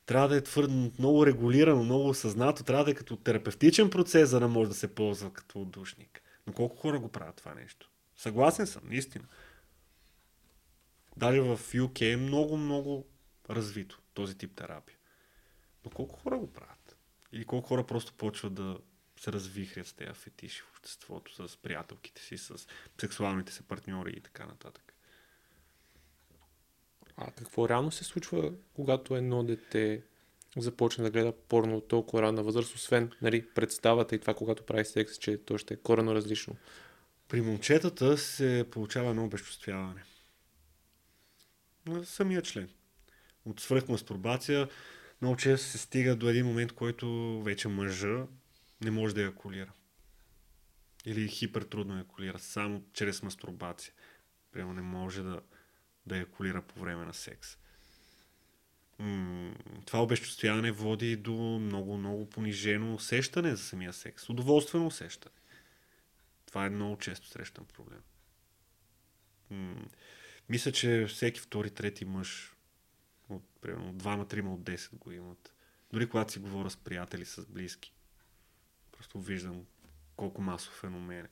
трябва 0.07 0.29
да 0.29 0.37
е 0.37 0.41
твърде 0.41 0.91
много 0.99 1.27
регулирано, 1.27 1.85
много 1.85 2.09
осъзнато, 2.09 2.65
трябва 2.65 2.85
да 2.85 2.91
е 2.91 2.95
като 2.95 3.17
терапевтичен 3.17 3.91
процес, 3.91 4.31
за 4.31 4.41
да 4.41 4.49
може 4.49 4.69
да 4.69 4.75
се 4.77 4.95
ползва 4.95 5.33
като 5.33 5.61
отдушник. 5.61 6.23
Но 6.47 6.53
колко 6.53 6.77
хора 6.77 6.99
го 6.99 7.09
правят 7.09 7.37
това 7.37 7.55
нещо? 7.55 7.91
Съгласен 8.17 8.67
съм, 8.67 8.83
наистина. 8.85 9.25
Даже 11.17 11.41
в 11.41 11.59
UK 11.59 12.13
е 12.13 12.17
много, 12.17 12.57
много 12.57 13.07
развито 13.51 14.03
този 14.15 14.39
тип 14.39 14.57
терапия. 14.57 14.97
Но 15.85 15.91
колко 15.91 16.17
хора 16.17 16.39
го 16.39 16.53
правят? 16.53 16.97
Или 17.33 17.45
колко 17.45 17.69
хора 17.69 17.87
просто 17.87 18.13
почват 18.13 18.55
да 18.55 18.79
се 19.21 19.33
развихрят 19.33 19.87
с 19.87 19.93
тези 19.93 20.13
фетиши 20.15 20.63
в 20.63 20.71
обществото, 20.71 21.49
с 21.49 21.57
приятелките 21.57 22.23
си, 22.23 22.39
с 22.39 22.67
сексуалните 23.01 23.53
си 23.53 23.63
партньори 23.63 24.13
и 24.17 24.21
така 24.21 24.47
нататък. 24.47 24.90
А 27.17 27.31
какво 27.31 27.69
реално 27.69 27.91
се 27.91 28.05
случва, 28.05 28.53
когато 28.75 29.17
едно 29.17 29.45
дете 29.45 30.03
започне 30.57 31.05
да 31.05 31.11
гледа 31.11 31.33
порно 31.49 31.77
от 31.77 31.89
толкова 31.89 32.23
ранна 32.23 32.43
възраст, 32.43 32.75
освен 32.75 33.11
нали, 33.23 33.47
представата 33.55 34.15
и 34.15 34.19
това, 34.19 34.35
когато 34.35 34.63
прави 34.63 34.85
секс, 34.85 35.19
че 35.19 35.45
то 35.45 35.59
ще 35.59 35.75
е 35.75 35.77
корено 35.77 36.15
различно? 36.15 36.57
При 37.29 37.41
момчетата 37.41 38.19
се 38.19 38.67
получава 38.71 39.11
едно 39.11 39.25
обезчувствяване. 39.25 40.05
На 41.87 42.05
самия 42.05 42.43
член. 42.43 42.69
От 43.45 43.61
свръхмастурбация 43.61 44.69
много 45.23 45.37
често 45.37 45.67
се 45.67 45.79
стига 45.79 46.17
до 46.17 46.29
един 46.29 46.47
момент, 46.47 46.73
който 46.73 47.41
вече 47.43 47.69
мъжа 47.69 48.27
не 48.81 48.91
може 48.91 49.15
да 49.15 49.23
якулира. 49.23 49.73
Или 51.07 51.29
хипертрудно 51.29 51.99
якулира, 51.99 52.39
само 52.39 52.83
чрез 52.93 53.23
мастурбация. 53.23 53.93
Прямо 54.53 54.73
не 54.73 54.83
може 54.83 55.23
да, 55.23 55.41
да 56.07 56.17
якулира 56.17 56.63
по 56.63 56.81
време 56.81 57.05
на 57.05 57.15
секс. 57.15 57.57
Това 59.87 60.03
обезчувствяване 60.03 60.73
води 60.73 61.17
до 61.17 61.33
много, 61.61 61.97
много 61.97 62.31
понижено 62.31 62.95
усещане 62.95 63.57
за 63.57 63.63
самия 63.63 63.93
секс. 63.93 64.29
Удоволствено 64.29 64.87
усещане. 64.87 65.35
Това 66.47 66.67
е 66.67 66.71
много 66.71 66.99
често 66.99 67.29
срещан 67.29 67.65
проблем. 67.65 68.03
Мисля, 70.49 70.73
че 70.73 71.07
всеки 71.09 71.41
втори, 71.41 71.71
трети 71.71 72.05
мъж 72.05 72.55
от 73.29 73.43
примерно 73.61 73.93
двама-трима 73.93 74.55
от 74.55 74.61
10 74.61 74.99
го 74.99 75.13
имат. 75.13 75.55
Дори 75.93 76.09
когато 76.09 76.33
си 76.33 76.39
говоря 76.39 76.71
с 76.71 76.77
приятели, 76.77 77.25
с 77.25 77.47
близки. 77.47 77.93
Просто 78.93 79.21
виждам 79.21 79.67
колко 80.17 80.43
масов 80.43 80.75
феномен 80.75 81.25
е. 81.25 81.29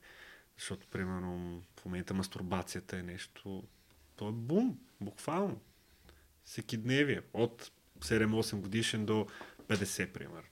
Защото, 0.57 0.87
примерно, 0.87 1.63
в 1.79 1.85
момента 1.85 2.13
мастурбацията 2.13 2.97
е 2.97 3.03
нещо 3.03 3.63
то 4.19 4.29
е 4.29 4.31
бум, 4.31 4.79
буквално. 5.01 5.61
Всеки 6.45 6.77
дневие. 6.77 7.21
От 7.33 7.71
7-8 7.99 8.59
годишен 8.59 9.05
до 9.05 9.27
50, 9.67 10.11
пример. 10.11 10.43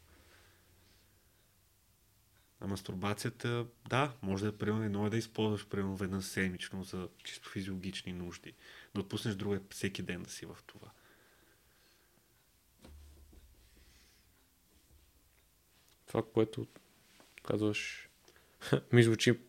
А 2.60 2.68
мастурбацията, 2.68 3.66
да, 3.90 4.14
може 4.22 4.44
да 4.44 4.50
е 4.50 4.58
примерно 4.58 4.84
едно 4.84 5.08
е 5.08 5.10
да 5.10 5.18
използваш 5.18 5.68
примерно 5.68 5.96
веднъж 5.96 6.26
седмично 6.26 6.84
за 6.84 7.10
чисто 7.24 7.50
физиологични 7.50 8.14
нужди. 8.14 8.54
Да 8.96 9.02
отпуснеш 9.02 9.36
друга 9.36 9.62
всеки 9.70 10.02
ден 10.02 10.24
да 10.24 10.30
си 10.30 10.46
в 10.46 10.58
това. 10.66 10.92
Това, 16.06 16.24
което 16.34 16.68
казваш, 17.44 18.10
ми 18.94 19.04
звучи 19.04 19.40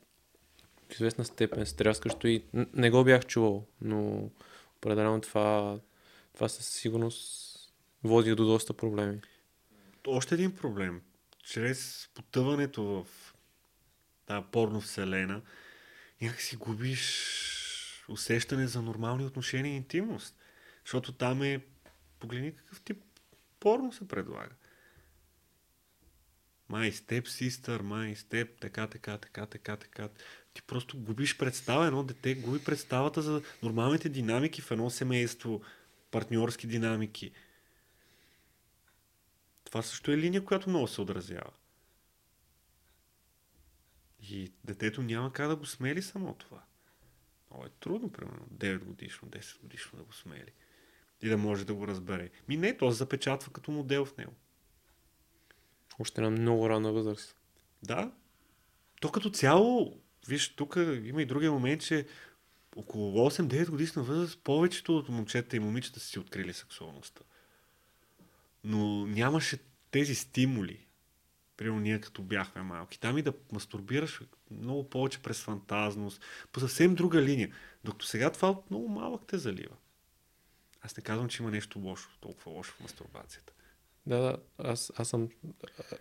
в 0.88 0.92
известна 0.92 1.24
степен 1.24 1.66
стряскащо 1.66 2.28
и 2.28 2.44
не 2.74 2.90
го 2.90 3.04
бях 3.04 3.26
чувал, 3.26 3.66
но 3.80 4.30
определено 4.76 5.20
това, 5.20 5.80
това 6.34 6.48
със 6.48 6.68
сигурност 6.68 7.48
води 8.04 8.34
до 8.34 8.44
доста 8.44 8.74
проблеми. 8.74 9.20
Още 10.06 10.34
един 10.34 10.56
проблем. 10.56 11.02
Чрез 11.44 12.08
потъването 12.14 12.84
в 12.84 13.06
тази 14.26 14.46
порно 14.52 14.80
вселена, 14.80 15.42
някак 16.22 16.40
си 16.40 16.56
губиш 16.56 17.34
усещане 18.08 18.66
за 18.66 18.82
нормални 18.82 19.24
отношения 19.24 19.72
и 19.72 19.76
интимност. 19.76 20.36
Защото 20.84 21.12
там 21.12 21.42
е, 21.42 21.64
погледни 22.18 22.56
какъв 22.56 22.80
тип 22.80 23.02
порно 23.60 23.92
се 23.92 24.08
предлага. 24.08 24.54
Май 26.68 26.92
степ, 26.92 27.28
систър, 27.28 27.80
май 27.80 28.16
степ, 28.16 28.60
така, 28.60 28.86
така, 28.86 29.18
така, 29.18 29.46
така, 29.46 29.76
така 29.76 30.08
ти 30.58 30.62
просто 30.62 30.98
губиш 30.98 31.38
представа. 31.38 31.86
Едно 31.86 32.02
дете 32.02 32.34
губи 32.34 32.64
представата 32.64 33.22
за 33.22 33.42
нормалните 33.62 34.08
динамики 34.08 34.62
в 34.62 34.70
едно 34.70 34.90
семейство, 34.90 35.62
партньорски 36.10 36.66
динамики. 36.66 37.32
Това 39.64 39.82
също 39.82 40.10
е 40.10 40.16
линия, 40.16 40.44
която 40.44 40.68
много 40.68 40.88
се 40.88 41.00
отразява. 41.00 41.50
И 44.30 44.52
детето 44.64 45.02
няма 45.02 45.32
как 45.32 45.48
да 45.48 45.56
го 45.56 45.66
смели 45.66 46.02
само 46.02 46.34
това. 46.34 46.62
Много 47.50 47.66
е 47.66 47.70
трудно, 47.80 48.12
примерно, 48.12 48.46
9 48.54 48.78
годишно, 48.78 49.28
10 49.28 49.60
годишно 49.60 49.98
да 49.98 50.04
го 50.04 50.12
смели. 50.12 50.52
и 51.22 51.28
да 51.28 51.38
може 51.38 51.64
да 51.64 51.74
го 51.74 51.86
разбере. 51.86 52.30
Ми 52.48 52.56
не, 52.56 52.76
то 52.76 52.90
се 52.90 52.96
запечатва 52.96 53.52
като 53.52 53.70
модел 53.70 54.04
в 54.04 54.16
него. 54.16 54.32
Още 55.98 56.20
на 56.20 56.30
много 56.30 56.68
рана 56.68 56.92
възраст. 56.92 57.36
Да. 57.82 58.12
То 59.00 59.12
като 59.12 59.30
цяло, 59.30 60.00
виж, 60.28 60.48
тук 60.48 60.76
има 61.04 61.22
и 61.22 61.26
другия 61.26 61.52
момент, 61.52 61.82
че 61.82 62.06
около 62.76 63.30
8-9 63.30 63.70
годишна 63.70 64.02
възраст 64.02 64.40
повечето 64.44 64.96
от 64.96 65.08
момчета 65.08 65.56
и 65.56 65.60
момичета 65.60 66.00
са 66.00 66.06
си 66.06 66.18
открили 66.18 66.52
сексуалността. 66.52 67.22
Но 68.64 69.06
нямаше 69.06 69.58
тези 69.90 70.14
стимули. 70.14 70.86
Примерно 71.56 71.80
ние 71.80 72.00
като 72.00 72.22
бяхме 72.22 72.62
малки. 72.62 73.00
Там 73.00 73.18
и 73.18 73.22
да 73.22 73.32
мастурбираш 73.52 74.20
много 74.50 74.90
повече 74.90 75.22
през 75.22 75.42
фантазност, 75.42 76.22
по 76.52 76.60
съвсем 76.60 76.94
друга 76.94 77.22
линия. 77.22 77.54
Докато 77.84 78.06
сега 78.06 78.30
това 78.30 78.60
много 78.70 78.88
малък 78.88 79.22
те 79.26 79.38
залива. 79.38 79.76
Аз 80.82 80.96
не 80.96 81.02
казвам, 81.02 81.28
че 81.28 81.42
има 81.42 81.50
нещо 81.50 81.78
лошо, 81.78 82.10
толкова 82.20 82.52
лошо 82.52 82.74
в 82.74 82.80
мастурбацията. 82.80 83.52
Да, 84.06 84.18
да, 84.18 84.36
аз, 84.58 84.92
аз 84.96 85.08
съм... 85.08 85.28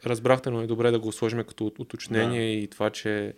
Разбрахте, 0.05 0.49
но 0.49 0.61
е 0.61 0.67
добре 0.67 0.91
да 0.91 0.99
го 0.99 1.11
сложим 1.11 1.43
като 1.43 1.65
уточнение 1.65 2.41
да. 2.41 2.63
и 2.63 2.67
това, 2.67 2.89
че 2.89 3.35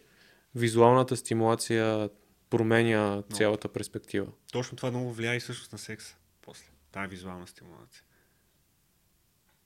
визуалната 0.56 1.18
стимулация 1.18 2.10
променя 2.50 3.16
но, 3.16 3.22
цялата 3.22 3.70
перспектива. 3.70 4.32
Точно 4.52 4.78
това 4.78 4.92
много 4.92 5.14
влияе 5.14 5.36
и 5.36 5.42
също 5.42 5.70
на 5.72 5.78
секса 5.78 6.16
после. 6.42 6.72
Тая 6.92 7.08
визуална 7.08 7.48
стимулация. 7.48 8.04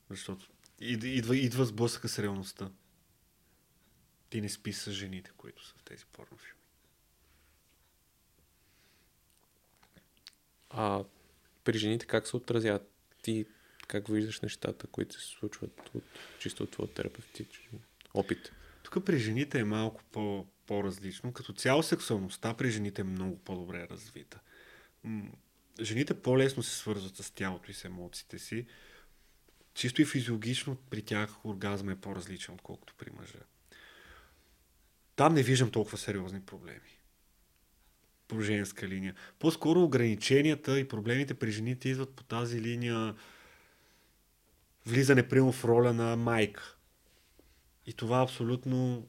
Защото 0.09 0.47
идва, 0.79 1.37
идва 1.37 1.65
сблъсъка 1.65 2.09
с 2.09 2.19
реалността. 2.19 2.71
Ти 4.29 4.41
не 4.41 4.49
спи 4.49 4.73
с 4.73 4.91
жените, 4.91 5.31
които 5.37 5.67
са 5.67 5.73
в 5.77 5.83
тези 5.83 6.05
порнофилми. 6.05 6.59
А 10.69 11.03
при 11.63 11.77
жените 11.77 12.05
как 12.05 12.27
се 12.27 12.37
отразяват? 12.37 12.91
Ти 13.21 13.45
как 13.87 14.07
виждаш 14.07 14.41
нещата, 14.41 14.87
които 14.87 15.21
се 15.21 15.27
случват 15.27 15.91
от, 15.93 16.03
чисто 16.39 16.63
от 16.63 16.71
твоя 16.71 16.93
терапевтичен 16.93 17.79
опит? 18.13 18.51
Тук 18.83 19.05
при 19.05 19.17
жените 19.17 19.59
е 19.59 19.63
малко 19.63 20.01
по, 20.11 20.47
по-различно. 20.67 21.33
Като 21.33 21.53
цяло 21.53 21.83
сексуалността 21.83 22.53
при 22.53 22.71
жените 22.71 23.01
е 23.01 23.05
много 23.05 23.37
по-добре 23.37 23.87
развита. 23.89 24.39
Жените 25.81 26.21
по-лесно 26.21 26.63
се 26.63 26.75
свързват 26.75 27.15
с 27.15 27.31
тялото 27.31 27.71
и 27.71 27.73
с 27.73 27.85
емоциите 27.85 28.39
си. 28.39 28.65
Чисто 29.73 30.01
и 30.01 30.05
физиологично 30.05 30.75
при 30.89 31.01
тях 31.01 31.45
оргазма 31.45 31.91
е 31.91 31.95
по-различен, 31.95 32.53
отколкото 32.53 32.93
при 32.97 33.11
мъжа. 33.11 33.39
Там 35.15 35.33
не 35.33 35.43
виждам 35.43 35.71
толкова 35.71 35.97
сериозни 35.97 36.41
проблеми. 36.41 36.99
По 38.27 38.41
женска 38.41 38.87
линия. 38.87 39.15
По-скоро 39.39 39.83
ограниченията 39.83 40.79
и 40.79 40.87
проблемите 40.87 41.33
при 41.33 41.51
жените 41.51 41.89
идват 41.89 42.15
по 42.15 42.23
тази 42.23 42.61
линия 42.61 43.15
влизане, 44.85 45.27
прямо 45.27 45.51
в 45.51 45.65
роля 45.65 45.93
на 45.93 46.15
майка. 46.15 46.77
И 47.85 47.93
това 47.93 48.21
абсолютно 48.21 49.07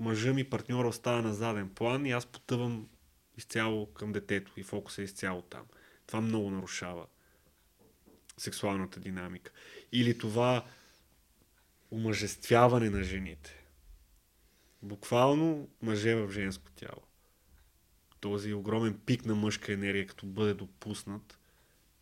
мъжа 0.00 0.34
ми, 0.34 0.44
партньора 0.44 0.88
остава 0.88 1.22
на 1.22 1.34
заден 1.34 1.68
план 1.68 2.06
и 2.06 2.12
аз 2.12 2.26
потъвам 2.26 2.88
изцяло 3.36 3.86
към 3.86 4.12
детето 4.12 4.52
и 4.56 4.62
фокуса 4.62 5.00
е 5.00 5.04
изцяло 5.04 5.42
там. 5.42 5.66
Това 6.06 6.20
много 6.20 6.50
нарушава 6.50 7.06
сексуалната 8.36 9.00
динамика. 9.00 9.52
Или 9.92 10.18
това 10.18 10.64
омъжествяване 11.90 12.90
на 12.90 13.02
жените. 13.02 13.64
Буквално 14.82 15.68
мъже 15.82 16.14
в 16.14 16.30
женско 16.30 16.70
тяло. 16.70 17.02
Този 18.20 18.52
огромен 18.52 19.00
пик 19.06 19.26
на 19.26 19.34
мъжка 19.34 19.72
енергия, 19.72 20.06
като 20.06 20.26
бъде 20.26 20.54
допуснат 20.54 21.38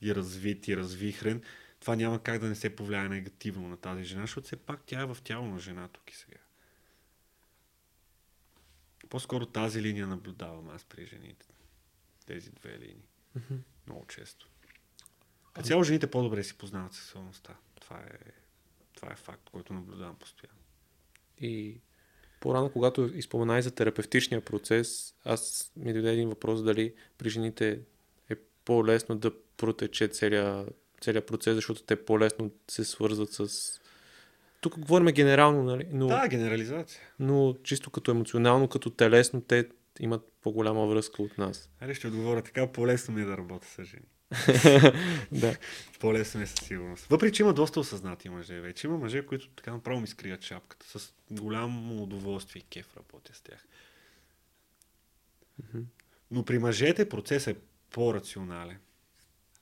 и 0.03 0.15
развит 0.15 0.69
и 0.69 0.77
развихрен, 0.77 1.43
това 1.81 1.97
няма 1.97 2.23
как 2.23 2.41
да 2.41 2.49
не 2.49 2.55
се 2.55 2.77
повлияе 2.77 3.09
негативно 3.09 3.69
на 3.69 3.77
тази 3.77 4.05
жена, 4.05 4.21
защото 4.21 4.47
все 4.47 4.57
пак 4.57 4.83
тя 4.87 5.01
е 5.01 5.07
в 5.07 5.19
тяло 5.25 5.47
на 5.47 5.59
жена 5.59 5.89
тук 5.89 6.11
и 6.11 6.17
сега. 6.17 6.39
По-скоро 9.17 9.47
тази 9.47 9.83
линия 9.83 10.07
наблюдавам 10.07 10.69
аз 10.69 10.85
при 10.85 11.07
жените. 11.07 11.47
Тези 12.27 12.51
две 12.51 12.79
линии. 12.79 13.09
Mm-hmm. 13.39 13.59
Много 13.87 14.07
често. 14.07 14.49
А 15.55 15.63
цяло 15.63 15.83
жените 15.83 16.11
по-добре 16.11 16.45
си 16.45 16.59
познават 16.59 16.93
сексуалността. 16.93 17.57
Това 17.81 17.97
е, 17.97 18.19
това 18.95 19.13
е 19.13 19.17
факт, 19.17 19.51
който 19.51 19.73
наблюдавам 19.73 20.17
постоянно. 20.17 20.59
И 21.41 21.81
по-рано, 22.41 22.71
когато 22.73 23.11
изпомена 23.15 23.59
и 23.59 23.63
за 23.63 23.71
терапевтичния 23.71 24.45
процес, 24.45 25.15
аз 25.25 25.73
ми 25.77 25.93
дойде 25.93 26.13
един 26.13 26.29
въпрос 26.29 26.63
дали 26.63 26.95
при 27.19 27.31
жените 27.31 27.81
е 28.31 28.35
по-лесно 28.65 29.19
да 29.19 29.33
протече 29.57 30.09
целият 30.09 30.77
целият 31.01 31.27
процес, 31.27 31.55
защото 31.55 31.83
те 31.83 32.05
по-лесно 32.05 32.51
се 32.71 32.85
свързват 32.85 33.33
с... 33.33 33.81
Тук 34.67 34.79
говорим 34.79 35.07
генерално, 35.07 35.63
нали? 35.63 35.87
Но, 35.93 36.07
да, 36.07 36.29
генерализация. 36.29 37.01
Но 37.19 37.55
чисто 37.63 37.91
като 37.91 38.11
емоционално, 38.11 38.69
като 38.69 38.91
телесно, 38.91 39.41
те 39.41 39.69
имат 40.01 40.33
по-голяма 40.43 40.87
връзка 40.87 41.23
от 41.23 41.39
нас. 41.39 41.71
Аре, 41.81 41.95
ще 41.95 42.09
отговоря 42.09 42.43
така, 42.43 42.67
по-лесно 42.67 43.15
ми 43.15 43.23
е 43.23 43.25
да 43.25 43.37
работя 43.37 43.67
с 43.67 43.85
жени. 43.85 44.07
да. 45.33 45.57
По-лесно 46.01 46.43
е 46.43 46.47
със 46.47 46.67
сигурност. 46.67 47.07
Въпреки, 47.07 47.37
че 47.37 47.43
има 47.43 47.53
доста 47.55 47.81
осъзнати 47.81 48.29
мъже 48.29 48.61
вече. 48.61 48.87
Има 48.87 48.99
мъже, 48.99 49.27
които 49.27 49.49
така 49.49 49.73
направо 49.73 50.01
ми 50.01 50.07
скрият 50.07 50.43
шапката. 50.43 50.99
С 50.99 51.15
голямо 51.31 52.03
удоволствие 52.03 52.61
и 52.61 52.71
кеф 52.71 52.97
работя 52.97 53.35
с 53.35 53.41
тях. 53.41 53.67
Но 56.31 56.45
при 56.45 56.59
мъжете 56.59 57.09
процесът 57.09 57.57
е 57.57 57.61
по-рационален 57.91 58.79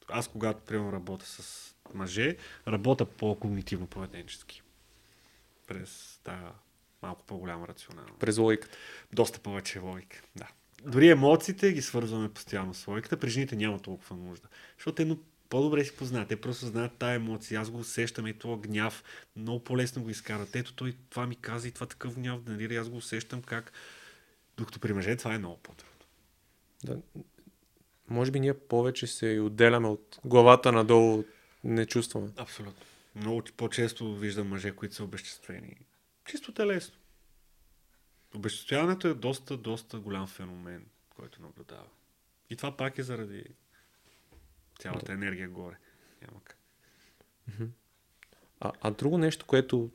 аз 0.09 0.29
когато 0.29 0.61
приемам 0.61 0.95
работа 0.95 1.27
с 1.27 1.75
мъже, 1.95 2.37
работя 2.69 3.05
по-когнитивно 3.05 3.87
поведенчески. 3.87 4.63
През 5.67 6.21
тази 6.25 6.43
малко 7.03 7.25
по-голяма 7.27 7.69
рационална. 7.69 8.11
През 8.19 8.39
логиката. 8.39 8.77
Доста 9.13 9.41
повече 9.41 9.79
логика, 9.79 10.23
да. 10.37 10.49
Дори 10.83 11.09
емоциите 11.09 11.73
ги 11.73 11.83
свързваме 11.83 12.29
постоянно 12.29 12.75
с 12.75 12.87
логиката. 12.87 13.21
При 13.21 13.31
жените 13.31 13.57
няма 13.57 13.79
толкова 13.79 14.17
нужда. 14.17 14.49
Защото 14.79 15.03
едно 15.03 15.19
по-добре 15.49 15.85
си 15.85 15.97
познават. 15.97 16.29
Те 16.29 16.41
просто 16.41 16.67
знаят 16.67 16.93
тая 16.99 17.15
емоция. 17.15 17.61
Аз 17.61 17.71
го 17.71 17.79
усещам 17.79 18.27
и 18.27 18.39
това 18.39 18.57
гняв. 18.57 19.05
Много 19.37 19.65
по-лесно 19.65 20.03
го 20.03 20.11
изкарат. 20.11 20.57
Ето 20.57 20.75
той 20.75 20.97
това 21.11 21.27
ми 21.27 21.37
каза 21.37 21.69
и 21.69 21.71
това 21.71 21.87
такъв 21.87 22.15
гняв. 22.15 22.41
Нали, 22.47 22.77
аз 22.77 22.89
го 22.89 22.97
усещам 22.97 23.43
как... 23.43 23.73
Докато 24.57 24.81
при 24.81 24.93
мъже 24.93 25.17
това 25.17 25.35
е 25.35 25.39
много 25.39 25.57
по-трудно. 25.57 25.95
Да, 26.85 26.99
може 28.09 28.31
би 28.31 28.41
ние 28.41 28.55
повече 28.55 29.07
се 29.07 29.41
отделяме 29.41 29.89
от 29.89 30.21
главата 30.25 30.73
надолу, 30.73 31.25
не 31.65 31.87
чувстваме. 31.87 32.29
Абсолютно. 32.37 32.87
Много 33.15 33.43
по-често 33.57 34.17
виждам 34.17 34.49
мъже, 34.49 34.77
които 34.77 34.95
са 34.95 35.05
обеществени. 35.05 35.77
Чисто 36.25 36.53
телесно. 36.53 36.97
Обеществяването 38.35 39.09
е 39.09 39.15
доста, 39.15 39.57
доста 39.57 39.99
голям 39.99 40.27
феномен, 40.27 40.87
който 41.17 41.43
наблюдава. 41.43 41.89
И 42.51 42.57
това 42.57 42.77
пак 42.77 42.99
е 42.99 43.03
заради 43.03 43.45
цялата 44.79 45.07
да. 45.07 45.13
енергия 45.13 45.49
горе. 45.49 45.77
Няма 46.23 46.41
как. 46.45 46.59
А, 48.61 48.73
а 48.81 48.91
друго 48.91 49.19
нещо, 49.19 49.47
което 49.47 49.91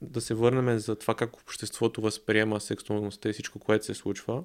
да 0.00 0.20
се 0.20 0.34
върнем 0.34 0.78
за 0.78 0.96
това 0.96 1.14
как 1.14 1.36
обществото 1.36 2.00
възприема 2.00 2.60
сексуалността 2.60 3.28
и 3.28 3.32
всичко, 3.32 3.58
което 3.58 3.84
се 3.84 3.94
случва, 3.94 4.44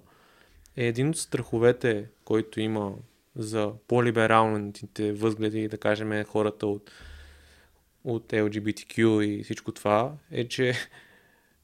е 0.76 0.88
един 0.88 1.10
от 1.10 1.18
страховете, 1.18 2.10
който 2.24 2.60
има 2.60 2.96
за 3.36 3.74
по-либералните 3.88 5.14
възгледи, 5.14 5.68
да 5.68 5.78
кажем, 5.78 6.24
хората 6.24 6.68
от, 6.68 6.92
от 8.04 8.32
LGBTQ 8.32 9.24
и 9.24 9.44
всичко 9.44 9.72
това, 9.72 10.14
е, 10.32 10.48
че 10.48 10.74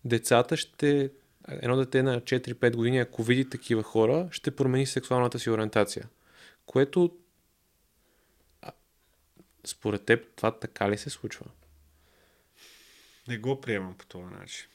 децата 0.05 0.57
ще, 0.57 1.11
едно 1.47 1.75
дете 1.75 2.03
на 2.03 2.21
4-5 2.21 2.75
години, 2.75 2.99
ако 2.99 3.23
види 3.23 3.49
такива 3.49 3.83
хора, 3.83 4.27
ще 4.31 4.55
промени 4.55 4.85
сексуалната 4.85 5.39
си 5.39 5.49
ориентация. 5.49 6.09
Което 6.65 7.17
според 9.67 10.05
теб 10.05 10.35
това 10.35 10.59
така 10.59 10.89
ли 10.89 10.97
се 10.97 11.09
случва? 11.09 11.45
Не 13.27 13.37
го 13.37 13.61
приемам 13.61 13.97
по 13.97 14.05
този 14.05 14.25
начин. 14.25 14.67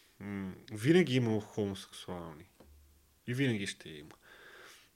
Винаги 0.72 1.16
има 1.16 1.40
хомосексуални. 1.40 2.44
И 3.26 3.34
винаги 3.34 3.66
ще 3.66 3.88
има. 3.88 4.14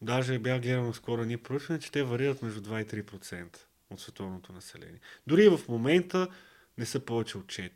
Даже 0.03 0.39
бях 0.39 0.61
гледал 0.61 0.95
скоро 0.95 1.25
ни 1.25 1.37
проучване, 1.37 1.81
че 1.81 1.93
те 1.93 2.03
варират 2.03 2.43
между 2.43 2.61
2 2.61 2.99
и 2.99 3.03
3% 3.03 3.59
от 3.91 4.01
световното 4.01 4.53
население. 4.53 5.01
Дори 5.27 5.49
в 5.49 5.61
момента 5.69 6.29
не 6.79 6.87
са 6.87 7.01
повече 7.01 7.39
от 7.39 7.47
4. 7.47 7.71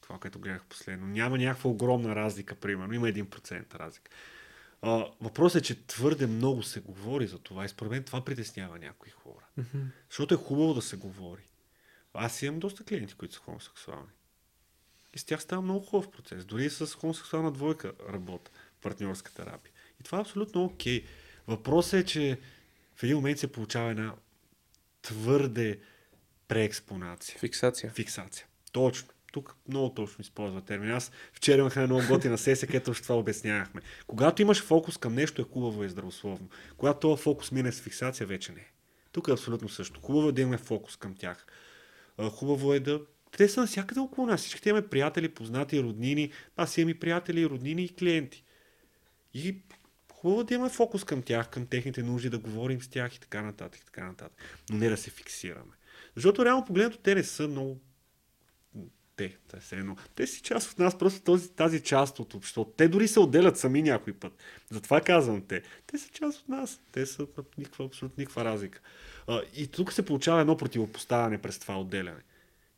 Това, 0.00 0.18
което 0.18 0.38
гледах 0.38 0.64
последно. 0.64 1.06
Няма 1.06 1.38
някаква 1.38 1.70
огромна 1.70 2.14
разлика, 2.16 2.54
примерно. 2.54 2.94
Има 2.94 3.08
1% 3.08 3.74
разлика. 3.74 4.10
А, 4.82 5.06
въпросът 5.20 5.62
е, 5.62 5.64
че 5.64 5.86
твърде 5.86 6.26
много 6.26 6.62
се 6.62 6.80
говори 6.80 7.26
за 7.26 7.38
това 7.38 7.64
и 7.64 7.68
според 7.68 7.90
мен 7.90 8.04
това 8.04 8.24
притеснява 8.24 8.78
някои 8.78 9.10
хора. 9.10 9.44
Mm-hmm. 9.58 9.84
Защото 10.10 10.34
е 10.34 10.36
хубаво 10.36 10.74
да 10.74 10.82
се 10.82 10.96
говори. 10.96 11.42
Аз 12.14 12.42
имам 12.42 12.60
доста 12.60 12.84
клиенти, 12.84 13.14
които 13.14 13.34
са 13.34 13.40
хомосексуални. 13.40 14.12
И 15.14 15.18
с 15.18 15.24
тях 15.24 15.42
става 15.42 15.62
много 15.62 15.86
хубав 15.86 16.10
процес. 16.10 16.44
Дори 16.44 16.70
с 16.70 16.86
хомосексуална 16.86 17.52
двойка 17.52 17.92
работа, 18.12 18.50
партньорска 18.82 19.34
терапия. 19.34 19.72
И 20.00 20.02
това 20.02 20.18
е 20.18 20.20
абсолютно 20.20 20.64
окей. 20.64 21.02
Okay. 21.02 21.06
Въпросът 21.46 21.94
е, 21.94 22.04
че 22.04 22.38
в 22.96 23.02
един 23.02 23.16
момент 23.16 23.38
се 23.38 23.52
получава 23.52 23.90
една 23.90 24.14
твърде 25.02 25.80
преекспонация. 26.48 27.38
Фиксация. 27.38 27.90
Фиксация. 27.90 28.46
Точно. 28.72 29.08
Тук 29.32 29.56
много 29.68 29.94
точно 29.94 30.22
използва 30.22 30.60
термин. 30.60 30.90
Аз 30.90 31.10
вчера 31.32 31.60
имах 31.60 31.76
една 31.76 31.86
много 31.86 32.02
готина 32.08 32.38
сесия, 32.38 32.66
където 32.66 32.94
това 32.94 33.18
обяснявахме. 33.18 33.80
Когато 34.06 34.42
имаш 34.42 34.62
фокус 34.62 34.96
към 34.96 35.14
нещо, 35.14 35.42
е 35.42 35.44
хубаво 35.44 35.84
и 35.84 35.88
здравословно. 35.88 36.48
Когато 36.76 37.00
този 37.00 37.22
фокус 37.22 37.52
мине 37.52 37.72
с 37.72 37.80
фиксация, 37.80 38.26
вече 38.26 38.52
не 38.52 38.60
е. 38.60 38.70
Тук 39.12 39.28
е 39.28 39.32
абсолютно 39.32 39.68
също. 39.68 40.00
Хубаво 40.00 40.28
е 40.28 40.32
да 40.32 40.40
имаме 40.40 40.58
фокус 40.58 40.96
към 40.96 41.14
тях. 41.14 41.46
Хубаво 42.30 42.74
е 42.74 42.80
да 42.80 43.00
те 43.36 43.48
са 43.48 43.60
навсякъде 43.60 44.00
около 44.00 44.26
нас. 44.26 44.40
Всички 44.40 44.68
имаме 44.68 44.88
приятели, 44.88 45.28
познати, 45.28 45.82
роднини. 45.82 46.32
Аз 46.56 46.78
имам 46.78 46.88
и 46.88 47.00
приятели, 47.00 47.46
роднини 47.46 47.84
и 47.84 47.94
клиенти. 47.94 48.44
И 49.34 49.56
хубаво 50.12 50.44
да 50.44 50.54
имаме 50.54 50.70
фокус 50.70 51.04
към 51.04 51.22
тях, 51.22 51.48
към 51.48 51.66
техните 51.66 52.02
нужди, 52.02 52.30
да 52.30 52.38
говорим 52.38 52.82
с 52.82 52.88
тях 52.88 53.14
и 53.14 53.20
така 53.20 53.42
нататък, 53.42 53.80
и 53.80 53.84
така 53.84 54.06
нататък. 54.06 54.42
Но 54.70 54.76
не 54.76 54.88
да 54.88 54.96
се 54.96 55.10
фиксираме. 55.10 55.72
Защото 56.16 56.44
реално 56.44 56.64
погледнато 56.64 56.98
те 56.98 57.14
не 57.14 57.22
са 57.22 57.48
много 57.48 57.80
те, 59.16 59.36
те, 59.48 59.60
са 59.60 59.76
едно. 59.76 59.96
те 60.14 60.26
си 60.26 60.42
част 60.42 60.72
от 60.72 60.78
нас, 60.78 60.98
просто 60.98 61.20
този, 61.20 61.50
тази 61.50 61.80
част 61.80 62.18
от 62.18 62.34
обществото. 62.34 62.72
Те 62.76 62.88
дори 62.88 63.08
се 63.08 63.20
отделят 63.20 63.58
сами 63.58 63.82
някой 63.82 64.12
път. 64.12 64.32
Затова 64.70 65.00
казвам 65.00 65.42
те. 65.48 65.62
Те 65.86 65.98
са 65.98 66.08
част 66.08 66.40
от 66.40 66.48
нас. 66.48 66.80
Те 66.92 67.06
са 67.06 67.26
никаква, 67.58 67.84
абсолютно 67.84 68.14
никаква 68.18 68.44
разлика. 68.44 68.80
А, 69.26 69.42
и 69.54 69.66
тук 69.66 69.92
се 69.92 70.04
получава 70.04 70.40
едно 70.40 70.56
противопоставяне 70.56 71.38
през 71.38 71.58
това 71.58 71.80
отделяне. 71.80 72.20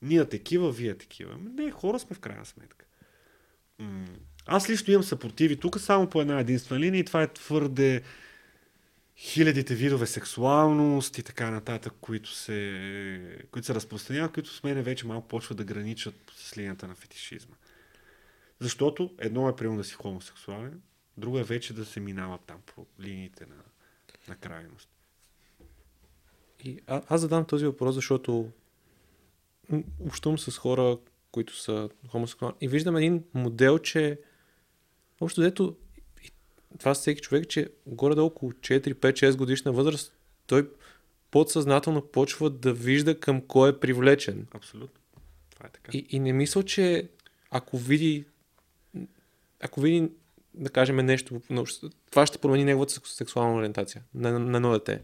Ние 0.02 0.24
такива, 0.24 0.72
вие 0.72 0.94
такива. 0.94 1.32
Ами 1.34 1.50
не, 1.50 1.70
хора 1.70 1.98
сме 1.98 2.16
в 2.16 2.20
крайна 2.20 2.46
сметка. 2.46 2.86
Аз 4.46 4.70
лично 4.70 4.92
имам 4.92 5.04
съпротиви 5.04 5.56
тук 5.56 5.80
само 5.80 6.10
по 6.10 6.20
една 6.20 6.40
единствена 6.40 6.80
линия 6.80 7.00
и 7.00 7.04
това 7.04 7.22
е 7.22 7.32
твърде 7.32 8.02
хилядите 9.18 9.74
видове 9.74 10.06
сексуалност 10.06 11.18
и 11.18 11.22
така 11.22 11.50
нататък, 11.50 11.92
които 12.00 12.30
се, 12.32 13.38
които 13.50 13.66
се 13.66 13.74
разпространяват, 13.74 14.32
които 14.32 14.54
с 14.54 14.62
мене 14.62 14.82
вече 14.82 15.06
малко 15.06 15.28
почват 15.28 15.58
да 15.58 15.64
граничат 15.64 16.14
с 16.34 16.58
линията 16.58 16.88
на 16.88 16.94
фетишизма. 16.94 17.54
Защото 18.60 19.14
едно 19.18 19.48
е 19.48 19.56
примерно 19.56 19.78
да 19.78 19.84
си 19.84 19.94
хомосексуален, 19.94 20.82
друго 21.16 21.38
е 21.38 21.44
вече 21.44 21.74
да 21.74 21.84
се 21.84 22.00
минава 22.00 22.38
там 22.46 22.56
по 22.66 22.86
линиите 23.00 23.46
на, 23.46 23.62
на 24.28 24.36
крайност. 24.36 24.88
И 26.64 26.80
а, 26.86 27.02
аз 27.08 27.20
задам 27.20 27.44
този 27.44 27.66
въпрос, 27.66 27.94
защото 27.94 28.50
общувам 30.00 30.38
с 30.38 30.58
хора, 30.58 30.98
които 31.30 31.56
са 31.56 31.88
хомосексуални 32.08 32.56
и 32.60 32.68
виждам 32.68 32.96
един 32.96 33.24
модел, 33.34 33.78
че 33.78 34.20
общо 35.20 35.40
взето 35.40 35.76
това 36.78 36.94
всеки 36.94 37.20
човек, 37.20 37.48
че 37.48 37.68
горе 37.86 38.14
до 38.14 38.24
около 38.24 38.52
4, 38.52 38.94
5, 38.94 39.12
6 39.12 39.36
годишна 39.36 39.72
възраст, 39.72 40.12
той 40.46 40.70
подсъзнателно 41.30 42.02
почва 42.02 42.50
да 42.50 42.72
вижда 42.72 43.20
към 43.20 43.40
кой 43.40 43.70
е 43.70 43.78
привлечен. 43.80 44.46
Абсолютно. 44.50 45.00
Това 45.50 45.66
е 45.66 45.70
така. 45.70 45.90
И, 45.94 46.06
и 46.10 46.18
не 46.18 46.32
мисля, 46.32 46.62
че 46.62 47.08
ако 47.50 47.78
види 47.78 48.24
ако 49.60 49.80
види, 49.80 50.10
да 50.54 50.70
кажем 50.70 50.96
нещо, 50.96 51.40
това 52.10 52.26
ще 52.26 52.38
промени 52.38 52.64
неговата 52.64 53.00
сексуална 53.04 53.54
ориентация 53.54 54.02
на, 54.14 54.32
на, 54.32 54.38
на 54.38 54.56
едно 54.56 54.72
дете. 54.72 55.02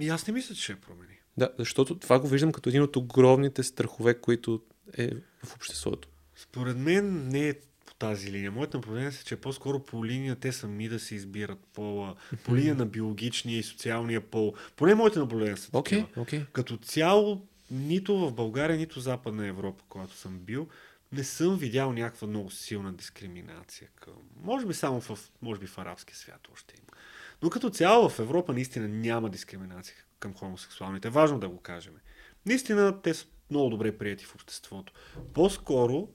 И 0.00 0.08
аз 0.08 0.26
не 0.26 0.32
мисля, 0.32 0.54
че 0.54 0.62
ще 0.62 0.80
промени. 0.80 1.18
Да, 1.36 1.50
защото 1.58 1.98
това 1.98 2.18
го 2.18 2.28
виждам 2.28 2.52
като 2.52 2.68
един 2.68 2.82
от 2.82 2.96
огромните 2.96 3.62
страхове, 3.62 4.14
които 4.14 4.62
е 4.98 5.10
в 5.44 5.54
обществото. 5.56 6.08
Според 6.36 6.76
мен 6.76 7.28
не 7.28 7.48
е 7.48 7.54
тази 8.02 8.32
линия. 8.32 8.50
Моето 8.50 8.76
наблюдение 8.76 9.08
е, 9.08 9.24
че 9.24 9.36
по-скоро 9.36 9.78
по 9.78 10.06
линия 10.06 10.36
те 10.36 10.52
сами 10.52 10.88
да 10.88 10.98
се 10.98 11.14
избират 11.14 11.58
пола, 11.74 12.14
по 12.44 12.56
линия 12.56 12.74
на 12.74 12.86
биологичния 12.86 13.58
и 13.58 13.62
социалния 13.62 14.20
пол. 14.20 14.54
Поне 14.76 14.94
моите 14.94 15.18
наблюдения 15.18 15.56
са 15.56 15.70
okay, 15.70 16.06
Okay. 16.14 16.46
Като 16.52 16.76
цяло, 16.76 17.46
нито 17.70 18.18
в 18.18 18.32
България, 18.32 18.76
нито 18.76 19.00
Западна 19.00 19.46
Европа, 19.46 19.84
когато 19.88 20.14
съм 20.14 20.38
бил, 20.38 20.68
не 21.12 21.24
съм 21.24 21.56
видял 21.56 21.92
някаква 21.92 22.26
много 22.26 22.50
силна 22.50 22.92
дискриминация 22.92 23.88
към... 24.00 24.14
Може 24.42 24.66
би 24.66 24.74
само 24.74 25.00
в, 25.00 25.18
може 25.42 25.60
би 25.60 25.66
в 25.66 25.78
арабския 25.78 26.16
свят 26.16 26.48
още 26.52 26.74
има. 26.78 26.98
Но 27.42 27.50
като 27.50 27.70
цяло 27.70 28.08
в 28.08 28.18
Европа 28.18 28.52
наистина 28.52 28.88
няма 28.88 29.30
дискриминация 29.30 29.96
към 30.18 30.34
хомосексуалните. 30.34 31.08
Важно 31.08 31.38
да 31.38 31.48
го 31.48 31.58
кажем. 31.58 31.92
Наистина 32.46 33.02
те 33.02 33.14
са 33.14 33.26
много 33.50 33.70
добре 33.70 33.98
прияти 33.98 34.24
в 34.24 34.34
обществото. 34.34 34.92
По-скоро 35.34 36.08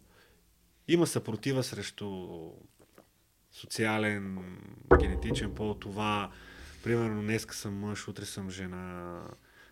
има 0.88 1.08
съпротива 1.08 1.64
срещу 1.64 2.28
социален, 3.52 4.38
генетичен 5.00 5.56
пол. 5.56 5.74
Това, 5.74 6.32
примерно, 6.84 7.22
днеска 7.22 7.56
съм 7.56 7.80
мъж, 7.80 8.08
утре 8.08 8.26
съм 8.26 8.50
жена, 8.50 9.22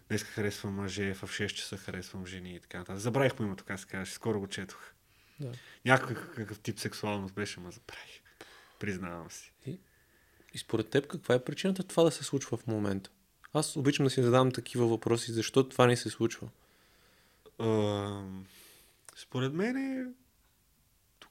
днеска 0.10 0.30
харесвам 0.30 0.74
мъже, 0.74 1.14
в 1.14 1.22
6 1.22 1.48
часа 1.48 1.78
харесвам 1.78 2.26
жени 2.26 2.56
и 2.56 2.60
така 2.60 2.78
нататък. 2.78 3.02
Забравих 3.02 3.40
му 3.40 3.46
има, 3.46 3.56
така 3.56 3.78
се 3.78 3.86
каже, 3.86 4.12
скоро 4.12 4.40
го 4.40 4.48
четох. 4.48 4.92
Да. 5.40 5.52
Някакъв 5.86 6.60
тип 6.60 6.80
сексуалност 6.80 7.34
беше, 7.34 7.60
ма 7.60 7.72
забравих. 7.72 8.22
Признавам 8.80 9.32
си. 9.32 9.54
И, 9.66 9.80
и 10.54 10.58
според 10.58 10.90
теб 10.90 11.08
каква 11.08 11.36
е 11.36 11.44
причината 11.44 11.84
това 11.84 12.04
да 12.04 12.12
се 12.12 12.24
случва 12.24 12.58
в 12.58 12.68
момента? 12.68 13.10
Аз 13.54 13.76
обичам 13.76 14.06
да 14.06 14.10
си 14.10 14.24
задавам 14.24 14.52
такива 14.52 14.88
въпроси. 14.88 15.32
Защо 15.32 15.70
това 15.70 15.88
не 15.88 15.96
се 15.96 16.10
случва? 16.10 16.48
А, 17.60 18.24
според 19.16 19.54
мен 19.54 19.78
е... 19.78 20.06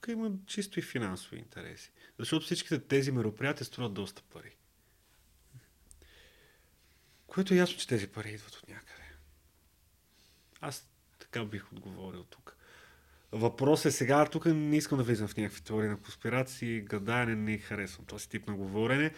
тук 0.04 0.12
има 0.12 0.30
чисто 0.46 0.78
и 0.78 0.82
финансови 0.82 1.36
интереси. 1.36 1.90
Защото 2.18 2.44
всичките 2.44 2.78
тези 2.78 3.12
мероприятия 3.12 3.64
струват 3.64 3.94
доста 3.94 4.22
пари. 4.22 4.56
Което 7.26 7.54
е 7.54 7.56
ясно, 7.56 7.78
че 7.78 7.88
тези 7.88 8.06
пари 8.06 8.30
идват 8.30 8.54
от 8.54 8.68
някъде. 8.68 9.04
Аз 10.60 10.88
така 11.18 11.44
бих 11.44 11.72
отговорил 11.72 12.24
тук. 12.24 12.56
Въпрос 13.32 13.84
е 13.84 13.90
сега, 13.90 14.26
тук 14.26 14.46
не 14.46 14.76
искам 14.76 14.98
да 14.98 15.04
влизам 15.04 15.28
в 15.28 15.36
някакви 15.36 15.62
теории 15.62 15.88
на 15.88 16.00
конспирации, 16.00 16.80
гадаене 16.80 17.34
не 17.34 17.58
харесвам 17.58 18.06
този 18.06 18.28
тип 18.28 18.46
на 18.46 18.54
говорене. 18.54 19.14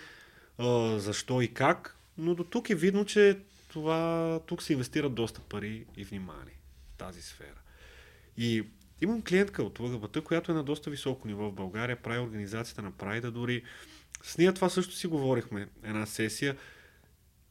А, 0.58 0.98
защо 0.98 1.40
и 1.40 1.54
как? 1.54 1.96
но 2.18 2.34
до 2.34 2.44
тук 2.44 2.70
е 2.70 2.74
видно, 2.74 3.04
че 3.04 3.38
това, 3.68 4.40
тук 4.46 4.62
се 4.62 4.72
инвестират 4.72 5.14
доста 5.14 5.40
пари 5.40 5.86
и 5.96 6.04
внимание 6.04 6.58
в 6.94 6.96
тази 6.98 7.22
сфера. 7.22 7.60
И 8.36 8.66
имам 9.00 9.22
клиентка 9.22 9.62
от 9.62 9.78
ЛГБТ, 9.78 10.24
която 10.24 10.52
е 10.52 10.54
на 10.54 10.64
доста 10.64 10.90
високо 10.90 11.28
ниво 11.28 11.50
в 11.50 11.54
България, 11.54 12.02
прави 12.02 12.18
организацията 12.20 12.82
на 12.82 12.90
Прайда 12.90 13.30
дори. 13.30 13.62
С 14.22 14.38
нея 14.38 14.54
това 14.54 14.68
също 14.68 14.94
си 14.94 15.06
говорихме, 15.06 15.68
една 15.82 16.06
сесия, 16.06 16.56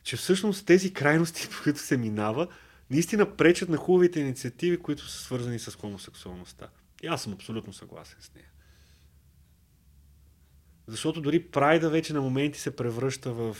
че 0.03 0.17
всъщност 0.17 0.65
тези 0.65 0.93
крайности, 0.93 1.49
по 1.51 1.63
които 1.63 1.79
се 1.79 1.97
минава, 1.97 2.47
наистина 2.89 3.35
пречат 3.37 3.69
на 3.69 3.77
хубавите 3.77 4.19
инициативи, 4.19 4.77
които 4.77 5.09
са 5.09 5.23
свързани 5.23 5.59
с 5.59 5.75
хомосексуалността. 5.75 6.69
И 7.03 7.07
аз 7.07 7.23
съм 7.23 7.33
абсолютно 7.33 7.73
съгласен 7.73 8.17
с 8.21 8.33
нея. 8.35 8.47
Защото 10.87 11.21
дори 11.21 11.43
прайда 11.43 11.89
вече 11.89 12.13
на 12.13 12.21
моменти 12.21 12.59
се 12.59 12.75
превръща 12.75 13.33
в 13.33 13.57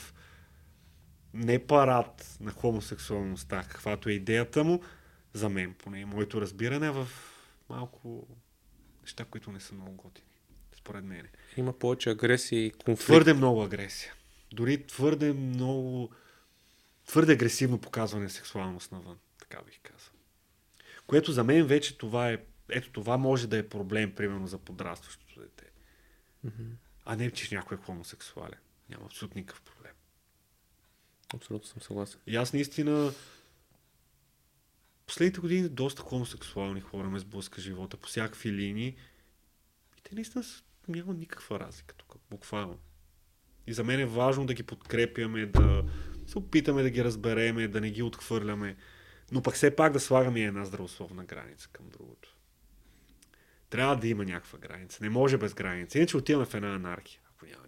не 1.34 1.68
парад 1.68 2.38
на 2.40 2.52
хомосексуалността, 2.52 3.64
каквато 3.64 4.10
е 4.10 4.14
идеята 4.14 4.64
му, 4.64 4.82
за 5.34 5.50
мен 5.50 5.74
поне, 5.74 6.06
моето 6.06 6.42
разбиране 6.42 6.92
в 6.92 7.08
малко 7.70 8.28
неща, 9.02 9.26
които 9.26 9.52
не 9.52 9.60
са 9.60 9.76
много 9.76 9.92
готини, 9.92 10.28
според 10.78 11.04
мен. 11.04 11.28
Има 11.58 11.80
повече 11.80 12.10
агресия 12.10 12.66
и 12.66 12.72
конфликт. 12.72 13.06
Твърде 13.06 13.34
много 13.34 13.64
агресия. 13.64 14.14
Дори 14.52 14.88
твърде 14.88 15.34
много, 15.34 16.12
твърде 17.08 17.34
агресивно 17.34 17.82
показване 17.82 18.30
сексуалност 18.30 18.92
навън, 18.92 19.18
така 19.40 19.62
бих 19.66 19.80
казал. 19.84 20.14
Което 21.08 21.32
за 21.32 21.44
мен 21.44 21.68
вече 21.68 21.98
това 21.98 22.32
е, 22.32 22.38
ето 22.70 22.92
това 22.92 23.18
може 23.18 23.48
да 23.48 23.58
е 23.58 23.70
проблем, 23.70 24.16
примерно 24.16 24.48
за 24.48 24.58
подрастващото 24.58 25.40
дете. 25.40 25.66
Mm-hmm. 26.46 26.70
А 27.06 27.16
не, 27.16 27.32
че 27.32 27.56
някой 27.56 27.78
е 27.78 27.82
хомосексуален. 27.82 28.60
Няма 28.90 29.06
абсолютно 29.06 29.40
никакъв 29.40 29.62
проблем. 29.62 29.94
Абсолютно 31.36 31.68
съм 31.68 31.82
съгласен. 31.82 32.20
И 32.28 32.36
аз 32.36 32.54
наистина 32.54 33.12
последните 35.06 35.40
години 35.40 35.70
доста 35.70 36.02
хомосексуални 36.02 36.82
хора 36.82 37.10
ме 37.10 37.20
сблъска 37.20 37.62
живота 37.62 37.98
по 37.98 38.08
всякакви 38.08 38.52
линии. 38.52 38.96
И 39.98 40.02
те 40.04 40.16
наистина 40.16 40.44
няма 40.88 41.14
никаква 41.14 41.60
разлика 41.60 41.96
тук, 41.96 42.16
буквално. 42.30 42.80
И 43.68 43.74
за 43.74 43.84
мен 43.84 44.00
е 44.00 44.06
важно 44.06 44.46
да 44.46 44.54
ги 44.54 44.64
подкрепяме, 44.64 45.46
да 45.46 45.84
се 46.28 46.38
опитаме 46.38 46.84
да 46.84 46.90
ги 46.90 47.04
разбереме, 47.04 47.68
да 47.68 47.82
не 47.82 47.92
ги 47.92 48.04
отхвърляме, 48.04 48.76
но 49.32 49.42
пък 49.42 49.54
все 49.54 49.76
пак 49.76 49.94
да 49.94 50.00
слагаме 50.00 50.42
една 50.42 50.66
здравословна 50.66 51.26
граница 51.26 51.70
към 51.72 51.90
другото. 51.90 52.38
Трябва 53.70 53.96
да 53.96 54.08
има 54.08 54.26
някаква 54.26 54.60
граница. 54.60 55.04
Не 55.04 55.10
може 55.10 55.38
без 55.38 55.54
граница. 55.54 55.98
Иначе 55.98 56.18
отиваме 56.18 56.46
в 56.46 56.54
една 56.54 56.76
анархия, 56.76 57.22
ако 57.36 57.46
няма 57.46 57.68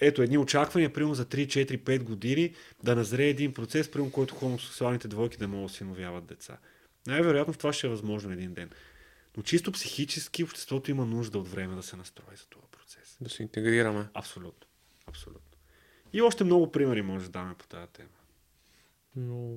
ето 0.00 0.22
едни 0.22 0.38
очаквания, 0.38 0.92
примерно 0.92 1.14
за 1.14 1.24
3, 1.26 1.46
4, 1.46 1.78
5 1.78 2.02
години, 2.02 2.54
да 2.82 2.96
назрее 2.96 3.28
един 3.28 3.54
процес, 3.54 3.90
примерно 3.90 4.12
който 4.12 4.34
хомосексуалните 4.34 5.08
двойки 5.08 5.36
да 5.36 5.48
могат 5.48 5.62
да 5.62 5.66
осиновяват 5.66 6.26
деца. 6.26 6.58
Най-вероятно 7.06 7.54
това 7.54 7.72
ще 7.72 7.86
е 7.86 7.90
възможно 7.90 8.32
един 8.32 8.54
ден. 8.54 8.70
Но 9.36 9.42
чисто 9.42 9.72
психически 9.72 10.44
обществото 10.44 10.90
има 10.90 11.06
нужда 11.06 11.38
от 11.38 11.48
време 11.48 11.74
да 11.76 11.82
се 11.82 11.96
настрои 11.96 12.36
за 12.36 12.46
този 12.46 12.66
процес. 12.70 13.16
Да 13.20 13.30
се 13.30 13.42
интегрираме. 13.42 14.08
Абсолютно. 14.14 14.66
Абсолютно. 15.06 15.58
И 16.12 16.22
още 16.22 16.44
много 16.44 16.72
примери 16.72 17.02
може 17.02 17.24
да 17.24 17.30
даме 17.30 17.54
по 17.54 17.66
тази 17.66 17.92
тема. 17.92 18.08
но 19.16 19.56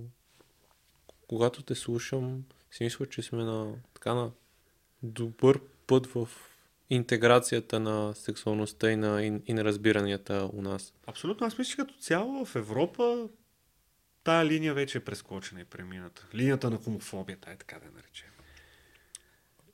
когато 1.28 1.64
те 1.64 1.76
слушам, 1.76 2.44
си 2.72 2.84
мисля, 2.84 3.06
че 3.06 3.22
сме 3.22 3.44
на, 3.44 3.76
така, 3.94 4.14
на 4.14 4.32
добър 5.04 5.62
път 5.88 6.08
в 6.08 6.30
интеграцията 6.90 7.80
на 7.80 8.14
сексуалността 8.16 8.92
и 8.92 8.96
на, 8.96 9.24
и, 9.24 9.42
и 9.46 9.54
на 9.54 9.64
разбиранията 9.64 10.50
у 10.54 10.62
нас. 10.62 10.94
Абсолютно. 11.08 11.48
Аз 11.48 11.58
мисля, 11.58 11.72
че 11.72 11.78
като 11.78 11.94
цяло 11.94 12.46
в 12.46 12.56
Европа 12.56 13.28
тая 14.24 14.46
линия 14.46 14.74
вече 14.74 14.98
е 14.98 15.04
прескочена 15.04 15.62
и 15.62 15.66
премината. 15.66 16.28
Линията 16.36 16.70
на 16.70 16.78
хомофобията 16.78 17.52
е 17.52 17.56
така 17.56 17.80
да 17.80 17.86
я 17.86 17.92
наречем. 17.92 18.28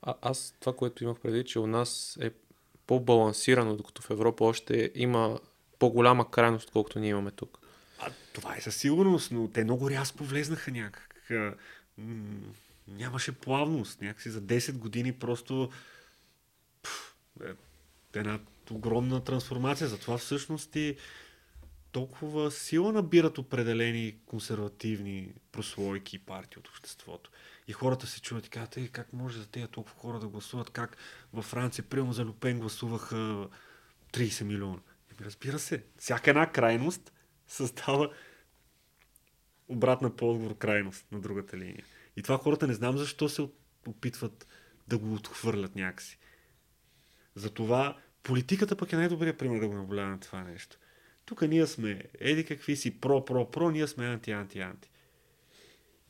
А, 0.02 0.14
аз 0.22 0.54
това, 0.60 0.76
което 0.76 1.04
имах 1.04 1.20
преди, 1.20 1.44
че 1.44 1.58
у 1.58 1.66
нас 1.66 2.18
е 2.20 2.30
по-балансирано, 2.86 3.76
докато 3.76 4.02
в 4.02 4.10
Европа 4.10 4.44
още 4.44 4.90
има 4.94 5.38
по-голяма 5.78 6.30
крайност, 6.30 6.70
колкото 6.70 6.98
ние 6.98 7.10
имаме 7.10 7.30
тук. 7.30 7.58
А, 7.98 8.10
това 8.32 8.56
е 8.56 8.60
със 8.60 8.76
сигурност, 8.76 9.32
но 9.32 9.48
те 9.48 9.64
много 9.64 9.90
рязко 9.90 10.24
влезнаха 10.24 10.70
някак. 10.70 11.30
Нямаше 12.88 13.32
плавност. 13.32 14.00
Някакси 14.00 14.30
за 14.30 14.42
10 14.42 14.78
години 14.78 15.12
просто 15.12 15.70
е, 17.44 17.52
една 18.14 18.40
огромна 18.70 19.24
трансформация. 19.24 19.88
Затова 19.88 20.18
всъщност 20.18 20.76
и 20.76 20.96
толкова 21.92 22.50
сила 22.50 22.92
набират 22.92 23.38
определени 23.38 24.18
консервативни 24.26 25.34
прослойки 25.52 26.16
и 26.16 26.18
партии 26.18 26.58
от 26.58 26.68
обществото. 26.68 27.30
И 27.68 27.72
хората 27.72 28.06
се 28.06 28.20
чуват 28.20 28.46
и 28.46 28.50
казват, 28.50 28.76
е, 28.76 28.88
как 28.88 29.12
може 29.12 29.38
за 29.38 29.46
тези 29.46 29.66
толкова 29.66 29.96
хора 29.96 30.18
да 30.18 30.28
гласуват, 30.28 30.70
как 30.70 30.96
във 31.32 31.44
Франция, 31.44 31.84
приема 31.84 32.12
за 32.12 32.24
Люпен 32.24 32.58
гласуваха 32.60 33.48
30 34.12 34.44
милиона. 34.44 34.78
И 35.12 35.24
разбира 35.24 35.58
се, 35.58 35.84
всяка 35.98 36.30
една 36.30 36.52
крайност 36.52 37.12
създава 37.48 38.10
обратна 39.68 40.16
по 40.16 40.30
отговор 40.30 40.56
крайност 40.58 41.06
на 41.12 41.20
другата 41.20 41.56
линия. 41.56 41.84
И 42.16 42.22
това 42.22 42.38
хората 42.38 42.66
не 42.66 42.74
знам 42.74 42.98
защо 42.98 43.28
се 43.28 43.48
опитват 43.86 44.46
да 44.88 44.98
го 44.98 45.14
отхвърлят 45.14 45.74
някакси. 45.76 46.18
Затова 47.36 47.98
политиката 48.22 48.76
пък 48.76 48.92
е 48.92 48.96
най-добрият 48.96 49.38
пример 49.38 49.60
да 49.60 49.68
го 49.68 49.74
наблюдаваме 49.74 50.18
това 50.20 50.42
нещо. 50.42 50.78
Тук 51.24 51.42
ние 51.42 51.66
сме 51.66 52.02
еди 52.20 52.44
какви 52.44 52.76
си 52.76 53.00
про, 53.00 53.24
про, 53.24 53.50
про, 53.50 53.70
ние 53.70 53.86
сме 53.86 54.06
анти, 54.06 54.30
анти, 54.30 54.60
анти. 54.60 54.90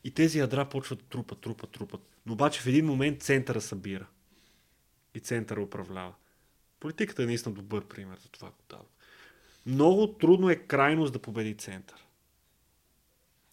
И 0.05 0.11
тези 0.11 0.39
ядра 0.39 0.69
почват 0.69 0.99
да 0.99 1.05
трупат, 1.41 1.71
трупат. 1.71 2.01
Но 2.27 2.33
обаче 2.33 2.61
в 2.61 2.67
един 2.67 2.87
момент 2.87 3.23
центъра 3.23 3.61
събира. 3.61 4.07
И 5.15 5.21
центъра 5.21 5.63
управлява. 5.63 6.15
Политиката 6.81 7.23
е 7.23 7.27
наистина 7.27 7.55
добър 7.55 7.85
пример 7.85 8.19
за 8.19 8.29
това, 8.29 8.51
го 8.51 8.85
Много 9.67 10.13
трудно 10.13 10.51
е 10.51 10.57
крайност 10.57 11.13
да 11.13 11.19
победи 11.19 11.57
център. 11.57 12.07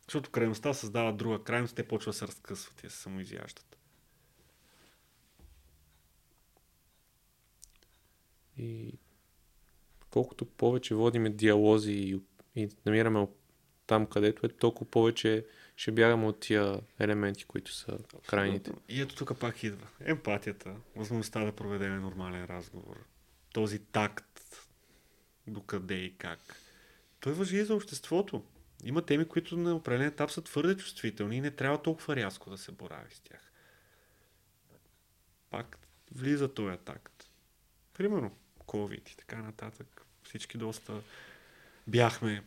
Защото 0.07 0.29
крайността 0.29 0.73
създава 0.73 1.13
друга 1.13 1.43
крайност, 1.43 1.75
те 1.75 1.87
почва 1.87 2.09
да 2.09 2.17
се 2.17 2.27
разкъсват 2.27 2.83
и 2.83 2.89
се 2.89 2.97
самоизяждат. 2.97 3.72
И 8.57 8.93
колкото 10.09 10.45
повече 10.45 10.95
водиме 10.95 11.29
диалози 11.29 11.91
и, 11.91 12.19
и 12.55 12.69
намираме 12.85 13.27
там, 13.87 14.05
където 14.05 14.45
е, 14.45 14.49
толкова 14.49 14.91
повече 14.91 15.45
ще 15.75 15.91
бягаме 15.91 16.25
от 16.25 16.39
тия 16.39 16.81
елементи, 16.99 17.45
които 17.45 17.73
са 17.73 17.97
крайните. 18.27 18.71
И 18.89 19.01
ето 19.01 19.15
тук 19.15 19.39
пак 19.39 19.63
идва. 19.63 19.87
Емпатията, 19.99 20.75
възможността 20.95 21.45
да 21.45 21.51
проведем 21.51 22.01
нормален 22.01 22.45
разговор. 22.45 23.05
Този 23.53 23.79
такт, 23.79 24.67
докъде 25.47 25.95
и 25.95 26.17
как. 26.17 26.39
Той 27.19 27.33
въжи 27.33 27.57
и 27.57 27.63
за 27.63 27.75
обществото. 27.75 28.43
Има 28.83 29.05
теми, 29.05 29.25
които 29.25 29.57
на 29.57 29.75
определен 29.75 30.07
етап 30.07 30.31
са 30.31 30.41
твърде 30.41 30.77
чувствителни 30.77 31.37
и 31.37 31.41
не 31.41 31.51
трябва 31.51 31.81
толкова 31.81 32.15
рязко 32.15 32.49
да 32.49 32.57
се 32.57 32.71
борави 32.71 33.15
с 33.15 33.19
тях. 33.19 33.51
Пак 35.49 35.77
влиза 36.11 36.53
този 36.53 36.77
такт. 36.77 37.29
Примерно, 37.93 38.37
COVID 38.73 39.11
и 39.11 39.15
така 39.15 39.41
нататък. 39.41 40.05
Всички 40.23 40.57
доста 40.57 41.01
бяхме 41.87 42.43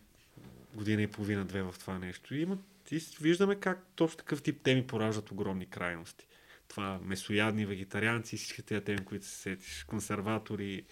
година 0.75 1.03
и 1.03 1.07
половина-две 1.07 1.63
в 1.63 1.75
това 1.81 1.99
нещо. 1.99 2.35
И, 2.35 2.41
има, 2.41 2.59
и 2.91 3.01
виждаме 3.21 3.57
как 3.57 3.87
точно 3.95 4.19
такъв 4.19 4.43
тип 4.43 4.63
теми 4.63 4.87
пораждат 4.87 5.31
огромни 5.31 5.67
крайности. 5.67 6.27
Това 6.69 7.01
месоядни, 7.03 7.67
вегетарианци, 7.67 8.37
всички 8.37 8.63
тези 8.63 8.85
теми, 8.85 9.05
които 9.05 9.27
се 9.27 9.37
сетиш, 9.37 9.85
консерватори 9.85 10.85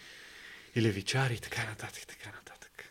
и 0.75 0.83
левичари 0.83 1.35
и 1.35 1.41
така 1.41 1.65
нататък, 1.65 2.07
така 2.07 2.33
нататък. 2.37 2.85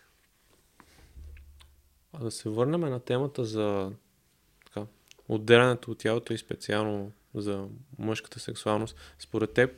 А 2.13 2.19
да 2.19 2.31
се 2.31 2.49
върнем 2.49 2.81
на 2.81 2.99
темата 2.99 3.45
за 3.45 3.91
така, 4.65 4.85
отделянето 5.27 5.91
от 5.91 5.97
тялото 5.97 6.33
и 6.33 6.37
специално 6.37 7.11
за 7.35 7.67
мъжката 7.99 8.39
сексуалност. 8.39 8.95
Според 9.19 9.53
теб, 9.53 9.71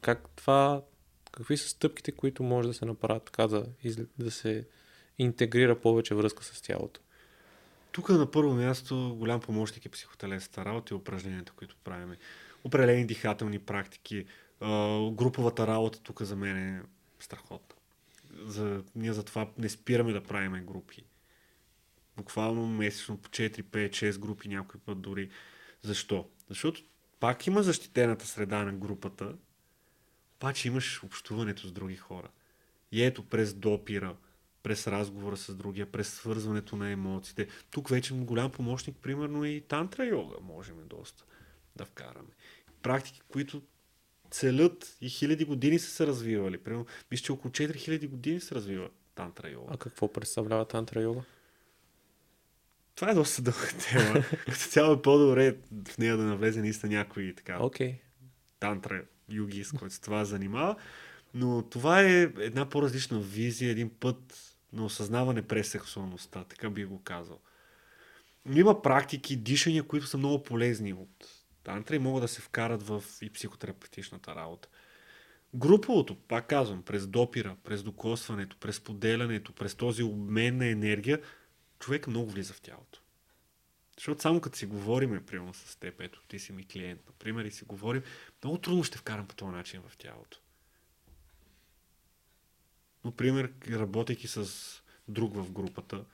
как 0.00 0.28
това, 0.36 0.82
какви 1.32 1.56
са 1.56 1.68
стъпките, 1.68 2.12
които 2.12 2.42
може 2.42 2.68
да 2.68 2.74
се 2.74 2.84
направят 2.84 3.24
така 3.24 3.46
да, 3.46 3.66
да 4.18 4.30
се 4.30 4.66
интегрира 5.18 5.80
повече 5.80 6.14
връзка 6.14 6.44
с 6.44 6.62
тялото? 6.62 7.00
Тук 7.92 8.08
на 8.08 8.30
първо 8.30 8.54
място 8.54 9.16
голям 9.18 9.40
помощник 9.40 9.86
е 9.86 9.88
психотелесната 9.88 10.64
работа 10.64 10.94
и 10.94 10.96
упражненията, 10.96 11.52
които 11.52 11.76
правиме. 11.84 12.16
Определени 12.64 13.06
дихателни 13.06 13.58
практики, 13.58 14.26
груповата 15.12 15.66
работа 15.66 16.02
тук 16.02 16.22
за 16.22 16.36
мен 16.36 16.56
е 16.56 16.82
страхотна. 17.20 17.76
За, 18.44 18.82
ние 18.96 19.12
затова 19.12 19.50
не 19.58 19.68
спираме 19.68 20.12
да 20.12 20.22
правиме 20.22 20.60
групи. 20.60 21.04
Буквално 22.16 22.66
месечно 22.66 23.16
по 23.16 23.28
4, 23.28 23.62
5, 23.62 23.90
6 23.90 24.18
групи 24.18 24.48
някой 24.48 24.80
път 24.80 25.00
дори. 25.00 25.30
Защо? 25.82 26.28
Защото 26.48 26.82
пак 27.20 27.46
има 27.46 27.62
защитената 27.62 28.26
среда 28.26 28.64
на 28.64 28.72
групата, 28.72 29.34
обаче 30.40 30.68
имаш 30.68 31.02
общуването 31.02 31.66
с 31.66 31.72
други 31.72 31.96
хора. 31.96 32.28
И 32.92 33.04
ето 33.04 33.22
през 33.22 33.54
допира, 33.54 34.16
през 34.62 34.86
разговора 34.86 35.36
с 35.36 35.54
другия, 35.54 35.92
през 35.92 36.08
свързването 36.14 36.76
на 36.76 36.90
емоциите. 36.90 37.48
Тук 37.70 37.88
вече 37.88 38.14
голям 38.14 38.50
помощник, 38.50 38.96
примерно 39.02 39.44
и 39.44 39.60
тантра 39.60 40.06
йога 40.06 40.34
можем 40.42 40.76
доста 40.86 41.24
да 41.76 41.84
вкараме. 41.84 42.28
Практики, 42.82 43.20
които 43.28 43.62
целят 44.30 44.96
и 45.00 45.08
хиляди 45.08 45.44
години 45.44 45.78
са 45.78 45.90
се 45.90 46.06
развивали. 46.06 46.58
Примерно, 46.58 46.86
мисля, 47.10 47.24
че 47.24 47.32
около 47.32 47.52
4000 47.52 48.08
години 48.08 48.40
се 48.40 48.54
развива 48.54 48.88
тантра 49.14 49.50
йога. 49.50 49.74
А 49.74 49.76
какво 49.76 50.12
представлява 50.12 50.68
тантра 50.68 51.00
йога? 51.00 51.22
Това 52.94 53.10
е 53.10 53.14
доста 53.14 53.42
дълга 53.42 53.68
тема. 53.90 54.24
Като 54.44 54.58
цяло 54.58 54.94
е 54.94 55.02
по-добре 55.02 55.56
в 55.88 55.98
нея 55.98 56.16
да 56.16 56.22
навлезе 56.22 56.60
наистина 56.60 56.92
някой 56.92 57.34
така. 57.36 57.58
Okay. 57.58 57.94
Тантра 58.60 59.04
юги, 59.32 59.64
с 59.64 59.72
който 59.72 59.94
се 59.94 60.00
това 60.00 60.24
занимава. 60.24 60.76
Но 61.34 61.62
това 61.62 62.02
е 62.02 62.22
една 62.22 62.68
по-различна 62.68 63.20
визия, 63.20 63.70
един 63.70 63.90
път 63.90 64.56
на 64.72 64.84
осъзнаване 64.84 65.42
през 65.42 65.68
сексуалността, 65.68 66.44
така 66.44 66.70
би 66.70 66.84
го 66.84 67.02
казал. 67.02 67.40
Но 68.46 68.58
има 68.58 68.82
практики, 68.82 69.36
дишания, 69.36 69.82
които 69.82 70.06
са 70.06 70.18
много 70.18 70.42
полезни 70.42 70.92
от 70.92 71.26
тантра 71.64 71.96
и 71.96 71.98
могат 71.98 72.22
да 72.22 72.28
се 72.28 72.40
вкарат 72.40 72.82
в 72.82 73.04
и 73.22 73.30
психотерапевтичната 73.30 74.34
работа. 74.34 74.68
Груповото, 75.54 76.16
пак 76.16 76.48
казвам, 76.48 76.82
през 76.82 77.06
допира, 77.06 77.56
през 77.64 77.82
докосването, 77.82 78.56
през 78.56 78.80
поделянето, 78.80 79.52
през 79.52 79.74
този 79.74 80.02
обмен 80.02 80.56
на 80.56 80.66
енергия, 80.66 81.20
човек 81.78 82.06
много 82.06 82.30
влиза 82.30 82.54
в 82.54 82.60
тялото. 82.60 82.99
Защото 84.00 84.22
само 84.22 84.40
като 84.40 84.58
си 84.58 84.66
говорим, 84.66 85.24
примерно 85.26 85.54
с 85.54 85.76
теб, 85.76 86.00
ето 86.00 86.22
ти 86.28 86.38
си 86.38 86.52
ми 86.52 86.66
клиент, 86.66 87.00
например, 87.06 87.44
и 87.44 87.50
си 87.50 87.64
говорим, 87.64 88.02
много 88.42 88.58
трудно 88.58 88.84
ще 88.84 88.98
вкарам 88.98 89.26
по 89.28 89.34
този 89.34 89.50
начин 89.50 89.82
в 89.88 89.96
тялото. 89.96 90.40
Например, 93.04 93.52
работейки 93.70 94.28
с 94.28 94.46
друг 95.08 95.34
в 95.34 95.52
групата, 95.52 96.04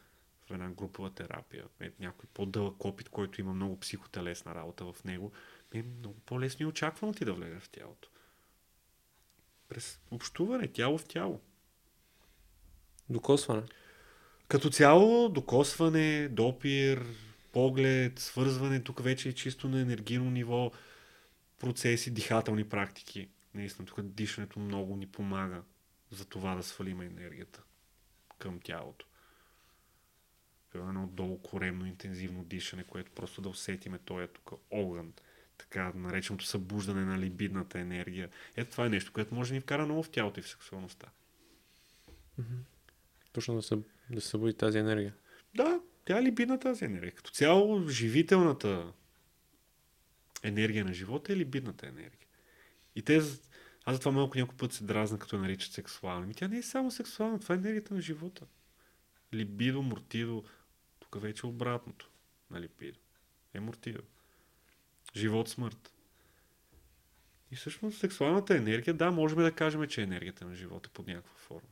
в 0.47 0.51
една 0.51 0.71
групова 0.71 1.11
терапия, 1.11 1.65
е 1.81 1.91
някой 2.01 2.29
по-дълъг 2.35 2.85
опит, 2.85 3.09
който 3.09 3.41
има 3.41 3.55
много 3.55 3.81
психотелесна 3.81 4.55
работа 4.55 4.93
в 4.93 5.05
него, 5.05 5.33
е 5.75 5.83
много 5.83 6.21
по-лесно 6.21 6.63
и 6.63 6.67
очаквано 6.67 7.15
ти 7.15 7.25
да 7.25 7.35
влезе 7.35 7.61
в 7.61 7.69
тялото. 7.69 8.09
През 9.69 10.01
общуване, 10.11 10.69
тяло 10.69 10.99
в 10.99 11.05
тяло. 11.05 11.41
Докосване. 13.09 13.63
Като 14.49 14.71
цяло, 14.71 15.29
докосване, 15.29 16.29
допир, 16.29 17.07
поглед, 17.57 18.19
свързване, 18.19 18.81
тук 18.81 19.03
вече 19.03 19.29
е 19.29 19.33
чисто 19.33 19.69
на 19.69 19.81
енергийно 19.81 20.31
ниво, 20.31 20.73
процеси, 21.61 22.11
дихателни 22.11 22.69
практики. 22.69 23.29
Наистина, 23.55 23.87
тук 23.87 24.03
дишането 24.03 24.59
много 24.59 24.97
ни 24.97 25.07
помага 25.07 25.63
за 26.11 26.25
това 26.25 26.55
да 26.55 26.63
свалим 26.63 27.01
енергията 27.01 27.63
към 28.39 28.61
тялото. 28.61 29.07
Едно 30.75 31.05
отдолу 31.05 31.43
коремно 31.43 31.87
интензивно 31.87 32.45
дишане, 32.45 32.85
което 32.85 33.11
просто 33.11 33.41
да 33.41 33.49
усетиме 33.49 33.99
този 33.99 34.29
тук 34.29 34.53
огън, 34.71 35.13
така 35.59 35.93
нареченото 35.95 36.45
събуждане 36.45 37.05
на 37.05 37.19
либидната 37.19 37.79
енергия. 37.79 38.31
Ето 38.57 38.71
това 38.71 38.87
е 38.87 38.91
нещо, 38.91 39.13
което 39.13 39.35
може 39.35 39.49
да 39.49 39.55
ни 39.55 39.61
вкара 39.61 39.85
много 39.85 40.03
в 40.03 40.11
тялото 40.11 40.41
и 40.41 40.43
в 40.43 40.49
сексуалността. 40.49 41.07
Mm-hmm. 42.41 42.61
Точно 43.33 43.55
да 43.55 43.63
се, 43.63 43.77
да 44.11 44.21
се 44.21 44.29
събуди 44.29 44.55
тази 44.55 44.79
енергия. 44.79 45.15
Да, 45.55 45.81
тя 46.07 46.19
е 46.19 46.23
либидна 46.23 46.59
тази 46.59 46.85
енергия. 46.85 47.13
Като 47.13 47.31
цяло 47.31 47.89
живителната 47.89 48.93
енергия 50.43 50.85
на 50.85 50.95
живота 50.95 51.33
е 51.33 51.37
либидната 51.37 51.87
енергия. 51.87 52.27
И 52.95 53.03
те, 53.03 53.17
аз 53.85 53.95
затова 53.95 54.13
малко 54.13 54.39
някой 54.39 54.57
път 54.57 54.73
се 54.73 54.85
дразна, 54.85 55.19
като 55.19 55.37
я 55.37 55.43
наричат 55.43 55.73
сексуална. 55.73 56.27
Ми 56.27 56.35
тя 56.35 56.49
не 56.49 56.59
е 56.59 56.63
само 56.63 56.91
сексуална, 56.91 57.41
това 57.41 57.55
е 57.55 57.59
енергията 57.59 57.95
на 57.95 58.01
живота. 58.01 58.47
Либидо, 59.35 59.83
мортидо, 59.83 60.45
тук 61.01 61.23
вече 61.23 61.47
е 61.47 61.51
обратното 61.51 62.11
на 62.51 62.61
либидо. 62.61 62.99
Е 63.55 63.61
мортидо. 63.61 64.03
Живот, 65.17 65.49
смърт. 65.49 65.93
И 67.51 67.57
всъщност 67.57 67.99
сексуалната 67.99 68.57
енергия, 68.57 68.95
да, 68.95 69.11
можем 69.11 69.39
да 69.39 69.53
кажем, 69.53 69.87
че 69.87 70.01
е 70.01 70.05
енергията 70.05 70.45
на 70.45 70.55
живота 70.55 70.91
под 70.91 71.07
някаква 71.07 71.37
форма. 71.37 71.69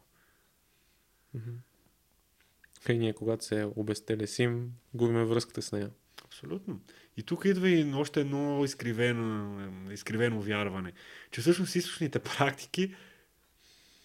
И 2.89 2.99
ние, 2.99 3.12
когато 3.12 3.45
се 3.45 3.68
обезтелесим, 3.76 4.72
губиме 4.95 5.24
връзката 5.24 5.62
с 5.62 5.72
нея. 5.72 5.91
Абсолютно. 6.24 6.80
И 7.16 7.22
тук 7.22 7.45
идва 7.45 7.68
и 7.68 7.93
още 7.95 8.20
едно 8.20 8.64
изкривено, 8.64 9.59
изкривено 9.93 10.43
вярване, 10.43 10.93
че 11.30 11.41
всъщност 11.41 11.74
източните 11.74 12.18
практики 12.18 12.95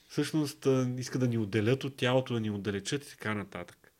всъщност 0.10 0.68
искат 0.98 1.22
да 1.22 1.28
ни 1.28 1.38
отделят 1.38 1.84
от 1.84 1.96
тялото, 1.96 2.34
да 2.34 2.40
ни 2.40 2.50
отдалечат 2.50 3.06
и 3.06 3.10
така 3.10 3.34
нататък. 3.34 3.92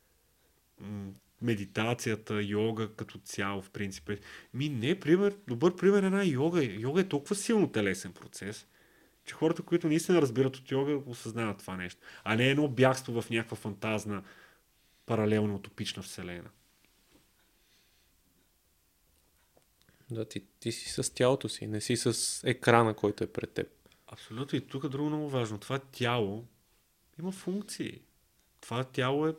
Медитацията, 1.42 2.42
йога 2.42 2.88
като 2.96 3.18
цяло, 3.18 3.62
в 3.62 3.70
принцип. 3.70 4.10
Ми 4.54 4.68
не, 4.68 5.00
пример, 5.00 5.36
добър 5.48 5.76
пример 5.76 6.02
е 6.02 6.06
една 6.06 6.24
йога. 6.24 6.64
Йога 6.64 7.00
е 7.00 7.08
толкова 7.08 7.34
силно 7.36 7.68
телесен 7.68 8.12
процес, 8.12 8.66
че 9.24 9.34
хората, 9.34 9.62
които 9.62 9.88
наистина 9.88 10.22
разбират 10.22 10.56
от 10.56 10.70
йога, 10.70 11.00
осъзнават 11.06 11.58
това 11.58 11.76
нещо. 11.76 12.00
А 12.24 12.36
не 12.36 12.48
едно 12.48 12.68
бягство 12.68 13.22
в 13.22 13.30
някаква 13.30 13.56
фантазна, 13.56 14.22
паралелна, 15.06 15.54
утопична 15.54 16.02
вселена. 16.02 16.50
Да, 20.10 20.24
ти, 20.24 20.44
ти 20.60 20.72
си 20.72 21.02
с 21.02 21.14
тялото 21.14 21.48
си, 21.48 21.66
не 21.66 21.80
си 21.80 21.96
с 21.96 22.40
екрана, 22.48 22.94
който 22.94 23.24
е 23.24 23.32
пред 23.32 23.52
теб. 23.52 23.68
Абсолютно. 24.06 24.58
И 24.58 24.66
тук 24.66 24.84
е 24.84 24.88
друго 24.88 25.08
много 25.08 25.28
важно. 25.28 25.58
Това 25.58 25.78
тяло 25.78 26.46
има 27.18 27.32
функции. 27.32 28.02
Това 28.60 28.84
тяло 28.84 29.26
е... 29.26 29.34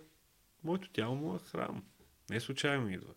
Моето 0.63 0.89
тяло 0.89 1.15
му 1.15 1.35
е 1.35 1.39
храм. 1.39 1.83
Не 2.29 2.39
случайно 2.39 2.89
идва. 2.89 3.13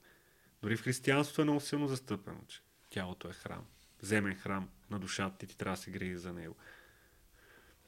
Дори 0.63 0.77
в 0.77 0.83
християнството 0.83 1.41
е 1.41 1.45
много 1.45 1.61
силно 1.61 1.89
застъпено, 1.89 2.41
че 2.49 2.61
тялото 2.91 3.29
е 3.29 3.33
храм. 3.33 3.67
Земен 4.01 4.35
храм 4.35 4.69
на 4.91 4.99
душата 4.99 5.39
ти, 5.39 5.47
ти 5.47 5.57
трябва 5.57 5.77
да 5.77 5.83
се 5.83 5.91
грижи 5.91 6.19
за 6.19 6.33
него. 6.33 6.57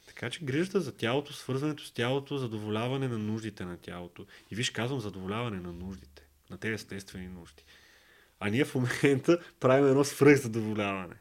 Така 0.07 0.31
че 0.31 0.45
грижата 0.45 0.81
за 0.81 0.97
тялото, 0.97 1.33
свързването 1.33 1.85
с 1.85 1.93
тялото, 1.93 2.39
задоволяване 2.39 3.09
на 3.09 3.19
нуждите 3.19 3.65
на 3.65 3.77
тялото. 3.77 4.27
И 4.51 4.55
виж, 4.55 4.71
казвам 4.71 5.01
задоволяване 5.01 5.61
на 5.61 5.73
нуждите, 5.73 6.27
на 6.51 6.59
тези 6.59 6.75
естествени 6.75 7.29
нужди. 7.29 7.65
А 8.41 8.49
ние 8.51 8.65
в 8.65 8.75
момента 8.75 9.43
правим 9.61 9.87
едно 9.87 10.05
свръхзадоволяване. 10.05 11.15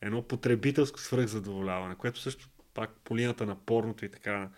Едно 0.00 0.22
потребителско 0.22 1.00
свръхзадоволяване, 1.00 1.94
което 1.94 2.20
също 2.20 2.48
пак 2.74 2.90
по 3.04 3.16
линията 3.16 3.46
на 3.46 3.56
порното 3.64 4.04
и 4.04 4.10
така 4.10 4.50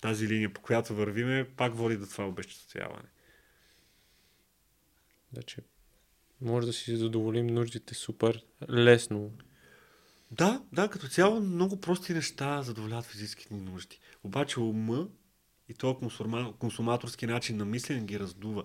тази 0.00 0.28
линия, 0.28 0.52
по 0.52 0.60
която 0.60 0.94
вървиме, 0.94 1.50
пак 1.56 1.74
води 1.74 1.96
до 1.96 2.06
това 2.06 2.28
обещатяване. 2.28 3.08
Че 5.46 5.62
може 6.40 6.66
да 6.66 6.72
си 6.72 6.96
задоволим 6.96 7.46
нуждите 7.46 7.94
супер 7.94 8.44
лесно. 8.70 9.32
Да, 10.30 10.62
да, 10.72 10.88
като 10.88 11.08
цяло 11.08 11.40
много 11.40 11.80
прости 11.80 12.14
неща 12.14 12.62
задоволяват 12.62 13.04
физическите 13.04 13.54
ни 13.54 13.60
нужди. 13.60 13.98
Обаче 14.24 14.60
ума 14.60 15.08
и 15.68 15.74
този 15.74 15.98
консуматорски 16.58 17.26
начин 17.26 17.56
на 17.56 17.64
мислене 17.64 18.04
ги 18.06 18.20
раздува. 18.20 18.64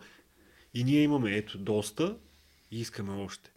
И 0.74 0.84
ние 0.84 1.02
имаме 1.02 1.38
ето 1.38 1.58
доста 1.58 2.18
и 2.72 2.80
искаме 2.80 3.14
още. 3.14 3.52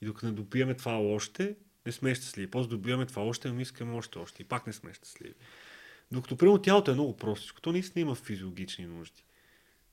И 0.00 0.06
докато 0.06 0.26
не 0.26 0.32
добиваме 0.32 0.74
това 0.74 0.98
още, 0.98 1.56
не 1.86 1.92
сме 1.92 2.14
щастливи. 2.14 2.50
После 2.50 2.70
добиваме 2.70 3.06
това 3.06 3.22
още, 3.22 3.52
но 3.52 3.60
искаме 3.60 3.94
още 3.94 4.18
още. 4.18 4.42
И 4.42 4.44
пак 4.44 4.66
не 4.66 4.72
сме 4.72 4.94
щастливи. 4.94 5.34
Докато, 6.12 6.36
примерно, 6.36 6.62
тялото 6.62 6.90
е 6.90 6.94
много 6.94 7.16
простичко. 7.16 7.60
То 7.60 7.72
наистина 7.72 8.00
има 8.00 8.14
физиологични 8.14 8.86
нужди. 8.86 9.24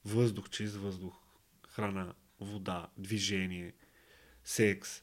Въздух, 0.04 0.50
чист 0.50 0.74
въздух, 0.74 1.14
храна, 1.68 2.14
вода, 2.40 2.88
движение, 2.98 3.72
секс. 4.44 5.02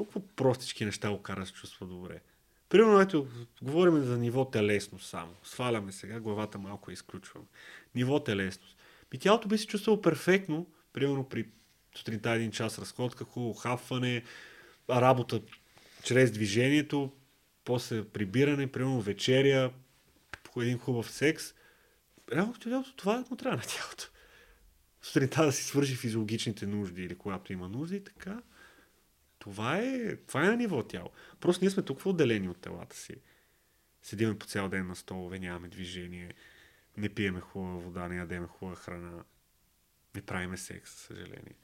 Толкова 0.00 0.20
простички 0.36 0.84
неща 0.84 1.10
го 1.10 1.22
кара 1.22 1.40
да 1.40 1.46
се 1.46 1.52
чувства 1.52 1.86
добре. 1.86 2.20
Примерно, 2.68 3.00
ето, 3.00 3.26
говорим 3.62 4.04
за 4.04 4.18
ниво 4.18 4.50
телесност 4.50 5.08
само. 5.08 5.34
Сваляме 5.44 5.92
сега, 5.92 6.20
главата 6.20 6.58
малко 6.58 6.90
изключвам. 6.90 7.46
Ниво 7.94 8.20
телесност. 8.20 8.76
И 9.12 9.18
тялото 9.18 9.48
би 9.48 9.58
се 9.58 9.66
чувствало 9.66 10.02
перфектно, 10.02 10.66
примерно 10.92 11.24
при 11.24 11.48
сутринта 11.96 12.30
един 12.30 12.50
час 12.50 12.78
разходка, 12.78 13.24
хубаво 13.24 13.54
хапване, 13.54 14.24
работа 14.90 15.40
чрез 16.04 16.32
движението, 16.32 17.12
после 17.64 18.04
прибиране, 18.04 18.72
примерно 18.72 19.00
вечеря, 19.00 19.72
един 20.56 20.78
хубав 20.78 21.10
секс. 21.10 21.54
Реално 22.32 22.54
тялото, 22.54 22.96
това 22.96 23.24
му 23.30 23.36
трябва 23.36 23.56
на 23.56 23.62
тялото. 23.62 24.10
Сутринта 25.02 25.44
да 25.44 25.52
си 25.52 25.64
свържи 25.64 25.96
физиологичните 25.96 26.66
нужди 26.66 27.02
или 27.02 27.18
когато 27.18 27.52
има 27.52 27.68
нужди, 27.68 28.04
така. 28.04 28.42
Това 29.40 29.78
е, 29.78 30.16
това 30.16 30.44
е 30.44 30.46
на 30.46 30.56
ниво 30.56 30.82
тяло. 30.82 31.10
Просто 31.40 31.64
ние 31.64 31.70
сме 31.70 31.82
толкова 31.82 32.10
отделени 32.10 32.48
от 32.48 32.60
телата 32.60 32.96
си. 32.96 33.16
Седиме 34.02 34.38
по 34.38 34.46
цял 34.46 34.68
ден 34.68 34.86
на 34.86 34.96
столове, 34.96 35.38
нямаме 35.38 35.68
движение, 35.68 36.34
не 36.96 37.08
пиеме 37.08 37.40
хубава 37.40 37.78
вода, 37.78 38.08
не 38.08 38.16
ядеме 38.16 38.46
хубава 38.46 38.76
храна, 38.76 39.24
не 40.14 40.22
правиме 40.22 40.56
секс, 40.56 40.90
съжаление. 40.90 41.54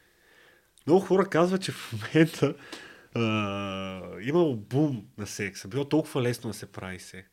Много 0.87 1.01
хора 1.01 1.31
казват, 1.31 1.63
че 1.63 1.73
в 1.73 1.93
момента 1.93 2.57
а, 3.15 4.21
имало 4.21 4.57
бум 4.57 5.09
на 5.19 5.27
секса. 5.27 5.69
Било 5.69 5.89
толкова 5.89 6.23
лесно 6.23 6.51
да 6.51 6.55
се 6.55 6.73
прави 6.73 7.01
секс. 7.01 7.29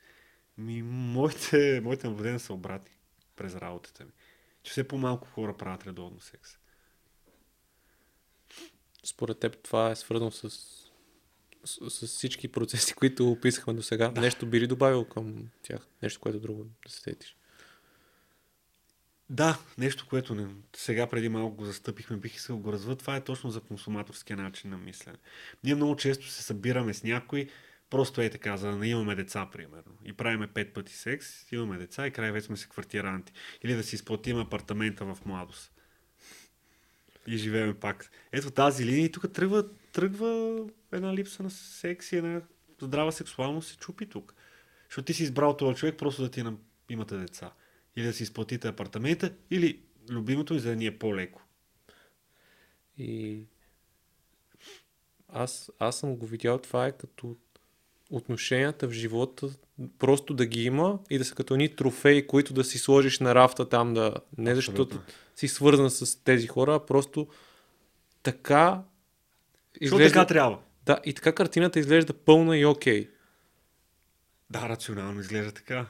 Ми, 0.58 0.82
моите, 0.84 1.82
моите 1.84 2.08
наблюдения 2.08 2.40
са 2.40 2.54
обратни 2.54 2.92
през 3.36 3.56
работата 3.56 4.06
ми. 4.06 4.12
Че 4.64 4.72
все 4.72 4.88
по-малко 4.88 5.28
хора 5.28 5.58
правят 5.58 5.88
редовно 5.88 6.20
секс. 6.20 6.58
Според 9.04 9.40
теб 9.40 9.64
това 9.64 9.92
е 9.92 9.96
свързано 9.96 10.32
с, 10.32 10.50
с, 11.66 11.90
с 11.90 12.08
всички 12.08 12.48
процеси, 12.48 12.94
които 12.96 13.32
описахме 13.32 13.74
до 13.74 13.84
сега. 13.84 14.10
Да. 14.10 14.22
Нещо 14.22 14.46
би 14.46 14.62
ли 14.62 14.68
добавил 14.68 15.06
към 15.06 15.50
тях? 15.62 15.88
Нещо, 16.04 16.20
което 16.20 16.40
друго 16.40 16.66
да 16.86 16.92
се 16.92 17.00
сетиш? 17.00 17.36
Да, 19.30 19.60
нещо, 19.78 20.06
което 20.10 20.36
не, 20.36 20.48
сега 20.76 21.08
преди 21.08 21.30
малко 21.30 21.56
го 21.56 21.66
застъпихме, 21.66 22.18
бих 22.18 22.36
искал 22.36 22.58
го 22.58 22.74
развът, 22.74 23.00
това 23.00 23.16
е 23.16 23.24
точно 23.24 23.52
за 23.52 23.62
консуматорския 23.62 24.38
начин 24.38 24.70
на 24.70 24.78
мислене. 24.78 25.18
Ние 25.64 25.76
много 25.76 25.96
често 25.96 26.28
се 26.28 26.44
събираме 26.44 26.94
с 26.94 27.04
някой, 27.04 27.50
просто 27.90 28.22
е 28.22 28.30
така, 28.30 28.58
за 28.58 28.72
да 28.72 28.76
не 28.76 28.88
имаме 28.88 29.16
деца, 29.16 29.50
примерно. 29.52 29.98
И 30.06 30.14
правиме 30.14 30.48
пет 30.48 30.74
пъти 30.74 30.94
секс, 30.94 31.52
имаме 31.52 31.78
деца 31.78 32.08
и 32.08 32.12
край 32.12 32.32
вече 32.32 32.46
сме 32.46 32.58
се 32.58 32.70
квартиранти. 32.70 33.34
Или 33.64 33.74
да 33.74 33.84
си 33.84 33.96
изплатим 33.96 34.40
апартамента 34.40 35.06
в 35.06 35.18
младост. 35.26 35.73
И 37.28 37.38
живеем 37.38 37.76
пак. 37.80 38.12
Ето 38.32 38.52
тази 38.52 38.86
линия 38.86 39.06
и 39.06 39.12
тук 39.12 39.34
тръгва, 39.34 39.66
тръгва 39.94 40.60
една 40.92 41.14
липса 41.14 41.44
на 41.44 41.50
секс 41.50 42.12
и 42.12 42.18
една 42.18 42.42
здрава 42.82 43.12
сексуалност 43.12 43.70
се 43.70 43.78
чупи 43.78 44.10
тук. 44.10 44.36
Защото 44.90 45.06
ти 45.06 45.14
си 45.14 45.24
избрал 45.24 45.58
този 45.58 45.76
човек 45.76 45.98
просто 45.98 46.22
да 46.22 46.32
ти 46.32 46.44
имате 46.90 47.18
деца 47.18 47.54
или 47.96 48.06
да 48.06 48.14
си 48.14 48.24
изплатите 48.24 48.68
апартамента, 48.68 49.34
или 49.52 49.82
любимото 50.10 50.54
ми 50.54 50.60
за 50.60 50.70
да 50.70 50.76
ни 50.76 50.86
е 50.86 51.00
по-леко. 51.00 51.42
И 52.98 53.40
аз, 55.28 55.72
аз 55.80 56.00
съм 56.00 56.16
го 56.16 56.26
видял 56.26 56.58
това 56.58 56.88
е 56.88 56.98
като 56.98 57.38
отношенията 58.16 58.88
в 58.88 58.92
живота 58.92 59.50
просто 60.00 60.34
да 60.34 60.46
ги 60.46 60.64
има 60.64 61.00
и 61.10 61.18
да 61.18 61.26
са 61.26 61.36
като 61.36 61.56
ни 61.56 61.76
трофеи, 61.76 62.28
които 62.28 62.54
да 62.54 62.64
си 62.64 62.78
сложиш 62.78 63.20
на 63.20 63.36
рафта 63.36 63.70
там 63.70 63.94
да... 63.94 64.02
Не 64.38 64.52
Абсолютно. 64.52 64.56
защото 64.56 65.00
си 65.36 65.48
свързан 65.48 65.90
с 65.90 66.24
тези 66.24 66.48
хора, 66.48 66.76
а 66.76 66.86
просто 66.86 67.28
така... 68.24 68.84
Изглежда... 69.82 70.14
така 70.14 70.28
трябва. 70.28 70.60
Да, 70.86 71.00
и 71.06 71.14
така 71.14 71.36
картината 71.36 71.80
изглежда 71.80 72.14
пълна 72.14 72.58
и 72.58 72.66
окей. 72.66 73.04
Okay. 73.04 73.10
Да, 74.50 74.70
рационално 74.70 75.20
изглежда 75.20 75.52
така. 75.52 75.86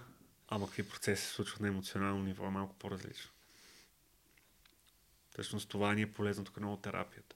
Ама 0.48 0.66
какви 0.66 0.84
процеси 0.84 1.26
се 1.26 1.34
случват 1.34 1.60
на 1.60 1.68
емоционално 1.68 2.24
ниво 2.24 2.46
е 2.46 2.50
малко 2.50 2.76
по-различно. 2.80 3.32
Всъщност 5.32 5.70
това 5.70 5.94
ни 5.94 6.02
е 6.02 6.12
полезно 6.12 6.44
тук 6.46 6.60
много 6.60 6.78
терапията. 6.78 7.36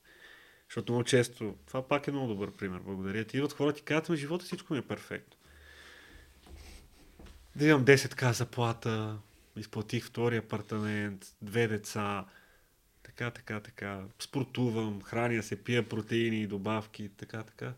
Защото 0.70 0.91
много 0.91 1.03
често, 1.03 1.55
това 1.65 1.88
пак 1.88 2.07
е 2.07 2.11
много 2.11 2.28
добър 2.28 2.51
пример, 2.51 2.80
благодаря 2.80 3.24
ти. 3.24 3.38
Идват 3.38 3.53
хора 3.53 3.74
ти 3.74 3.82
казват, 3.82 4.09
ми 4.09 4.18
живота 4.18 4.45
всичко 4.45 4.74
ми 4.74 4.80
е 4.80 4.88
перфектно. 4.88 5.38
Да 7.55 7.65
имам 7.65 7.86
10к 7.86 8.32
заплата, 8.32 9.18
изплатих 9.55 10.05
втори 10.05 10.38
апартамент, 10.38 11.36
две 11.41 11.68
деца, 11.68 12.26
така, 13.03 13.32
така, 13.32 13.59
така. 13.59 14.03
Спортувам, 14.20 15.01
храня 15.01 15.43
се, 15.43 15.63
пия 15.63 15.89
протеини, 15.89 16.47
добавки, 16.47 17.09
така, 17.18 17.43
така. 17.43 17.74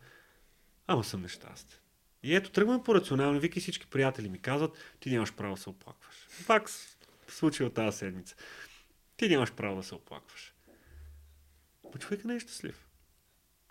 Ама 0.88 1.04
съм 1.04 1.22
нещастен. 1.22 1.80
И 2.24 2.36
ето, 2.36 2.52
тръгваме 2.52 2.84
по 2.84 2.96
рационално. 2.96 3.40
Вики 3.40 3.60
всички 3.60 3.88
приятели 3.88 4.30
ми 4.30 4.40
казват, 4.40 4.78
ти 5.00 5.10
нямаш 5.10 5.34
право 5.34 5.56
да 5.56 5.62
се 5.62 5.70
оплакваш. 5.70 6.16
Пак 6.48 6.70
случи 7.28 7.64
от 7.64 7.74
тази 7.74 7.98
седмица. 7.98 8.36
Ти 9.18 9.30
нямаш 9.30 9.52
право 9.52 9.76
да 9.76 9.84
се 9.84 9.96
оплакваш. 9.96 10.54
Но 11.94 12.00
човека 12.00 12.28
не 12.28 12.36
е 12.36 12.40
щастлив. 12.40 12.88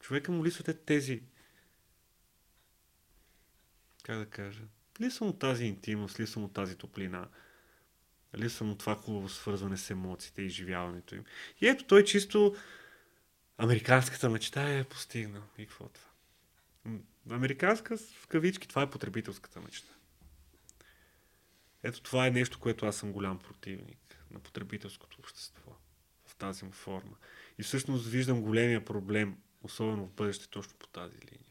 Човека 0.01 0.33
му 0.33 0.45
липсват 0.45 0.85
тези 0.85 1.23
как 4.09 4.19
да 4.19 4.27
кажа, 4.27 4.63
липсва 5.01 5.27
му 5.27 5.33
тази 5.33 5.65
интимност, 5.65 6.21
липсва 6.21 6.41
му 6.41 6.49
тази 6.49 6.77
топлина, 6.77 7.29
липсва 8.37 8.67
му 8.67 8.75
това 8.75 8.95
хубаво 8.95 9.29
свързване 9.29 9.77
с 9.77 9.91
емоциите 9.91 10.43
и 10.43 10.47
изживяването 10.47 11.15
им. 11.15 11.25
И 11.61 11.69
ето 11.69 11.85
той 11.85 12.05
чисто 12.05 12.57
американската 13.59 14.31
мечта 14.31 14.79
е 14.79 14.85
постигнал. 14.85 15.43
И 15.59 15.67
какво 15.67 15.85
е 15.85 15.89
това? 15.89 16.09
Американска 17.31 17.97
в 17.99 18.27
кавички, 18.27 18.69
това 18.69 18.83
е 18.83 18.91
потребителската 18.91 19.61
мечта. 19.61 19.93
Ето 21.83 22.03
това 22.03 22.27
е 22.27 22.31
нещо, 22.31 22.61
което 22.61 22.87
аз 22.87 22.97
съм 22.97 23.13
голям 23.13 23.39
противник 23.39 24.19
на 24.31 24.41
потребителското 24.41 25.17
общество 25.21 25.77
в 26.27 26.37
тази 26.37 26.65
му 26.65 26.73
форма. 26.73 27.17
И 27.59 27.63
всъщност 27.63 28.07
виждам 28.07 28.43
големия 28.43 28.85
проблем, 28.85 29.37
особено 29.63 30.07
в 30.07 30.13
бъдеще, 30.13 30.49
точно 30.49 30.75
по 30.79 30.87
тази 30.87 31.17
линия 31.17 31.49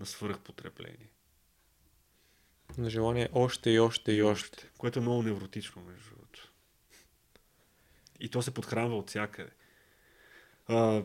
на 0.00 0.06
свръхпотребление. 0.06 1.10
На 2.78 2.90
желание 2.90 3.28
още 3.32 3.70
и 3.70 3.80
още 3.80 4.12
и 4.12 4.22
още. 4.22 4.70
Което 4.78 4.98
е 4.98 5.02
много 5.02 5.22
невротично, 5.22 5.82
между 5.82 6.10
другото. 6.10 6.52
И 8.20 8.28
то 8.28 8.42
се 8.42 8.54
подхранва 8.54 8.98
от 8.98 9.08
всякъде. 9.08 9.50
А, 10.66 11.02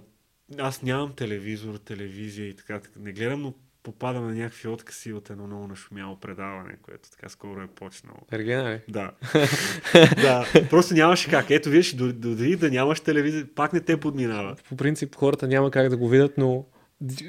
аз 0.58 0.82
нямам 0.82 1.16
телевизор, 1.16 1.76
телевизия 1.76 2.48
и 2.48 2.56
така. 2.56 2.82
Не 2.96 3.14
гледам, 3.14 3.42
но 3.42 3.54
попадам 3.86 4.28
на 4.28 4.34
някакви 4.34 4.68
откази 4.68 5.14
от 5.14 5.30
едно 5.30 5.48
много 5.48 5.68
нашумяло 5.68 6.20
предаване, 6.20 6.76
което 6.82 7.12
така 7.12 7.30
скоро 7.30 7.62
е 7.62 7.68
почнало. 7.68 8.18
Ергена 8.32 8.72
ли? 8.72 8.80
Да. 8.88 9.12
да. 10.22 10.46
Просто 10.70 10.94
нямаше 10.94 11.30
как. 11.30 11.50
Ето, 11.50 11.70
виж, 11.70 11.94
дори 11.94 12.56
да 12.56 12.70
нямаш 12.70 13.00
телевизия, 13.00 13.48
пак 13.56 13.74
не 13.74 13.80
те 13.80 14.00
подминава. 14.00 14.56
По 14.70 14.78
принцип, 14.78 15.16
хората 15.16 15.48
няма 15.48 15.72
как 15.72 15.90
да 15.90 15.98
го 15.98 16.10
видят, 16.10 16.38
но 16.38 16.66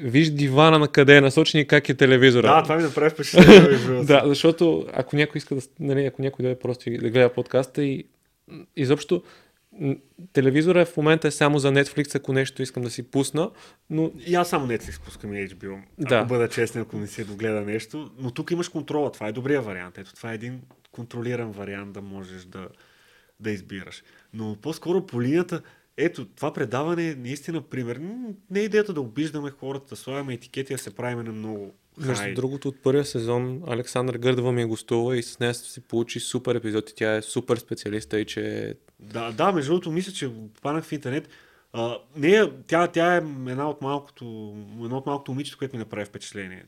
виж 0.03 0.29
дивана 0.29 0.79
на 0.79 0.87
къде 0.87 1.17
е 1.17 1.21
насочен 1.21 1.61
и 1.61 1.67
как 1.67 1.89
е 1.89 1.93
телевизора. 1.93 2.47
Да, 2.47 2.63
това 2.63 2.75
ми 2.75 2.83
направи 2.83 3.09
впечатление. 3.09 4.03
да, 4.03 4.23
защото 4.25 4.87
ако 4.93 5.15
някой 5.15 5.39
иска 5.39 5.55
да, 5.55 5.61
нали, 5.79 6.05
ако 6.05 6.21
някой 6.21 6.45
да 6.45 6.51
е 6.51 6.59
просто 6.59 6.89
да 6.89 7.09
гледа 7.09 7.33
подкаста 7.33 7.83
и 7.83 8.03
изобщо 8.75 9.23
телевизора 10.33 10.85
в 10.85 10.97
момента 10.97 11.27
е 11.27 11.31
само 11.31 11.59
за 11.59 11.71
Netflix, 11.71 12.15
ако 12.15 12.33
нещо 12.33 12.61
искам 12.61 12.83
да 12.83 12.89
си 12.89 13.03
пусна, 13.03 13.51
но... 13.89 14.11
И 14.25 14.35
аз 14.35 14.49
само 14.49 14.67
Netflix 14.67 15.01
пускам 15.01 15.33
и 15.33 15.49
HBO, 15.49 15.81
да. 15.99 16.15
ако 16.15 16.27
бъда 16.27 16.49
честен, 16.49 16.81
ако 16.81 16.97
не 16.97 17.07
си 17.07 17.23
догледа 17.23 17.61
нещо, 17.61 18.11
но 18.17 18.31
тук 18.31 18.51
имаш 18.51 18.69
контрола, 18.69 19.11
това 19.11 19.27
е 19.27 19.31
добрия 19.31 19.61
вариант. 19.61 19.97
Ето, 19.97 20.15
това 20.15 20.31
е 20.31 20.35
един 20.35 20.61
контролиран 20.91 21.51
вариант 21.51 21.91
да 21.91 22.01
можеш 22.01 22.43
да, 22.45 22.67
да 23.39 23.51
избираш. 23.51 24.03
Но 24.33 24.57
по-скоро 24.61 25.05
по 25.05 25.21
линията, 25.21 25.61
ето, 25.97 26.25
това 26.25 26.53
предаване 26.53 27.09
е 27.09 27.15
наистина 27.15 27.61
пример. 27.61 28.01
Не 28.51 28.59
е 28.59 28.63
идеята 28.63 28.93
да 28.93 29.01
обиждаме 29.01 29.49
хората, 29.49 29.85
да 29.89 29.95
слагаме 29.95 30.33
етикети, 30.33 30.73
да 30.73 30.79
се 30.79 30.95
правиме 30.95 31.23
на 31.23 31.31
много 31.31 31.73
между 31.97 32.33
другото, 32.33 32.67
от 32.67 32.83
първия 32.83 33.05
сезон 33.05 33.63
Александър 33.67 34.17
Гърдова 34.17 34.51
ми 34.51 34.61
е 34.61 34.65
гостува 34.65 35.17
и 35.17 35.23
с 35.23 35.39
нея 35.39 35.53
се 35.53 35.81
получи 35.81 36.19
супер 36.19 36.55
епизод 36.55 36.89
и 36.89 36.95
тя 36.95 37.15
е 37.15 37.21
супер 37.21 37.57
специалиста 37.57 38.19
и 38.19 38.25
че... 38.25 38.75
Да, 38.99 39.31
да, 39.31 39.51
между 39.51 39.71
другото, 39.71 39.91
мисля, 39.91 40.11
че 40.11 40.29
попаднах 40.55 40.83
в 40.83 40.91
интернет. 40.91 41.29
А, 41.73 41.97
не, 42.15 42.51
тя, 42.67 42.87
тя 42.87 43.15
е 43.15 43.17
една 43.17 43.69
от 43.69 43.81
малкото, 43.81 44.55
едно 44.83 44.97
от 44.97 45.05
малкото 45.05 45.31
момичето, 45.31 45.57
което 45.57 45.75
ми 45.75 45.79
направи 45.79 46.05
впечатление. 46.05 46.65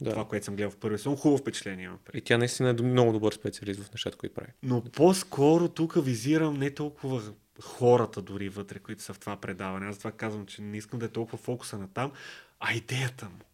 Да. 0.00 0.10
Това, 0.10 0.24
което 0.24 0.44
съм 0.44 0.56
гледал 0.56 0.70
в 0.70 0.76
първи 0.76 0.98
сезон, 0.98 1.16
хубаво 1.16 1.38
впечатление 1.38 1.84
имам. 1.84 1.98
И 2.14 2.20
тя 2.20 2.38
наистина 2.38 2.70
е 2.70 2.72
много 2.72 3.12
добър 3.12 3.32
специалист 3.32 3.82
в 3.82 3.92
нещата, 3.92 4.16
които 4.16 4.34
прави. 4.34 4.48
Но 4.62 4.84
по-скоро 4.84 5.68
тук 5.68 6.04
визирам 6.04 6.54
не 6.54 6.70
толкова 6.70 7.22
хората 7.62 8.22
дори 8.22 8.48
вътре, 8.48 8.78
които 8.78 9.02
са 9.02 9.14
в 9.14 9.18
това 9.18 9.36
предаване. 9.36 9.86
Аз 9.86 9.98
това 9.98 10.12
казвам, 10.12 10.46
че 10.46 10.62
не 10.62 10.76
искам 10.76 10.98
да 10.98 11.06
е 11.06 11.08
толкова 11.08 11.38
фокуса 11.38 11.78
на 11.78 11.88
там, 11.88 12.12
а 12.60 12.74
идеята 12.74 13.24
му. 13.24 13.44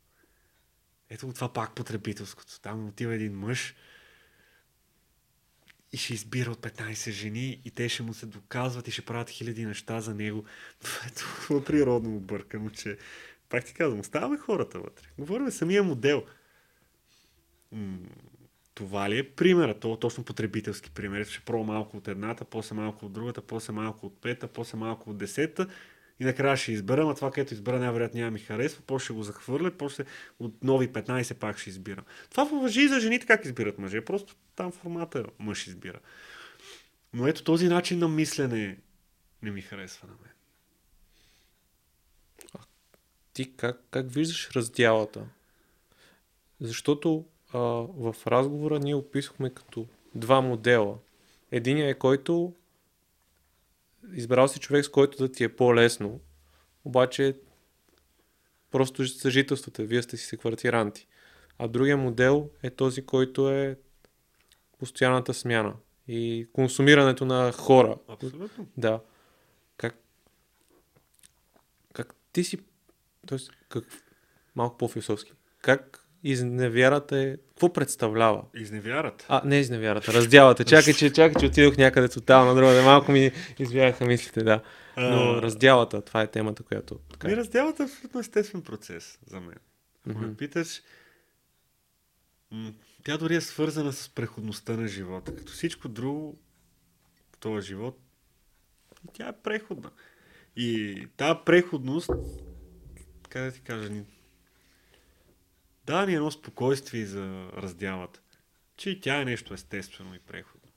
Ето 1.11 1.33
това 1.33 1.53
пак 1.53 1.75
потребителското. 1.75 2.61
Там 2.61 2.89
отива 2.89 3.15
един 3.15 3.39
мъж 3.39 3.75
и 5.93 5.97
ще 5.97 6.15
избира 6.15 6.51
от 6.51 6.59
15 6.59 7.11
жени 7.11 7.61
и 7.65 7.71
те 7.71 7.89
ще 7.89 8.03
му 8.03 8.15
се 8.15 8.27
доказват 8.27 8.89
и 8.89 8.91
ще 8.91 9.03
правят 9.03 9.31
хиляди 9.31 9.67
неща 9.67 10.01
за 10.01 10.15
него. 10.15 10.45
Това 10.81 11.07
е 11.07 11.11
толкова 11.11 11.65
природно 11.65 12.17
объркано, 12.17 12.71
че 12.71 12.99
пак 13.49 13.65
ти 13.65 13.75
казвам, 13.75 14.01
оставаме 14.01 14.39
хората 14.39 14.81
вътре. 14.81 15.09
Говорим 15.19 15.51
самия 15.51 15.83
модел. 15.83 16.25
това 18.75 19.11
ли 19.11 19.19
е 19.19 19.31
примера? 19.31 19.81
То 19.81 19.95
е 19.95 19.99
точно 19.99 20.25
потребителски 20.25 20.91
пример. 20.91 21.25
Ще 21.25 21.41
пробва 21.41 21.65
малко 21.65 21.97
от 21.97 22.09
едната, 22.09 22.45
после 22.45 22.75
малко 22.75 23.07
от 23.07 23.13
другата, 23.13 23.43
после 23.43 23.73
малко 23.73 24.07
от 24.07 24.21
пета, 24.21 24.49
после 24.49 24.79
малко 24.79 25.11
от 25.11 25.19
десета 25.19 25.67
и 26.21 26.25
накрая 26.25 26.57
ще 26.57 26.73
избера, 26.73 27.11
а 27.11 27.15
това, 27.15 27.31
което 27.31 27.55
избера, 27.55 27.79
най-вероятно 27.79 28.21
няма 28.21 28.31
ми 28.31 28.39
харесва, 28.39 28.83
после 28.87 29.05
ще 29.05 29.13
го 29.13 29.23
захвърля, 29.23 29.71
после 29.71 30.05
от 30.39 30.65
нови 30.65 30.89
15 30.89 31.35
пак 31.35 31.59
ще 31.59 31.71
избирам. 31.71 32.05
Това 32.31 32.45
въжи 32.45 32.81
и 32.81 32.89
за 32.89 33.01
жените 33.01 33.27
как 33.27 33.45
избират 33.45 33.79
мъже, 33.79 34.05
просто 34.05 34.35
там 34.57 34.73
формата 34.73 35.25
мъж 35.39 35.67
избира. 35.67 35.99
Но 37.13 37.27
ето 37.27 37.45
този 37.45 37.69
начин 37.69 37.99
на 37.99 38.09
мислене 38.09 38.79
не 39.43 39.51
ми 39.51 39.63
харесва 39.63 40.09
на 40.09 40.15
мен. 40.23 40.33
А 42.55 42.59
ти 43.33 43.57
как, 43.57 43.81
как 43.91 44.11
виждаш 44.11 44.51
раздялата? 44.51 45.27
Защото 46.61 47.25
а, 47.53 47.59
в 47.59 48.17
разговора 48.27 48.79
ние 48.79 48.95
описахме 48.95 49.51
като 49.51 49.87
два 50.15 50.41
модела. 50.41 50.99
Единият 51.51 51.97
е 51.97 51.99
който 51.99 52.55
избрал 54.13 54.49
си 54.49 54.61
човек, 54.61 54.85
с 54.85 54.89
който 54.89 55.19
да 55.19 55.33
ти 55.33 55.45
е 55.45 55.57
по-лесно, 55.57 56.21
обаче 56.85 57.37
просто 58.71 59.07
съжителствате, 59.09 59.85
вие 59.85 60.03
сте 60.03 60.17
си 60.17 60.27
се 60.27 60.37
квартиранти. 60.37 61.07
А 61.59 61.69
другия 61.69 61.97
модел 61.97 62.51
е 62.63 62.71
този, 62.71 63.07
който 63.07 63.51
е 63.51 63.79
постоянната 64.79 65.35
смяна 65.35 65.75
и 66.09 66.49
консумирането 66.53 67.25
на 67.25 67.53
хора. 67.53 67.97
Абсолютно. 68.09 68.67
Да. 68.77 69.01
Как, 69.77 69.95
как 71.93 72.15
ти 72.33 72.45
си, 72.45 72.59
т.е. 73.27 73.39
как, 73.69 73.85
малко 74.55 74.79
по-философски, 74.79 75.33
как 75.63 76.06
Изневярата 76.25 77.19
е... 77.19 77.37
Какво 77.37 77.73
представлява? 77.73 78.45
Изневярата? 78.55 79.27
А, 79.29 79.43
не 79.45 79.59
изневярата, 79.59 80.13
раздялата. 80.13 80.65
Чакай, 80.65 80.95
че, 80.95 81.13
чакай, 81.13 81.41
че 81.41 81.47
отидох 81.47 81.77
някъде 81.77 82.09
тотално 82.09 82.55
друга. 82.55 82.75
Да 82.75 82.83
малко 82.83 83.13
ми 83.13 83.31
извяха 83.59 84.05
мислите, 84.05 84.43
да. 84.43 84.63
Но 84.97 85.43
раздялата, 85.43 86.03
това 86.03 86.23
е 86.23 86.27
темата, 86.27 86.63
която... 86.63 86.99
Така... 87.11 87.31
И 87.31 87.37
раздялата 87.37 87.83
е 87.83 87.87
абсолютно 87.87 88.21
естествен 88.21 88.63
процес 88.63 89.19
за 89.27 89.41
мен. 89.41 89.59
Ако 90.11 90.19
mm-hmm. 90.19 90.27
ме 90.27 90.37
питаш, 90.37 90.83
тя 93.05 93.17
дори 93.17 93.35
е 93.35 93.41
свързана 93.41 93.93
с 93.93 94.09
преходността 94.09 94.77
на 94.77 94.89
живота. 94.89 95.37
Като 95.37 95.53
всичко 95.53 95.89
друго 95.89 96.39
в 97.37 97.39
този 97.39 97.67
живот, 97.67 97.99
тя 99.13 99.29
е 99.29 99.43
преходна. 99.43 99.91
И 100.57 101.07
тази 101.17 101.39
преходност, 101.45 102.11
как 103.29 103.43
да 103.43 103.53
ти 103.53 103.61
кажа, 103.61 103.91
да 105.87 106.07
ни 106.07 106.15
едно 106.15 106.31
спокойствие 106.31 107.07
за 107.07 107.49
раздялата, 107.57 108.21
че 108.77 108.91
и 108.91 109.01
тя 109.01 109.21
е 109.21 109.25
нещо 109.25 109.55
естествено 109.55 110.15
и 110.15 110.19
преходно. 110.19 110.71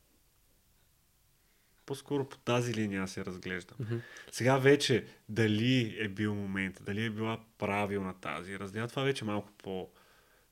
По-скоро 1.86 2.30
по 2.30 2.38
тази 2.38 2.74
линия 2.74 3.08
се 3.08 3.26
разглеждам. 3.26 3.78
Mm-hmm. 3.82 4.02
Сега 4.32 4.58
вече 4.58 5.06
дали 5.30 5.98
е 6.00 6.08
бил 6.08 6.36
момент, 6.36 6.82
дали 6.82 7.06
е 7.06 7.10
била 7.10 7.40
правилна 7.58 8.14
тази 8.22 8.60
раздяла, 8.60 8.88
това 8.88 9.04
вече 9.04 9.26
е 9.26 9.28
малко 9.28 9.50
по... 9.58 9.90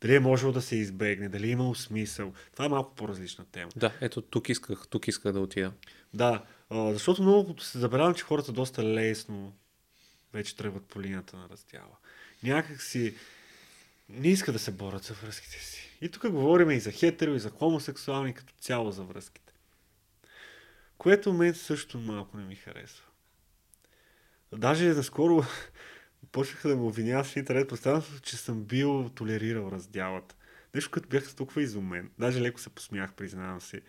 Дали 0.02 0.16
е 0.16 0.20
можело 0.20 0.52
да 0.52 0.62
се 0.62 0.76
избегне, 0.76 1.30
дали 1.30 1.48
е 1.48 1.52
имало 1.52 1.76
смисъл. 1.76 2.34
Това 2.54 2.66
е 2.66 2.70
малко 2.70 2.96
по-различна 2.96 3.46
тема. 3.46 3.72
Да, 3.76 3.94
ето 4.02 4.22
тук 4.22 4.50
исках, 4.50 4.88
тук 4.90 5.08
исках 5.08 5.34
да 5.34 5.40
отида. 5.40 5.74
Да, 6.14 6.46
защото 6.72 7.22
много 7.22 7.60
се 7.60 7.80
забелявам, 7.80 8.14
че 8.14 8.24
хората 8.24 8.52
доста 8.52 8.84
лесно 8.84 9.54
вече 10.34 10.56
тръгват 10.56 10.86
по 10.86 11.02
линията 11.02 11.38
на 11.38 11.50
раздяла. 11.50 11.98
Някак 12.44 12.82
си 12.82 13.16
не 14.10 14.28
иска 14.28 14.52
да 14.52 14.60
се 14.60 14.72
борят 14.72 15.04
за 15.04 15.14
връзките 15.14 15.60
си. 15.60 15.98
И 16.02 16.10
тук 16.10 16.30
говорим 16.32 16.72
и 16.72 16.80
за 16.80 16.92
хетеро, 16.92 17.36
и 17.36 17.40
за 17.40 17.50
хомосексуални, 17.50 18.34
като 18.34 18.54
цяло 18.60 18.92
за 18.92 19.04
връзките. 19.04 19.54
Което 20.98 21.34
мен 21.34 21.56
също 21.56 22.00
малко 22.00 22.38
не 22.38 22.44
ми 22.44 22.56
харесва. 22.56 23.06
Даже 24.56 24.86
наскоро 24.86 25.44
почнаха 26.32 26.70
да 26.70 26.76
ме 26.76 26.82
обвиняват 26.82 27.26
в 27.26 27.36
интернет 27.36 27.70
пространството, 27.70 28.22
че 28.22 28.38
съм 28.38 28.64
бил 28.64 29.10
толерирал 29.16 29.72
раздялата. 29.72 30.36
Нещо, 30.74 30.92
като 30.92 31.10
бях 31.10 31.36
толкова 31.36 31.62
изумен. 31.62 32.12
Даже 32.20 32.42
леко 32.42 32.60
се 32.60 32.70
посмях, 32.70 33.14
признавам 33.14 33.62
си. 33.62 33.82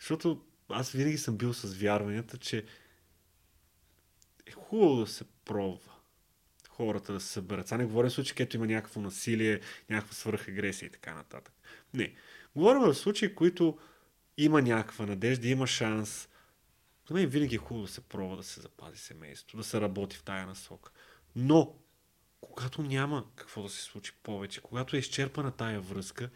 Защото 0.00 0.44
аз 0.68 0.92
винаги 0.92 1.18
съм 1.18 1.36
бил 1.36 1.54
с 1.54 1.74
вярванията, 1.74 2.38
че 2.38 2.64
е 4.46 4.50
хубаво 4.52 4.96
да 4.96 5.06
се 5.06 5.24
пробва 5.44 5.97
хората 6.78 7.12
да 7.12 7.20
се 7.20 7.28
съберат. 7.28 7.68
Сега 7.68 7.78
не 7.78 7.84
говорим 7.84 8.10
в 8.10 8.12
случай, 8.12 8.34
където 8.34 8.56
има 8.56 8.66
някакво 8.66 9.00
насилие, 9.00 9.60
някаква 9.90 10.14
свръхагресия 10.14 10.86
и 10.86 10.90
така 10.90 11.14
нататък. 11.14 11.54
Не. 11.94 12.14
Говорим 12.56 12.82
в 12.82 12.94
случаи, 12.94 13.34
които 13.34 13.78
има 14.36 14.62
някаква 14.62 15.06
надежда, 15.06 15.48
има 15.48 15.66
шанс 15.66 16.28
За 17.08 17.14
мен 17.14 17.26
винаги 17.26 17.54
е 17.54 17.58
хубаво 17.58 17.86
да 17.86 17.92
се 17.92 18.00
пробва 18.00 18.36
да 18.36 18.42
се 18.42 18.60
запази 18.60 18.98
семейството, 18.98 19.56
да 19.56 19.64
се 19.64 19.80
работи 19.80 20.16
в 20.16 20.22
тая 20.22 20.46
насока. 20.46 20.90
Но, 21.36 21.74
когато 22.40 22.82
няма 22.82 23.24
какво 23.36 23.62
да 23.62 23.68
се 23.68 23.82
случи 23.82 24.12
повече, 24.22 24.60
когато 24.60 24.96
е 24.96 24.98
изчерпана 24.98 25.50
тая 25.50 25.80
връзка, 25.80 26.30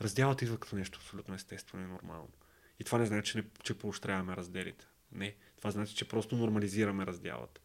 разделът 0.00 0.42
идва 0.42 0.58
като 0.58 0.76
нещо 0.76 0.98
абсолютно 1.02 1.34
естествено 1.34 1.84
и 1.84 1.86
нормално. 1.86 2.32
И 2.80 2.84
това 2.84 2.98
не 2.98 3.06
значи, 3.06 3.32
че, 3.32 3.38
не, 3.38 3.44
че 3.62 3.78
поощряваме 3.78 4.36
разделите. 4.36 4.86
Не. 5.12 5.34
Това 5.56 5.70
значи, 5.70 5.94
че 5.94 6.08
просто 6.08 6.36
нормализираме 6.36 7.06
разделата. 7.06 7.60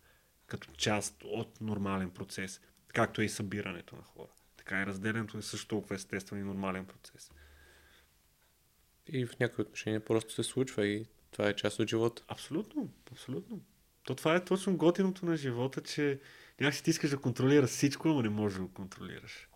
Като 0.47 0.71
част 0.77 1.23
от 1.23 1.61
нормален 1.61 2.09
процес. 2.09 2.61
Както 2.87 3.21
е 3.21 3.25
и 3.25 3.29
събирането 3.29 3.95
на 3.95 4.01
хора. 4.01 4.31
Така 4.57 4.81
и 4.81 4.85
разделянето 4.85 5.37
е 5.37 5.41
също 5.41 5.67
толкова 5.67 5.95
естествен 5.95 6.39
и 6.39 6.43
нормален 6.43 6.85
процес. 6.85 7.31
И 9.07 9.25
в 9.25 9.39
някои 9.39 9.61
отношения 9.61 10.05
просто 10.05 10.33
се 10.33 10.43
случва 10.43 10.87
и 10.87 11.05
това 11.31 11.49
е 11.49 11.55
част 11.55 11.79
от 11.79 11.89
живота. 11.89 12.23
Абсолютно, 12.27 12.89
абсолютно. 13.11 13.61
То 14.03 14.15
това 14.15 14.35
е 14.35 14.45
точно 14.45 14.77
готиното 14.77 15.25
на 15.25 15.37
живота, 15.37 15.81
че 15.81 16.19
някакси 16.61 16.83
ти 16.83 16.89
искаш 16.89 17.09
да 17.09 17.17
контролираш 17.17 17.69
всичко, 17.69 18.07
но 18.07 18.21
не 18.21 18.29
можеш 18.29 18.57
да 18.57 18.63
го 18.63 18.73
контролираш. 18.73 19.47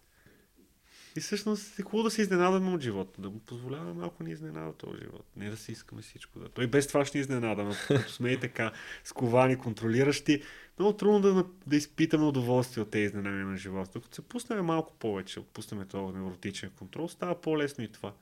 И 1.18 1.20
всъщност 1.20 1.80
е 1.80 1.82
хубаво 1.82 2.04
да 2.04 2.12
се 2.12 2.22
изненадаме 2.22 2.74
от 2.74 2.82
живота, 2.82 3.22
да 3.22 3.30
го 3.30 3.40
позволяваме 3.40 3.94
малко 3.94 4.24
ни 4.24 4.32
изненада 4.32 4.74
този 4.74 4.98
живот. 4.98 5.26
Не 5.36 5.50
да 5.50 5.58
си 5.58 5.72
искаме 5.72 6.02
всичко. 6.02 6.40
Да. 6.40 6.50
Той 6.50 6.68
без 6.68 6.88
това 6.88 7.06
ще 7.06 7.18
ни 7.18 7.22
изненада, 7.22 7.64
но 7.64 7.74
като 7.88 8.12
сме 8.12 8.32
и 8.32 8.40
така 8.40 8.72
сковани, 9.04 9.58
контролиращи, 9.58 10.44
много 10.80 10.98
трудно 10.98 11.20
да, 11.20 11.46
да 11.68 11.76
изпитаме 11.76 12.26
удоволствие 12.26 12.84
от 12.84 12.92
тези 12.92 13.06
изненади 13.06 13.44
на 13.44 13.58
живота. 13.58 13.92
Докато 13.94 14.16
се 14.16 14.22
пуснем 14.22 14.66
малко 14.66 14.94
повече, 14.94 15.40
отпуснем 15.40 15.88
този 15.88 16.18
невротичен 16.18 16.70
контрол, 16.70 17.08
става 17.08 17.42
по-лесно 17.42 17.84
и 17.84 17.92
това. 17.92 18.14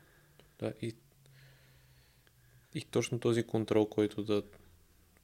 Да, 0.59 0.73
и, 0.81 0.93
и 2.73 2.81
точно 2.81 3.19
този 3.19 3.43
контрол, 3.43 3.85
който 3.85 4.23
да 4.23 4.43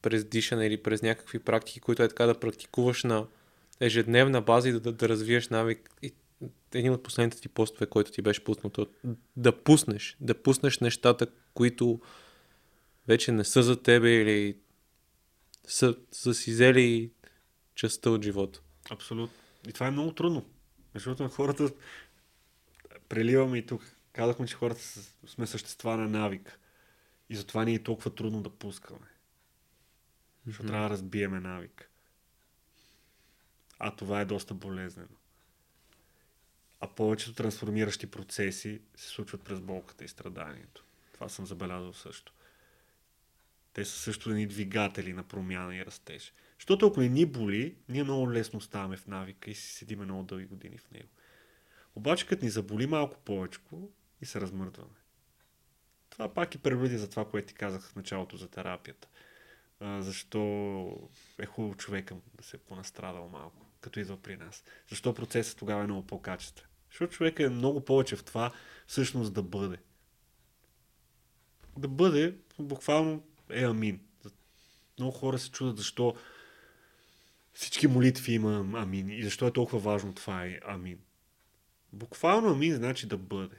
през 0.01 0.25
дишане 0.25 0.67
или 0.67 0.83
през 0.83 1.01
някакви 1.01 1.39
практики, 1.39 1.79
които 1.79 2.03
е 2.03 2.07
така 2.07 2.25
да 2.25 2.39
практикуваш 2.39 3.03
на 3.03 3.27
ежедневна 3.79 4.41
база 4.41 4.69
и 4.69 4.71
да, 4.71 4.79
да, 4.79 4.91
да 4.91 5.09
развиеш 5.09 5.49
навик. 5.49 5.89
И 6.01 6.13
един 6.73 6.93
от 6.93 7.03
последните 7.03 7.41
ти 7.41 7.49
постове, 7.49 7.85
който 7.85 8.11
ти 8.11 8.21
беше 8.21 8.43
пуснато, 8.43 8.87
да 9.37 9.63
пуснеш, 9.63 10.17
да 10.19 10.43
пуснеш 10.43 10.79
нещата, 10.79 11.27
които 11.53 12.01
вече 13.07 13.31
не 13.31 13.43
са 13.43 13.63
за 13.63 13.83
тебе 13.83 14.21
или 14.21 14.57
са, 15.67 15.97
са 16.11 16.33
си 16.33 16.51
взели 16.51 17.11
частта 17.75 18.09
от 18.09 18.23
живота. 18.23 18.61
Абсолютно. 18.89 19.35
И 19.67 19.73
това 19.73 19.87
е 19.87 19.91
много 19.91 20.13
трудно. 20.13 20.45
Защото 20.93 21.23
на 21.23 21.29
хората 21.29 21.71
преливаме 23.09 23.57
и 23.57 23.65
тук. 23.65 23.95
Казахме, 24.13 24.47
че 24.47 24.55
хората 24.55 24.81
сме 25.27 25.47
същества 25.47 25.97
на 25.97 26.07
навик. 26.07 26.59
И 27.29 27.35
затова 27.35 27.65
ни 27.65 27.75
е 27.75 27.83
толкова 27.83 28.15
трудно 28.15 28.41
да 28.41 28.49
пускаме. 28.49 29.07
Защото 30.45 30.67
mm-hmm. 30.67 30.71
трябва 30.71 30.89
да 30.89 30.93
разбиеме 30.93 31.39
навик. 31.39 31.89
А 33.79 33.95
това 33.95 34.21
е 34.21 34.25
доста 34.25 34.53
болезнено. 34.53 35.20
А 36.81 36.87
повечето 36.87 37.33
трансформиращи 37.33 38.11
процеси 38.11 38.81
се 38.95 39.07
случват 39.07 39.43
през 39.43 39.59
болката 39.59 40.03
и 40.03 40.07
страданието. 40.07 40.85
Това 41.13 41.29
съм 41.29 41.45
забелязал 41.45 41.93
също. 41.93 42.33
Те 43.73 43.85
са 43.85 43.99
също 43.99 44.29
едни 44.29 44.47
двигатели 44.47 45.13
на 45.13 45.23
промяна 45.23 45.75
и 45.75 45.85
растеж. 45.85 46.33
Защото 46.59 46.87
ако 46.87 46.99
не 46.99 47.09
ни 47.09 47.25
боли, 47.25 47.75
ние 47.89 48.03
много 48.03 48.31
лесно 48.31 48.57
оставаме 48.57 48.97
в 48.97 49.07
навика 49.07 49.51
и 49.51 49.55
си 49.55 49.73
седиме 49.73 50.05
много 50.05 50.23
дълги 50.23 50.45
години 50.45 50.77
в 50.77 50.91
него. 50.91 51.09
Обаче, 51.95 52.27
като 52.27 52.45
ни 52.45 52.51
заболи 52.51 52.87
малко 52.87 53.19
повече 53.19 53.59
и 54.21 54.25
се 54.25 54.41
размърдваме. 54.41 54.95
Това 56.09 56.33
пак 56.33 56.55
и 56.55 56.57
прелюдия 56.57 56.99
за 56.99 57.09
това, 57.09 57.29
което 57.29 57.47
ти 57.47 57.53
казах 57.53 57.81
в 57.81 57.95
началото 57.95 58.37
за 58.37 58.47
терапията. 58.47 59.07
А, 59.79 60.01
защо 60.01 61.09
е 61.39 61.45
хубаво 61.45 61.75
човека 61.75 62.15
да 62.35 62.43
се 62.43 62.57
е 62.57 62.59
понастрадал 62.59 63.29
малко, 63.29 63.65
като 63.81 63.99
идва 63.99 64.17
при 64.17 64.37
нас. 64.37 64.63
Защо 64.89 65.13
процесът 65.13 65.57
тогава 65.57 65.81
е 65.81 65.87
много 65.87 66.07
по-качествен. 66.07 66.65
Защото 66.91 67.13
човек 67.13 67.39
е 67.39 67.49
много 67.49 67.85
повече 67.85 68.15
в 68.15 68.23
това 68.23 68.51
всъщност 68.87 69.33
да 69.33 69.43
бъде. 69.43 69.77
Да 71.77 71.87
бъде, 71.87 72.35
буквално 72.59 73.23
е 73.49 73.63
амин. 73.63 73.99
Много 74.99 75.11
хора 75.11 75.39
се 75.39 75.51
чудят 75.51 75.77
защо 75.77 76.15
всички 77.53 77.87
молитви 77.87 78.33
има 78.33 78.81
амин 78.81 79.09
и 79.09 79.23
защо 79.23 79.47
е 79.47 79.53
толкова 79.53 79.79
важно 79.79 80.13
това 80.13 80.45
е 80.45 80.59
амин. 80.65 80.99
Буквално 81.93 82.49
амин 82.49 82.75
значи 82.75 83.07
да 83.07 83.17
бъде. 83.17 83.55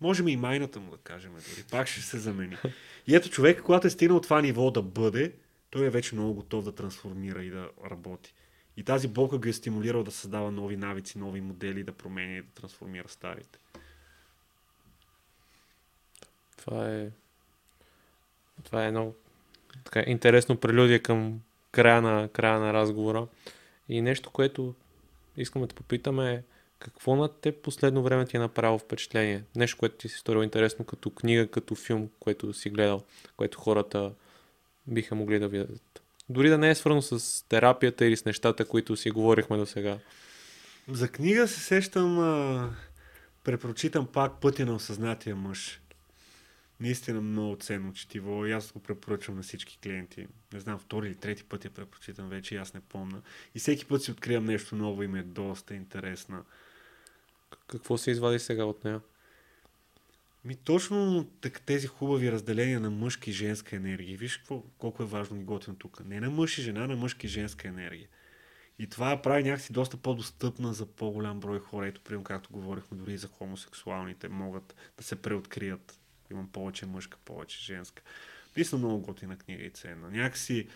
Можем 0.00 0.28
и 0.28 0.36
майната 0.36 0.80
му 0.80 0.90
да 0.90 0.96
кажем 0.96 1.32
дори. 1.32 1.64
Пак 1.70 1.88
ще 1.88 2.00
се 2.00 2.18
замени. 2.18 2.56
И 3.06 3.16
ето 3.16 3.30
човек, 3.30 3.62
когато 3.62 3.86
е 3.86 3.90
стигнал 3.90 4.20
това 4.20 4.42
ниво 4.42 4.70
да 4.70 4.82
бъде, 4.82 5.34
той 5.70 5.86
е 5.86 5.90
вече 5.90 6.14
много 6.14 6.34
готов 6.34 6.64
да 6.64 6.74
трансформира 6.74 7.44
и 7.44 7.50
да 7.50 7.70
работи. 7.90 8.34
И 8.76 8.84
тази 8.84 9.08
болка 9.08 9.38
го 9.38 9.48
е 9.48 9.52
стимулирала 9.52 10.04
да 10.04 10.10
създава 10.10 10.50
нови 10.50 10.76
навици, 10.76 11.18
нови 11.18 11.40
модели, 11.40 11.84
да 11.84 11.92
променя 11.92 12.36
и 12.36 12.42
да 12.42 12.48
трансформира 12.48 13.08
старите. 13.08 13.58
Това 16.56 16.90
е. 16.90 17.10
Това 18.64 18.84
е 18.84 18.90
много 18.90 19.14
така, 19.84 20.10
интересно 20.10 20.56
прелюдия 20.56 21.02
към 21.02 21.40
края 21.72 22.02
на, 22.02 22.28
края 22.28 22.60
на 22.60 22.72
разговора. 22.72 23.26
И 23.88 24.02
нещо, 24.02 24.30
което 24.30 24.74
искам 25.36 25.62
да 25.62 25.68
те 25.68 25.74
попитаме 25.74 26.32
е 26.32 26.42
какво 26.78 27.16
на 27.16 27.28
теб 27.28 27.62
последно 27.62 28.02
време 28.02 28.26
ти 28.26 28.36
е 28.36 28.40
направило 28.40 28.78
впечатление? 28.78 29.44
Нещо, 29.56 29.78
което 29.78 29.96
ти 29.96 30.08
си 30.08 30.18
сторило 30.18 30.42
интересно 30.42 30.84
като 30.84 31.10
книга, 31.10 31.50
като 31.50 31.74
филм, 31.74 32.10
което 32.20 32.52
си 32.52 32.70
гледал, 32.70 33.02
което 33.36 33.58
хората 33.58 34.12
биха 34.86 35.14
могли 35.14 35.38
да 35.38 35.48
видят. 35.48 36.02
Дори 36.28 36.48
да 36.48 36.58
не 36.58 36.70
е 36.70 36.74
свързано 36.74 37.02
с 37.02 37.44
терапията 37.48 38.06
или 38.06 38.16
с 38.16 38.24
нещата, 38.24 38.64
които 38.64 38.96
си 38.96 39.10
говорихме 39.10 39.56
до 39.56 39.66
сега. 39.66 39.98
За 40.88 41.08
книга 41.08 41.48
се 41.48 41.60
сещам, 41.60 42.18
а, 42.18 42.70
препрочитам 43.44 44.06
пак 44.06 44.40
Пътя 44.40 44.66
на 44.66 44.74
осъзнатия 44.74 45.36
мъж. 45.36 45.80
Наистина 46.80 47.20
много 47.20 47.56
ценно 47.56 47.92
четиво 47.92 48.46
и 48.46 48.52
аз 48.52 48.72
го 48.72 48.78
препоръчвам 48.78 49.36
на 49.36 49.42
всички 49.42 49.78
клиенти. 49.82 50.26
Не 50.52 50.60
знам, 50.60 50.78
втори 50.78 51.06
или 51.06 51.14
трети 51.14 51.44
път 51.44 51.64
я 51.64 51.70
препрочитам 51.70 52.28
вече, 52.28 52.56
аз 52.56 52.74
не 52.74 52.80
помня. 52.80 53.22
И 53.54 53.58
всеки 53.58 53.84
път 53.86 54.02
си 54.02 54.10
откривам 54.10 54.44
нещо 54.44 54.76
ново 54.76 55.02
и 55.02 55.06
ми 55.06 55.18
е 55.18 55.22
доста 55.22 55.74
интересна. 55.74 56.42
Какво 57.66 57.98
се 57.98 58.10
извади 58.10 58.38
сега 58.38 58.64
от 58.64 58.84
нея? 58.84 59.00
Ми 60.46 60.56
точно 60.56 61.30
тези 61.66 61.86
хубави 61.86 62.32
разделения 62.32 62.80
на 62.80 62.90
мъжка 62.90 63.30
и 63.30 63.32
женска 63.32 63.76
енергия. 63.76 64.18
Виж 64.18 64.36
какво, 64.36 64.62
колко 64.78 65.02
е 65.02 65.06
важно 65.06 65.40
и 65.40 65.44
готино 65.44 65.76
тук. 65.76 66.04
Не 66.04 66.20
на 66.20 66.30
мъж 66.30 66.58
и 66.58 66.62
жена, 66.62 66.86
на 66.86 66.96
мъжка 66.96 67.26
и 67.26 67.30
женска 67.30 67.68
енергия. 67.68 68.08
И 68.78 68.86
това 68.86 69.22
прави 69.22 69.42
някакси 69.42 69.72
доста 69.72 69.96
по-достъпна 69.96 70.74
за 70.74 70.86
по-голям 70.86 71.40
брой 71.40 71.60
хора. 71.60 71.86
Ето, 71.86 72.00
примерно, 72.00 72.24
както 72.24 72.52
говорихме, 72.52 72.98
дори 72.98 73.18
за 73.18 73.28
хомосексуалните 73.28 74.28
могат 74.28 74.74
да 74.96 75.02
се 75.04 75.16
преоткрият. 75.16 76.00
Имам 76.30 76.48
повече 76.48 76.86
мъжка, 76.86 77.18
повече 77.24 77.64
женска. 77.64 78.02
Наистина 78.56 78.78
много 78.78 79.00
готина 79.00 79.38
книга 79.38 79.64
и 79.64 79.70
ценна. 79.70 80.10
Някакси 80.10 80.68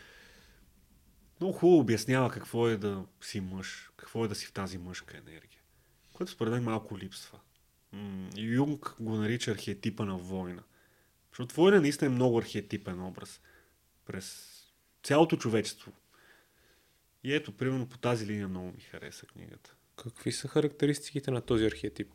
много 1.40 1.52
хубаво 1.52 1.80
обяснява 1.80 2.30
какво 2.30 2.68
е 2.68 2.76
да 2.76 3.04
си 3.20 3.40
мъж, 3.40 3.90
какво 3.96 4.24
е 4.24 4.28
да 4.28 4.34
си 4.34 4.46
в 4.46 4.52
тази 4.52 4.78
мъжка 4.78 5.16
енергия. 5.16 5.60
Което 6.12 6.32
според 6.32 6.52
мен 6.52 6.64
малко 6.64 6.98
липсва. 6.98 7.38
Юнг 8.36 8.94
го 9.00 9.16
нарича 9.16 9.50
архетипа 9.50 10.04
на 10.04 10.18
война. 10.18 10.62
Защото 11.30 11.54
война 11.54 11.80
наистина 11.80 12.10
е 12.10 12.14
много 12.14 12.38
архетипен 12.38 13.02
образ 13.02 13.40
през 14.06 14.56
цялото 15.02 15.36
човечество. 15.36 15.92
И 17.24 17.34
ето, 17.34 17.56
примерно 17.56 17.88
по 17.88 17.98
тази 17.98 18.26
линия 18.26 18.48
много 18.48 18.66
ми 18.66 18.80
хареса 18.80 19.26
книгата. 19.26 19.74
Какви 19.96 20.32
са 20.32 20.48
характеристиките 20.48 21.30
на 21.30 21.40
този 21.40 21.64
архетип? 21.66 22.12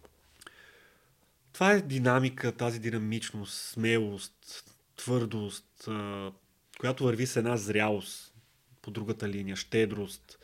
Това 1.54 1.72
е 1.72 1.82
динамика, 1.82 2.52
тази 2.52 2.80
динамичност, 2.80 3.54
смелост, 3.54 4.76
твърдост, 4.96 5.90
която 6.80 7.04
върви 7.04 7.28
с 7.28 7.36
една 7.36 7.58
зрялост 7.58 8.34
по 8.82 8.92
другата 8.92 9.30
линия, 9.30 9.56
щедрост. 9.56 10.40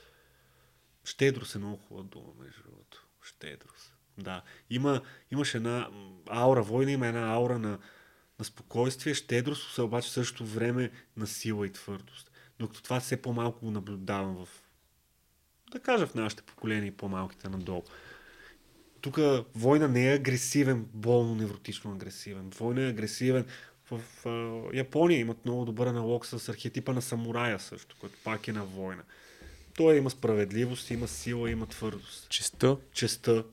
Щедрост 1.03 1.56
е 1.56 1.58
много 1.58 1.78
хубава 1.78 2.03
дума, 2.08 2.34
между 2.40 2.64
другото. 2.64 3.08
Щедрост. 3.22 3.90
Да. 4.17 4.41
Има, 4.69 5.01
имаш 5.31 5.55
една 5.55 5.89
аура, 6.29 6.63
война 6.63 6.91
има 6.91 7.07
една 7.07 7.33
аура 7.33 7.59
на, 7.59 7.79
на 8.39 8.45
спокойствие, 8.45 9.13
щедрост, 9.13 9.73
се 9.73 9.81
обаче 9.81 10.11
също 10.11 10.45
време 10.45 10.91
на 11.17 11.27
сила 11.27 11.67
и 11.67 11.71
твърдост. 11.71 12.31
Докато 12.59 12.83
това 12.83 12.99
все 12.99 13.21
по-малко 13.21 13.65
го 13.65 13.71
наблюдавам 13.71 14.45
в, 14.45 14.47
да 15.71 15.79
кажа, 15.79 16.07
в 16.07 16.15
нашите 16.15 16.43
поколения 16.43 16.88
и 16.88 16.97
по-малките 16.97 17.49
надолу. 17.49 17.83
Тук 19.01 19.19
война 19.55 19.88
не 19.88 20.11
е 20.11 20.15
агресивен, 20.15 20.85
болно 20.93 21.35
невротично 21.35 21.91
агресивен. 21.91 22.49
Война 22.49 22.85
е 22.85 22.89
агресивен. 22.89 23.45
В, 23.91 23.97
в, 23.97 24.23
в 24.23 24.73
Япония 24.73 25.19
имат 25.19 25.45
много 25.45 25.65
добър 25.65 25.88
аналог 25.88 26.25
с 26.25 26.49
архетипа 26.49 26.93
на 26.93 27.01
самурая 27.01 27.59
също, 27.59 27.95
който 27.99 28.15
пак 28.23 28.47
е 28.47 28.53
на 28.53 28.65
война. 28.65 29.03
Той 29.75 29.97
има 29.97 30.09
справедливост, 30.09 30.91
има 30.91 31.07
сила, 31.07 31.51
има 31.51 31.65
твърдост. 31.65 32.29
Честа. 32.29 32.77
Честа 32.93 33.43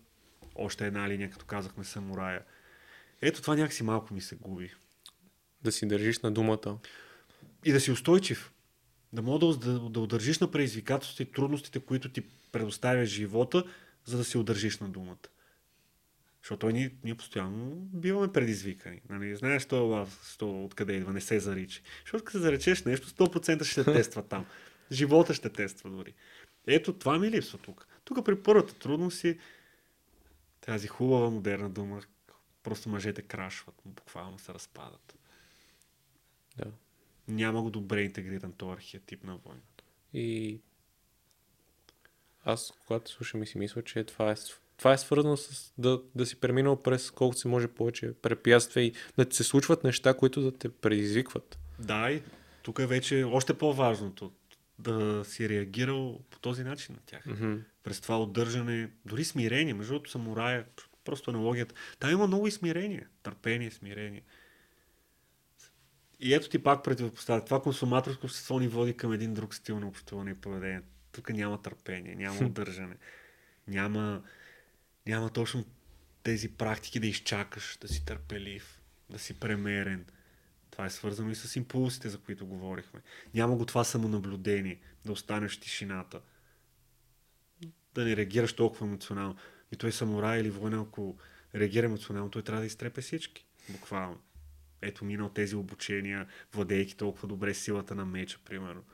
още 0.58 0.86
една 0.86 1.08
линия, 1.08 1.30
като 1.30 1.44
казахме 1.44 1.84
самурая. 1.84 2.42
Ето 3.22 3.42
това 3.42 3.56
някакси 3.56 3.82
малко 3.82 4.14
ми 4.14 4.20
се 4.20 4.36
губи. 4.36 4.74
Да 5.62 5.72
си 5.72 5.88
държиш 5.88 6.18
на 6.18 6.30
думата. 6.30 6.78
и 7.64 7.72
да 7.72 7.80
си 7.80 7.90
устойчив. 7.90 8.52
Да 9.12 9.22
мога 9.22 9.56
да, 9.56 9.78
да 9.90 10.00
удържиш 10.00 10.38
на 10.38 10.50
предизвикателствата 10.50 11.22
и 11.22 11.32
трудностите, 11.32 11.80
които 11.80 12.08
ти 12.08 12.22
предоставя 12.52 13.06
живота, 13.06 13.64
за 14.04 14.16
да 14.16 14.24
се 14.24 14.38
удържиш 14.38 14.78
на 14.78 14.88
думата. 14.88 15.28
Защото 16.42 16.70
ние, 16.70 16.90
ние 17.04 17.14
постоянно 17.14 17.74
биваме 17.76 18.32
предизвикани. 18.32 19.00
Нали? 19.08 19.36
Знаеш 19.36 19.66
това, 19.66 20.06
то 20.38 20.64
откъде 20.64 20.92
идва, 20.92 21.12
не 21.12 21.20
се 21.20 21.40
заричи. 21.40 21.82
Защото 22.04 22.24
като 22.24 22.38
се 22.38 22.42
заречеш 22.42 22.84
нещо, 22.84 23.08
100% 23.08 23.64
ще 23.64 23.84
те 23.84 23.92
тества 23.92 24.22
там. 24.22 24.46
Живота 24.92 25.34
ще 25.34 25.48
тества 25.48 25.90
дори. 25.90 26.14
Ето 26.66 26.92
това 26.92 27.18
ми 27.18 27.30
липсва 27.30 27.58
тук. 27.58 27.86
Тук 28.04 28.24
при 28.24 28.42
първата 28.42 28.74
трудност 28.74 29.18
си 29.18 29.38
тази 30.68 30.88
хубава 30.88 31.30
модерна 31.30 31.70
дума, 31.70 32.00
просто 32.62 32.88
мъжете 32.88 33.22
крашват, 33.22 33.74
буквално 33.84 34.38
се 34.38 34.54
разпадат. 34.54 35.18
Да. 36.56 36.70
Няма 37.28 37.62
го 37.62 37.70
добре 37.70 38.02
интегриран 38.02 38.52
този 38.52 38.72
архетип 38.72 39.24
на 39.24 39.36
войната. 39.36 39.84
И 40.14 40.60
аз, 42.44 42.72
когато 42.86 43.10
слушам 43.10 43.42
и 43.42 43.46
си 43.46 43.58
мисля, 43.58 43.82
че 43.82 44.04
това 44.04 44.30
е, 44.32 44.34
това 44.76 44.92
е 44.92 44.98
свързано 44.98 45.36
с 45.36 45.72
да, 45.78 46.02
да 46.14 46.26
си 46.26 46.40
преминал 46.40 46.82
през 46.82 47.10
колкото 47.10 47.40
се 47.40 47.48
може 47.48 47.68
повече 47.68 48.14
препятствия 48.22 48.84
и 48.84 48.92
да 49.18 49.24
ти 49.24 49.36
се 49.36 49.44
случват 49.44 49.84
неща, 49.84 50.14
които 50.14 50.40
да 50.40 50.58
те 50.58 50.68
предизвикват. 50.68 51.58
Да, 51.78 52.10
и 52.10 52.22
тук 52.62 52.78
е 52.78 52.86
вече 52.86 53.24
още 53.24 53.54
по-важното 53.54 54.32
да 54.78 55.24
си 55.24 55.48
реагирал 55.48 56.20
по 56.30 56.38
този 56.38 56.64
начин 56.64 56.94
на 56.94 57.00
тях. 57.06 57.24
Mm-hmm. 57.24 57.62
През 57.82 58.00
това 58.00 58.22
отдържане, 58.22 58.90
дори 59.04 59.24
смирение, 59.24 59.74
между 59.74 59.92
другото 59.92 60.10
самурая, 60.10 60.66
просто 61.04 61.30
аналогията. 61.30 61.74
Там 61.98 62.10
има 62.10 62.26
много 62.26 62.46
и 62.46 62.50
смирение, 62.50 63.06
търпение, 63.22 63.70
смирение. 63.70 64.22
И 66.20 66.34
ето 66.34 66.48
ти 66.48 66.62
пак 66.62 66.84
противопоставя. 66.84 67.44
Това 67.44 67.62
консуматорско 67.62 68.26
общество 68.26 68.58
ни 68.58 68.68
води 68.68 68.96
към 68.96 69.12
един 69.12 69.34
друг 69.34 69.54
стил 69.54 69.80
на 69.80 69.88
общуване 69.88 70.30
и 70.30 70.34
поведение. 70.34 70.82
Тук 71.12 71.30
няма 71.30 71.62
търпение, 71.62 72.14
няма 72.14 72.46
удържане, 72.46 72.96
няма, 73.68 74.22
няма 75.06 75.30
точно 75.30 75.64
тези 76.22 76.48
практики 76.48 77.00
да 77.00 77.06
изчакаш, 77.06 77.78
да 77.80 77.88
си 77.88 78.04
търпелив, 78.04 78.80
да 79.10 79.18
си 79.18 79.40
премерен. 79.40 80.06
Това 80.78 80.86
е 80.86 80.90
свързано 80.90 81.30
и 81.30 81.34
с 81.34 81.56
импулсите, 81.56 82.08
за 82.08 82.18
които 82.18 82.46
говорихме. 82.46 83.00
Няма 83.34 83.56
го 83.56 83.66
това 83.66 83.84
самонаблюдение, 83.84 84.80
да 85.04 85.12
останеш 85.12 85.56
в 85.56 85.60
тишината, 85.60 86.20
да 87.94 88.04
не 88.04 88.16
реагираш 88.16 88.52
толкова 88.52 88.86
емоционално. 88.86 89.36
И 89.72 89.76
той 89.76 89.92
самурай 89.92 90.40
или 90.40 90.50
война, 90.50 90.84
ако 90.88 91.18
реагира 91.54 91.86
емоционално, 91.86 92.30
той 92.30 92.42
трябва 92.42 92.60
да 92.60 92.66
изтрепе 92.66 93.00
всички. 93.00 93.46
Буквално. 93.68 94.20
Ето 94.82 95.04
минал 95.04 95.28
тези 95.28 95.56
обучения, 95.56 96.26
владейки 96.52 96.96
толкова 96.96 97.28
добре 97.28 97.54
силата 97.54 97.94
на 97.94 98.04
меча, 98.04 98.38
примерно. 98.44 98.84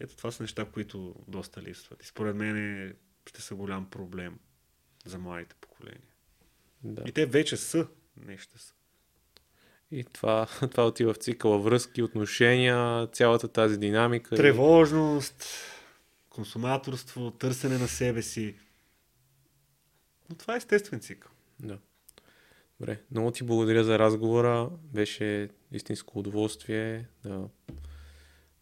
Ето 0.00 0.16
това 0.16 0.30
са 0.30 0.42
неща, 0.42 0.64
които 0.64 1.24
доста 1.28 1.62
липсват. 1.62 2.02
И 2.02 2.06
според 2.06 2.36
мен 2.36 2.94
ще 3.26 3.42
са 3.42 3.54
голям 3.54 3.90
проблем 3.90 4.38
за 5.04 5.18
младите 5.18 5.54
поколения. 5.60 6.08
Да. 6.82 7.02
И 7.06 7.12
те 7.12 7.26
вече 7.26 7.56
са, 7.56 7.88
не 8.16 8.38
ще 8.38 8.58
са. 8.58 8.75
И 9.90 10.04
това, 10.04 10.46
това 10.70 10.86
отива 10.86 11.14
в 11.14 11.16
цикъла 11.16 11.58
връзки, 11.58 12.02
отношения, 12.02 13.06
цялата 13.06 13.48
тази 13.48 13.78
динамика. 13.78 14.36
Тревожност, 14.36 15.44
консуматорство, 16.30 17.30
търсене 17.30 17.78
на 17.78 17.88
себе 17.88 18.22
си. 18.22 18.54
Но 20.30 20.36
това 20.36 20.54
е 20.54 20.56
естествен 20.56 21.00
цикъл. 21.00 21.32
Да. 21.60 21.78
Добре, 22.80 23.00
много 23.10 23.30
ти 23.30 23.44
благодаря 23.44 23.84
за 23.84 23.98
разговора. 23.98 24.70
Беше 24.82 25.48
истинско 25.72 26.18
удоволствие 26.18 27.08
да 27.24 27.48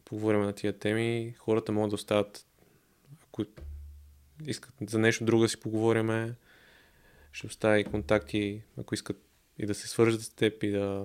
поговорим 0.04 0.40
на 0.40 0.52
тия 0.52 0.78
теми. 0.78 1.34
Хората 1.38 1.72
могат 1.72 1.90
да 1.90 1.94
остават, 1.94 2.46
ако 3.22 3.44
искат 4.46 4.74
за 4.90 4.98
нещо 4.98 5.24
друго 5.24 5.42
да 5.42 5.48
си 5.48 5.60
поговорим, 5.60 6.34
ще 7.32 7.46
оставя 7.46 7.80
и 7.80 7.84
контакти, 7.84 8.62
ако 8.78 8.94
искат 8.94 9.22
и 9.58 9.66
да 9.66 9.74
се 9.74 9.88
свържат 9.88 10.22
с 10.22 10.30
теб 10.30 10.62
и 10.62 10.70
да 10.70 11.04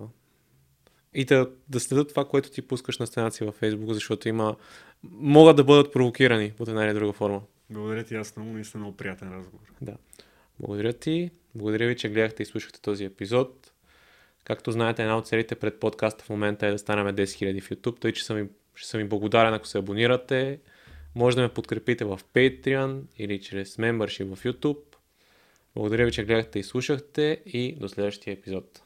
и 1.14 1.26
да, 1.26 1.50
да 1.70 1.80
следят 1.80 2.10
това, 2.10 2.26
което 2.26 2.52
ти 2.52 2.62
пускаш 2.62 2.98
на 2.98 3.08
стената 3.08 3.36
си 3.36 3.44
във 3.44 3.62
Facebook, 3.62 3.92
защото 3.92 4.30
има 4.30 4.56
могат 5.04 5.56
да 5.56 5.64
бъдат 5.64 5.94
провокирани 5.94 6.52
под 6.58 6.68
една 6.68 6.86
или 6.86 6.94
друга 6.94 7.14
форма. 7.14 7.42
Благодаря 7.70 8.04
ти, 8.04 8.16
аз 8.16 8.36
много 8.36 8.52
наистина 8.52 8.82
много 8.82 8.98
приятен 8.98 9.34
разговор. 9.34 9.66
Да. 9.82 9.98
Благодаря 10.60 10.94
ти. 10.94 11.32
Благодаря 11.56 11.88
ви, 11.88 11.96
че 11.96 12.10
гледахте 12.10 12.44
и 12.44 12.46
слушахте 12.46 12.82
този 12.82 13.06
епизод. 13.06 13.72
Както 14.44 14.72
знаете, 14.72 15.02
една 15.02 15.18
от 15.18 15.28
целите 15.28 15.56
пред 15.56 15.80
подкаста 15.80 16.24
в 16.24 16.30
момента 16.30 16.68
е 16.68 16.72
да 16.72 16.80
станем 16.80 17.16
10 17.16 17.24
000 17.24 17.62
в 17.62 17.70
YouTube, 17.70 18.00
тъй 18.00 18.12
че 18.12 18.26
съм 18.26 18.38
ви, 18.38 18.48
ще 18.76 18.90
съм 18.90 18.98
ви 19.02 19.08
благодарен, 19.08 19.54
ако 19.54 19.68
се 19.68 19.78
абонирате. 19.78 20.60
Може 21.16 21.36
да 21.36 21.42
ме 21.42 21.50
подкрепите 21.50 22.06
в 22.06 22.20
Patreon 22.34 23.02
или 23.18 23.42
чрез 23.42 23.76
membership 23.76 24.36
в 24.36 24.44
YouTube. 24.44 24.89
Благодаря 25.76 26.06
ви, 26.06 26.12
че 26.12 26.24
гледахте 26.24 26.60
и 26.60 26.64
слушахте 26.64 27.42
и 27.46 27.76
до 27.80 27.90
следващия 27.90 28.34
епизод. 28.34 28.82